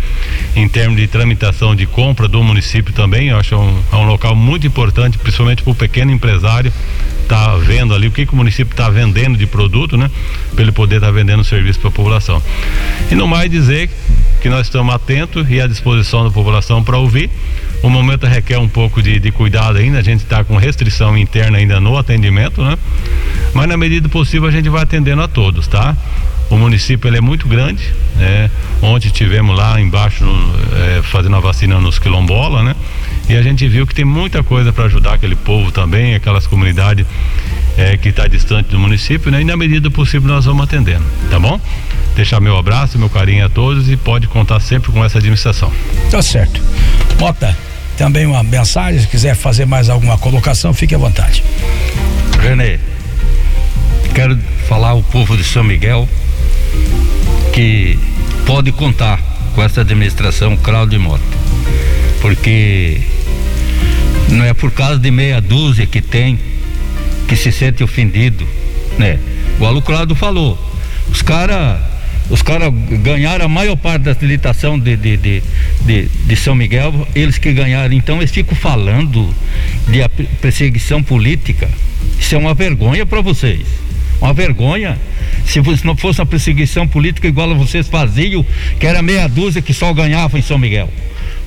em 0.55 0.69
termos 0.69 0.97
de 0.97 1.07
tramitação 1.07 1.75
de 1.75 1.87
compra 1.87 2.27
do 2.27 2.43
município 2.43 2.93
também. 2.93 3.29
Eu 3.29 3.39
acho 3.39 3.57
um, 3.57 3.83
é 3.93 3.97
um 3.97 4.07
local 4.07 4.35
muito 4.35 4.67
importante, 4.67 5.19
principalmente 5.19 5.63
para 5.63 5.71
o 5.71 5.75
pequeno 5.75 6.13
empresário 6.13 6.73
tá 7.29 7.57
vendo 7.57 7.93
ali 7.93 8.07
o 8.07 8.13
que, 8.13 8.25
que 8.25 8.33
o 8.33 8.37
município 8.37 8.73
está 8.73 8.89
vendendo 8.89 9.37
de 9.37 9.47
produto, 9.47 9.97
né? 9.97 10.09
Para 10.55 10.63
ele 10.63 10.73
poder 10.73 10.97
estar 10.97 11.09
tá 11.09 11.13
vendendo 11.13 11.43
serviço 11.43 11.81
para 11.81 11.89
a 11.89 11.93
população. 11.93 12.41
E 13.11 13.15
no 13.15 13.27
mais 13.27 13.51
dizer 13.51 13.91
que 14.41 14.49
nós 14.49 14.67
estamos 14.67 14.95
atentos 14.95 15.45
e 15.51 15.61
à 15.61 15.67
disposição 15.67 16.25
da 16.25 16.31
população 16.31 16.83
para 16.85 16.97
ouvir. 16.99 17.31
O 17.83 17.91
momento 17.91 18.27
requer 18.27 18.59
um 18.59 18.69
pouco 18.69 19.03
de, 19.03 19.19
de 19.19 19.31
cuidado 19.31 19.79
ainda, 19.79 19.99
a 19.99 20.03
gente 20.03 20.23
está 20.23 20.43
com 20.43 20.57
restrição 20.57 21.17
interna 21.17 21.59
ainda 21.59 21.81
no 21.81 21.97
atendimento, 21.97 22.63
né? 22.63 22.77
Mas 23.55 23.69
na 23.69 23.77
medida 23.77 24.09
possível 24.09 24.49
a 24.49 24.53
gente 24.53 24.69
vai 24.69 24.83
atendendo 24.83 25.23
a 25.23 25.29
todos, 25.29 25.67
tá? 25.67 25.97
O 26.51 26.57
município 26.57 27.09
ele 27.09 27.19
é 27.19 27.21
muito 27.21 27.49
grande, 27.49 27.83
né? 28.17 28.51
Ontem 28.81 29.09
tivemos 29.11 29.57
lá 29.57 29.81
embaixo 29.81 30.25
é, 30.75 31.03
fazendo 31.03 31.37
a 31.37 31.41
vacina 31.41 31.81
nos 31.81 31.99
quilombola, 31.99 32.63
né? 32.63 32.75
E 33.29 33.35
a 33.35 33.43
gente 33.43 33.67
viu 33.67 33.87
que 33.87 33.95
tem 33.95 34.05
muita 34.05 34.43
coisa 34.43 34.73
para 34.73 34.85
ajudar 34.85 35.15
aquele 35.15 35.35
povo 35.35 35.73
também, 35.73 36.15
aquelas 36.15 36.47
comunidades 36.47 37.05
é, 37.77 37.97
que 37.97 38.11
está 38.11 38.29
distante 38.29 38.71
do 38.71 38.79
município, 38.79 39.31
né? 39.31 39.41
E 39.41 39.45
na 39.45 39.57
medida 39.57 39.91
possível 39.91 40.29
nós 40.29 40.45
vamos 40.45 40.63
atendendo, 40.65 41.05
tá 41.31 41.39
bom? 41.39 41.61
Deixar 42.15 42.41
meu 42.41 42.57
abraço, 42.57 42.99
meu 42.99 43.11
carinho 43.11 43.45
a 43.45 43.49
todos 43.49 43.91
e 43.91 43.97
pode 43.97 44.29
contar 44.29 44.61
sempre 44.61 44.93
com 44.93 45.05
essa 45.05 45.19
administração. 45.19 45.73
Tá 46.11 46.23
certo. 46.23 46.63
Mota, 47.19 47.57
também 47.97 48.27
uma 48.27 48.43
mensagem, 48.43 49.01
se 49.01 49.07
quiser 49.07 49.35
fazer 49.35 49.67
mais 49.67 49.89
alguma 49.89 50.19
colocação, 50.19 50.73
fique 50.75 50.95
à 50.95 50.99
vontade. 50.99 51.43
Renê, 52.41 52.79
quero 54.15 54.39
falar 54.69 54.91
ao 54.91 55.03
povo 55.03 55.37
de 55.37 55.45
São 55.45 55.65
Miguel 55.65 56.09
que 57.53 57.99
pode 58.45 58.71
contar 58.73 59.21
com 59.55 59.63
essa 59.63 59.81
administração 59.81 60.57
Claudio 60.57 61.01
Mota, 61.01 61.23
porque 62.21 63.01
não 64.29 64.45
é 64.45 64.53
por 64.53 64.71
causa 64.71 64.99
de 64.99 65.11
meia 65.11 65.41
dúzia 65.41 65.87
que 65.87 66.03
tem 66.03 66.39
que 67.27 67.35
se 67.35 67.51
sente 67.51 67.83
ofendido, 67.83 68.47
né? 68.99 69.19
O 69.59 69.65
Alucrado 69.65 70.15
falou, 70.15 70.59
os 71.11 71.23
caras 71.23 71.81
os 72.29 72.43
caras 72.43 72.73
ganharam 73.03 73.45
a 73.45 73.49
maior 73.49 73.77
parte 73.77 74.03
da 74.03 74.13
licitação 74.21 74.79
de, 74.79 74.97
de, 74.97 75.17
de, 75.17 75.43
de, 75.83 76.09
de 76.09 76.37
São 76.37 76.55
Miguel, 76.55 77.07
eles 77.15 77.39
que 77.39 77.53
ganharam. 77.53 77.95
Então 77.95 78.19
eles 78.19 78.33
ficam 78.33 78.57
falando 78.57 79.33
de 79.87 80.01
perseguição 80.41 81.03
política. 81.03 81.69
Isso 82.19 82.35
é 82.35 82.39
uma 82.39 82.55
vergonha 82.55 83.07
para 83.07 83.21
vocês. 83.21 83.61
Uma 84.21 84.33
vergonha. 84.33 84.99
Se 85.45 85.61
não 85.85 85.97
fosse 85.97 86.21
uma 86.21 86.27
perseguição 86.27 86.89
política 86.89 87.29
igual 87.29 87.51
a 87.53 87.55
vocês 87.55 87.87
faziam, 87.87 88.45
que 88.81 88.87
era 88.87 89.03
meia 89.03 89.29
dúzia 89.29 89.63
que 89.63 89.73
só 89.73 89.93
ganhava 89.93 90.37
em 90.37 90.43
São 90.43 90.59
Miguel. 90.59 90.89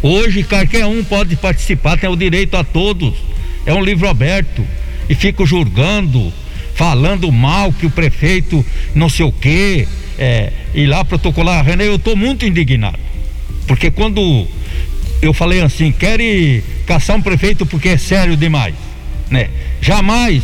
Hoje 0.01 0.43
qualquer 0.43 0.85
um 0.85 1.03
pode 1.03 1.35
participar, 1.35 1.97
tem 1.97 2.09
o 2.09 2.15
direito 2.15 2.55
a 2.55 2.63
todos. 2.63 3.15
É 3.65 3.73
um 3.73 3.83
livro 3.83 4.07
aberto. 4.07 4.65
E 5.09 5.15
fico 5.15 5.45
julgando, 5.45 6.31
falando 6.73 7.29
mal 7.31 7.73
que 7.73 7.85
o 7.85 7.89
prefeito 7.89 8.65
não 8.95 9.09
sei 9.09 9.25
o 9.25 9.31
quê, 9.31 9.85
é, 10.19 10.51
ir 10.75 10.85
lá 10.85 11.05
protocolar. 11.05 11.65
René, 11.65 11.87
eu 11.87 11.95
estou 11.95 12.15
muito 12.15 12.45
indignado. 12.45 12.99
Porque 13.65 13.89
quando 13.89 14.45
eu 15.21 15.33
falei 15.33 15.61
assim, 15.61 15.91
querem 15.91 16.61
caçar 16.85 17.15
um 17.15 17.21
prefeito 17.21 17.65
porque 17.65 17.89
é 17.89 17.97
sério 17.97 18.35
demais, 18.35 18.75
né? 19.29 19.49
Jamais 19.81 20.43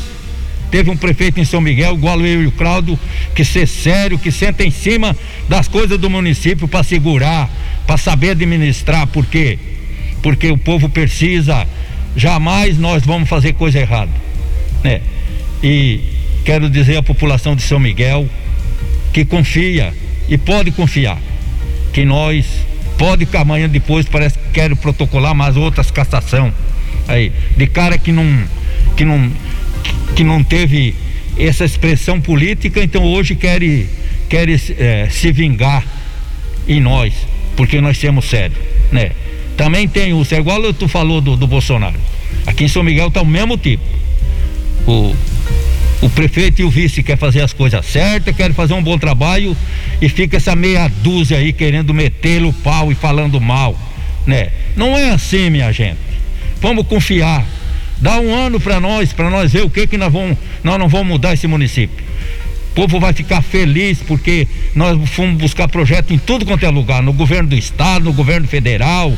teve 0.72 0.90
um 0.90 0.98
prefeito 0.98 1.40
em 1.40 1.46
São 1.46 1.62
Miguel, 1.62 1.96
igual 1.96 2.20
eu 2.22 2.44
e 2.44 2.48
o 2.48 2.52
Claudio, 2.52 3.00
que 3.34 3.44
ser 3.44 3.68
sério, 3.68 4.18
que 4.18 4.32
senta 4.32 4.64
em 4.64 4.72
cima 4.72 5.16
das 5.48 5.68
coisas 5.68 5.98
do 5.98 6.10
município 6.10 6.68
para 6.68 6.84
segurar, 6.84 7.50
para 7.86 7.98
saber 7.98 8.32
administrar, 8.32 9.08
por 9.08 9.26
quê? 9.26 9.60
Porque 10.22 10.50
o 10.50 10.58
povo 10.58 10.90
precisa, 10.90 11.68
jamais 12.16 12.78
nós 12.78 13.04
vamos 13.04 13.30
fazer 13.30 13.54
coisa 13.54 13.80
errada, 13.80 14.12
né? 14.84 15.02
E 15.64 16.02
quero 16.44 16.70
dizer 16.70 16.98
à 16.98 17.04
população 17.04 17.56
de 17.56 17.62
São 17.62 17.80
Miguel 17.80 18.28
que 19.16 19.24
confia 19.24 19.94
e 20.28 20.38
pode 20.38 20.72
confiar 20.72 21.18
que 21.94 22.04
nós 22.04 22.46
pode 22.98 23.26
que 23.26 23.38
amanhã 23.38 23.70
depois 23.70 24.06
parece 24.06 24.38
que 24.38 24.50
querem 24.52 24.76
protocolar 24.76 25.34
mais 25.34 25.56
outras 25.56 25.90
cassação 25.90 26.54
aí 27.08 27.32
de 27.56 27.66
cara 27.66 27.98
que 27.98 28.12
não 28.12 28.44
que 28.98 29.06
não 29.06 29.32
que 30.18 30.22
não 30.22 30.44
teve 30.44 30.94
essa 31.40 31.64
expressão 31.64 32.20
política, 32.20 32.84
então 32.84 33.06
hoje 33.06 33.36
querem 33.36 33.88
quer, 34.28 34.50
é, 34.50 35.08
se 35.10 35.32
vingar 35.32 35.82
em 36.68 36.82
nós, 36.82 37.14
porque 37.56 37.80
nós 37.80 37.98
somos 37.98 38.26
sérios, 38.26 38.60
né? 38.92 39.12
Também 39.56 39.88
tem 39.88 40.12
o, 40.12 40.28
é 40.30 40.36
igual 40.36 40.74
tu 40.74 40.90
falou 40.90 41.22
do, 41.22 41.38
do 41.38 41.48
Bolsonaro. 41.48 41.96
Aqui 42.46 42.66
em 42.66 42.68
São 42.68 42.84
Miguel 42.84 43.10
tá 43.10 43.22
o 43.22 43.26
mesmo 43.26 43.58
tipo. 43.58 43.84
O, 44.86 45.16
o 46.02 46.10
prefeito 46.10 46.62
e 46.62 46.66
o 46.66 46.70
vice 46.70 47.02
quer 47.02 47.18
fazer 47.18 47.42
as 47.42 47.54
coisas 47.54 47.86
certas, 47.86 48.36
querem 48.36 48.54
fazer 48.54 48.74
um 48.74 48.84
bom 48.84 48.98
trabalho 48.98 49.56
e 50.02 50.10
fica 50.10 50.38
essa 50.38 50.56
meia 50.56 50.92
dúzia 51.02 51.38
aí 51.38 51.54
querendo 51.54 51.94
meter 51.94 52.44
o 52.44 52.52
pau 52.52 52.92
e 52.92 52.96
falando 52.96 53.40
mal, 53.40 53.78
né? 54.26 54.50
Não 54.76 54.98
é 54.98 55.12
assim, 55.12 55.50
minha 55.50 55.72
gente. 55.72 55.98
Vamos 56.62 56.86
confiar 56.88 57.46
Dá 57.98 58.20
um 58.20 58.34
ano 58.34 58.60
para 58.60 58.80
nós, 58.80 59.14
para 59.14 59.30
nós 59.30 59.54
ver 59.54 59.64
o 59.64 59.70
que 59.70 59.88
que 59.88 59.98
nós 59.98 60.12
vamos, 60.12 60.38
nós 60.64 60.78
não 60.78 60.88
vamos 60.88 61.08
mudar 61.08 61.34
esse 61.34 61.48
município. 61.48 62.04
O 62.72 62.76
povo 62.76 63.00
vai 63.00 63.14
ficar 63.14 63.42
feliz 63.42 64.00
porque 64.06 64.48
nós 64.76 65.10
fomos 65.12 65.38
buscar 65.38 65.70
projeto 65.70 66.14
em 66.14 66.18
tudo 66.18 66.46
quanto 66.46 66.66
é 66.66 66.70
lugar, 66.70 67.02
no 67.02 67.14
governo 67.14 67.50
do 67.50 67.56
estado, 67.56 68.06
no 68.06 68.14
governo 68.14 68.48
federal, 68.48 69.14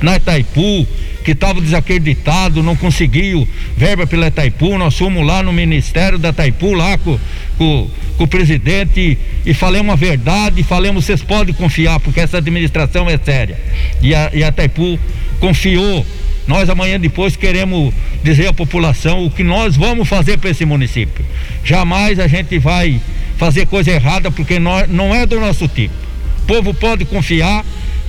na 0.00 0.16
Itaipu, 0.16 0.86
que 1.24 1.32
estava 1.32 1.60
desacreditado, 1.60 2.62
não 2.62 2.76
conseguiu 2.76 3.48
verba 3.76 4.06
pela 4.06 4.26
Itaipu, 4.26 4.76
nós 4.76 4.96
fomos 4.96 5.26
lá 5.26 5.42
no 5.42 5.52
ministério 5.52 6.18
da 6.18 6.30
Itaipu, 6.30 6.72
lá 6.72 6.98
com, 6.98 7.18
com, 7.56 7.90
com 8.16 8.24
o 8.24 8.28
presidente 8.28 9.18
e, 9.44 9.50
e 9.50 9.54
falamos 9.54 9.92
a 9.92 9.96
verdade, 9.96 10.62
falamos, 10.62 11.04
vocês 11.04 11.22
podem 11.22 11.54
confiar, 11.54 11.98
porque 12.00 12.20
essa 12.20 12.38
administração 12.38 13.08
é 13.08 13.18
séria. 13.18 13.58
E 14.02 14.14
a, 14.14 14.30
e 14.34 14.44
a 14.44 14.48
Itaipu 14.48 14.98
confiou 15.40 16.04
nós 16.46 16.68
amanhã 16.68 17.00
depois 17.00 17.36
queremos 17.36 17.94
dizer 18.22 18.48
à 18.48 18.52
população 18.52 19.24
o 19.24 19.30
que 19.30 19.42
nós 19.42 19.76
vamos 19.76 20.06
fazer 20.06 20.38
para 20.38 20.50
esse 20.50 20.64
município. 20.64 21.24
Jamais 21.64 22.20
a 22.20 22.26
gente 22.26 22.58
vai 22.58 23.00
fazer 23.38 23.66
coisa 23.66 23.90
errada 23.90 24.30
porque 24.30 24.58
nós, 24.58 24.88
não 24.88 25.14
é 25.14 25.26
do 25.26 25.40
nosso 25.40 25.66
tipo. 25.68 25.94
O 26.42 26.46
povo 26.46 26.74
pode 26.74 27.06
confiar 27.06 27.64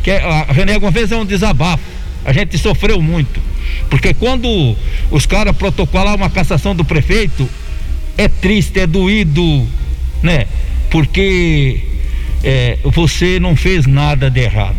que 0.05 0.11
a 0.11 0.43
René 0.53 0.75
alguma 0.75 0.91
vez 0.91 1.11
é 1.11 1.15
um 1.17 1.25
desabafo. 1.25 1.83
A 2.23 2.31
gente 2.31 2.59
sofreu 2.59 3.01
muito. 3.01 3.41
Porque 3.89 4.13
quando 4.13 4.77
os 5.09 5.25
caras 5.25 5.57
protocolaram 5.57 6.17
uma 6.17 6.29
cassação 6.29 6.75
do 6.75 6.85
prefeito, 6.85 7.49
é 8.15 8.27
triste, 8.27 8.79
é 8.79 8.85
doído, 8.85 9.67
né? 10.21 10.45
Porque 10.91 11.81
é, 12.43 12.77
você 12.83 13.39
não 13.39 13.55
fez 13.55 13.87
nada 13.87 14.29
de 14.29 14.41
errado. 14.41 14.77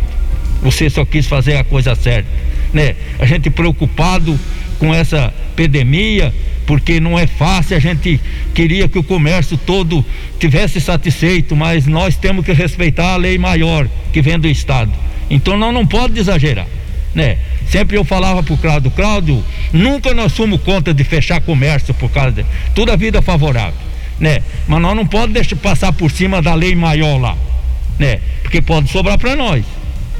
Você 0.63 0.89
só 0.89 1.03
quis 1.03 1.25
fazer 1.25 1.57
a 1.57 1.63
coisa 1.65 1.93
certa 1.93 2.47
né? 2.73 2.95
A 3.19 3.25
gente 3.25 3.49
preocupado 3.49 4.39
com 4.79 4.93
essa 4.93 5.33
epidemia, 5.53 6.33
porque 6.65 6.99
não 6.99 7.17
é 7.17 7.25
fácil, 7.25 7.75
a 7.75 7.79
gente 7.79 8.19
queria 8.53 8.87
que 8.87 8.99
o 8.99 9.03
comércio 9.03 9.57
todo 9.57 10.05
tivesse 10.39 10.79
satisfeito, 10.79 11.55
mas 11.55 11.85
nós 11.85 12.15
temos 12.15 12.45
que 12.45 12.53
respeitar 12.53 13.13
a 13.13 13.17
lei 13.17 13.37
maior 13.37 13.87
que 14.11 14.21
vem 14.21 14.37
do 14.37 14.47
Estado. 14.47 14.91
Então 15.29 15.57
nós 15.57 15.73
não 15.73 15.85
pode 15.85 16.19
exagerar, 16.19 16.67
né? 17.13 17.37
Sempre 17.69 17.97
eu 17.97 18.05
falava 18.05 18.41
pro 18.41 18.57
Cláudio, 18.57 18.91
Cláudio, 18.91 19.43
nunca 19.73 20.13
nós 20.13 20.31
fomos 20.35 20.61
contra 20.61 20.93
de 20.93 21.03
fechar 21.03 21.41
comércio 21.41 21.93
por 21.93 22.09
causa 22.09 22.31
de 22.31 22.45
toda 22.73 22.93
a 22.93 22.95
vida 22.95 23.21
favorável, 23.21 23.79
né? 24.19 24.39
Mas 24.67 24.81
nós 24.81 24.95
não 24.95 25.05
podemos 25.05 25.33
deixar 25.33 25.55
passar 25.57 25.91
por 25.93 26.09
cima 26.11 26.41
da 26.41 26.53
lei 26.53 26.75
maior 26.75 27.17
lá, 27.17 27.37
né? 27.99 28.19
Porque 28.41 28.61
pode 28.61 28.89
sobrar 28.89 29.17
para 29.17 29.35
nós 29.35 29.63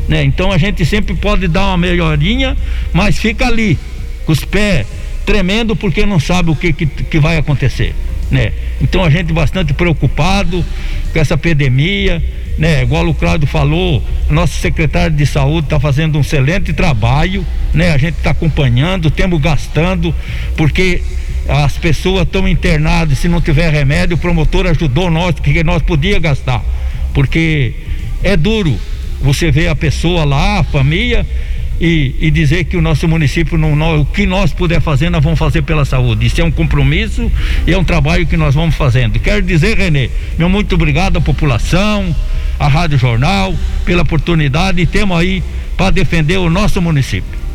né? 0.08 0.24
Então 0.24 0.51
a 0.51 0.58
gente 0.58 0.86
sempre 0.86 1.16
pode 1.16 1.47
dar 1.47 1.68
uma 1.68 1.78
melhorinha, 1.78 2.55
mas 2.93 3.18
fica 3.18 3.47
ali, 3.47 3.78
com 4.26 4.32
os 4.32 4.43
pés 4.43 4.88
tremendo 5.26 5.76
porque 5.76 6.05
não 6.05 6.22
sabe 6.22 6.49
o 6.51 6.55
que, 6.55 6.72
que, 6.72 6.86
que 6.86 7.20
vai 7.20 7.38
acontecer, 7.38 7.93
né? 8.32 8.53
Então 8.82 9.03
a 9.03 9.10
gente 9.10 9.34
bastante 9.34 9.74
preocupado 9.74 10.64
com 11.12 11.20
essa 11.20 11.34
epidemia, 11.34 12.24
né? 12.58 12.82
Igual 12.82 13.08
o 13.08 13.14
Cláudio 13.14 13.47
falou, 13.47 14.03
nosso 14.30 14.60
secretário 14.60 15.16
de 15.16 15.26
saúde 15.26 15.68
está 15.68 15.80
fazendo 15.80 16.18
um 16.18 16.22
excelente 16.22 16.74
trabalho, 16.74 17.45
né? 17.74 17.91
A 17.91 17.97
gente 17.97 18.18
está 18.18 18.32
acompanhando, 18.32 19.12
temos 19.12 19.39
gastando, 19.39 20.14
porque 20.55 21.01
as 21.47 21.78
pessoas 21.78 22.24
estão 22.24 22.47
internadas, 22.47 23.20
se 23.20 23.28
não 23.28 23.39
tiver 23.39 23.72
remédio, 23.72 24.16
o 24.16 24.20
promotor 24.20 24.66
ajudou 24.68 25.10
nós, 25.10 25.36
que 25.39 25.64
nós 25.64 25.82
podíamos 25.82 26.22
gastar, 26.22 26.64
porque 27.14 27.74
é 28.24 28.36
duro, 28.36 28.78
você 29.22 29.51
vê 29.51 29.68
a 29.68 29.76
pessoa 29.76 30.26
lá, 30.26 30.60
a 30.60 30.64
família, 30.64 31.26
e, 31.80 32.16
e, 32.20 32.32
dizer 32.32 32.64
que 32.64 32.76
o 32.76 32.82
nosso 32.82 33.08
município, 33.08 33.55
não, 33.55 34.01
o 34.01 34.05
que 34.05 34.26
nós 34.26 34.51
puder 34.51 34.82
fazer, 34.82 35.12
nós 35.12 35.24
vamos 35.24 35.38
fazer 35.38 35.62
pela 35.62 35.86
saúde. 35.86 36.26
Isso 36.26 36.41
é 36.41 36.43
um 36.43 36.49
compromisso 36.49 37.32
e 37.68 37.72
é 37.72 37.78
um 37.78 37.84
trabalho 37.84 38.26
que 38.26 38.36
nós 38.36 38.55
vamos 38.55 38.74
fazendo. 38.74 39.20
Quero 39.20 39.43
dizer, 39.43 39.78
Renê, 39.78 40.10
meu 40.39 40.49
muito 40.49 40.74
obrigado 40.74 41.18
à 41.18 41.22
população, 41.22 42.16
à 42.60 42.68
Rádio 42.68 42.97
Jornal, 42.97 43.55
pela 43.86 44.01
oportunidade 44.01 44.82
e 44.82 44.86
temos 44.86 45.18
aí 45.18 45.43
para 45.76 45.91
defender 45.91 46.38
o 46.38 46.49
nosso 46.49 46.82
município. 46.82 47.47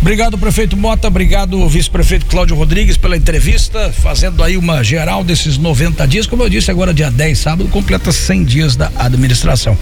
Obrigado, 0.00 0.38
prefeito 0.38 0.76
Mota. 0.76 1.08
Obrigado, 1.08 1.68
vice-prefeito 1.68 2.26
Cláudio 2.26 2.54
Rodrigues, 2.54 2.96
pela 2.96 3.16
entrevista, 3.16 3.92
fazendo 3.92 4.42
aí 4.42 4.56
uma 4.56 4.82
geral 4.84 5.24
desses 5.24 5.58
90 5.58 6.06
dias. 6.06 6.26
Como 6.26 6.42
eu 6.42 6.48
disse, 6.48 6.70
agora, 6.70 6.94
dia 6.94 7.10
10, 7.10 7.38
sábado, 7.38 7.68
completa 7.68 8.12
100 8.12 8.44
dias 8.44 8.76
da 8.76 8.90
administração. 8.96 9.76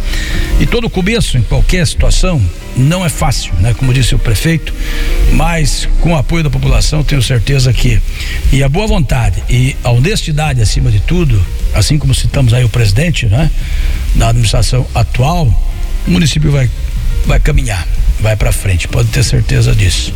E 0.58 0.66
todo 0.66 0.88
começo, 0.88 1.36
em 1.36 1.42
qualquer 1.42 1.86
situação, 1.86 2.40
não 2.76 3.04
é 3.04 3.08
fácil, 3.08 3.52
né? 3.60 3.74
Como 3.74 3.92
disse 3.92 4.14
o 4.14 4.18
prefeito, 4.18 4.72
mas 5.32 5.86
com 6.00 6.12
o 6.12 6.16
apoio 6.16 6.42
da 6.42 6.50
população, 6.50 7.04
tenho 7.04 7.22
certeza 7.22 7.72
que. 7.72 8.00
E 8.52 8.62
a 8.62 8.68
boa 8.68 8.86
vontade 8.86 9.42
e 9.50 9.76
a 9.84 9.90
honestidade 9.90 10.62
acima 10.62 10.90
de 10.90 11.00
tudo, 11.00 11.44
assim 11.74 11.98
como 11.98 12.14
citamos 12.14 12.54
aí 12.54 12.64
o 12.64 12.68
presidente, 12.68 13.26
né? 13.26 13.50
Da 14.14 14.28
administração 14.28 14.86
atual, 14.94 15.46
o 16.06 16.10
município 16.10 16.50
vai, 16.50 16.70
vai 17.26 17.40
caminhar 17.40 17.86
vai 18.20 18.36
para 18.36 18.52
frente, 18.52 18.88
pode 18.88 19.08
ter 19.08 19.22
certeza 19.22 19.74
disso. 19.74 20.12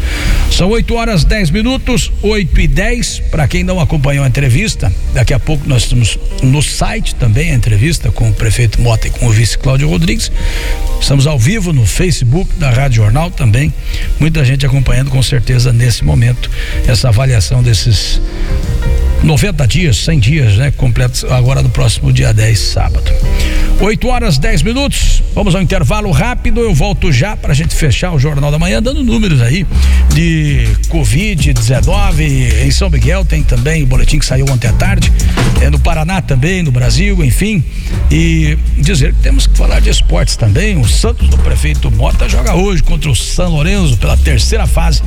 São 0.50 0.68
8 0.70 0.94
horas 0.94 1.24
10 1.24 1.50
minutos, 1.50 2.10
8 2.22 2.60
e 2.60 2.68
10. 2.68 3.20
Para 3.30 3.46
quem 3.46 3.62
não 3.62 3.80
acompanhou 3.80 4.24
a 4.24 4.28
entrevista, 4.28 4.92
daqui 5.12 5.34
a 5.34 5.38
pouco 5.38 5.68
nós 5.68 5.82
estamos 5.82 6.18
no 6.42 6.62
site 6.62 7.14
também 7.14 7.50
a 7.50 7.54
entrevista 7.54 8.10
com 8.10 8.28
o 8.30 8.34
prefeito 8.34 8.80
Mota 8.80 9.06
e 9.06 9.10
com 9.10 9.26
o 9.26 9.30
vice 9.30 9.58
Cláudio 9.58 9.88
Rodrigues. 9.88 10.30
Estamos 11.00 11.26
ao 11.26 11.38
vivo 11.38 11.72
no 11.72 11.86
Facebook 11.86 12.52
da 12.54 12.70
Rádio 12.70 13.02
Jornal 13.02 13.30
também. 13.30 13.72
Muita 14.18 14.44
gente 14.44 14.66
acompanhando 14.66 15.10
com 15.10 15.22
certeza 15.22 15.72
nesse 15.72 16.04
momento 16.04 16.50
essa 16.86 17.08
avaliação 17.08 17.62
desses 17.62 18.20
90 19.22 19.66
dias, 19.66 19.96
100 19.98 20.18
dias, 20.18 20.56
né? 20.56 20.70
Completos 20.70 21.24
agora 21.24 21.62
no 21.62 21.68
próximo 21.68 22.12
dia 22.12 22.32
10, 22.32 22.58
sábado. 22.58 23.10
8 23.80 24.08
horas 24.08 24.38
10 24.38 24.62
minutos. 24.62 25.22
Vamos 25.34 25.54
ao 25.54 25.62
intervalo 25.62 26.10
rápido. 26.10 26.60
Eu 26.60 26.74
volto 26.74 27.12
já 27.12 27.36
para 27.36 27.52
a 27.52 27.54
gente 27.54 27.74
fechar 27.74 28.12
o 28.12 28.18
Jornal 28.18 28.50
da 28.50 28.58
Manhã, 28.58 28.82
dando 28.82 29.04
números 29.04 29.40
aí 29.40 29.66
de 30.12 30.68
Covid-19. 30.88 32.64
Em 32.64 32.70
São 32.70 32.90
Miguel 32.90 33.24
tem 33.24 33.42
também 33.42 33.82
o 33.82 33.86
boletim 33.86 34.18
que 34.18 34.26
saiu 34.26 34.46
ontem 34.50 34.68
à 34.68 34.72
tarde. 34.72 35.12
É 35.60 35.70
no 35.70 35.78
Paraná 35.78 36.20
também, 36.20 36.62
no 36.62 36.72
Brasil, 36.72 37.22
enfim. 37.24 37.62
E 38.10 38.56
dizer 38.78 39.12
que 39.14 39.20
temos 39.20 39.46
que 39.46 39.56
falar 39.56 39.80
de 39.80 39.90
esportes 39.90 40.36
também. 40.36 40.76
O 40.76 40.86
Santos 40.86 41.28
do 41.28 41.38
prefeito 41.38 41.90
Mota 41.90 42.28
joga 42.28 42.54
hoje 42.54 42.82
contra 42.82 43.10
o 43.10 43.14
São 43.14 43.50
Lourenço 43.50 43.96
pela 43.96 44.16
terceira 44.16 44.66
fase 44.66 45.02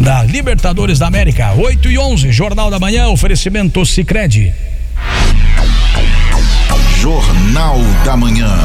da 0.00 0.22
Libertadores 0.24 0.98
da 0.98 1.06
América. 1.06 1.52
8 1.52 1.90
e 1.90 1.98
11, 1.98 2.32
Jornal 2.32 2.70
da 2.70 2.78
Manhã, 2.78 3.08
oferecimento 3.08 3.55
Oferecimento 3.56 3.86
Sicredi. 3.86 4.52
Jornal 7.00 7.80
da 8.04 8.14
Manhã. 8.14 8.58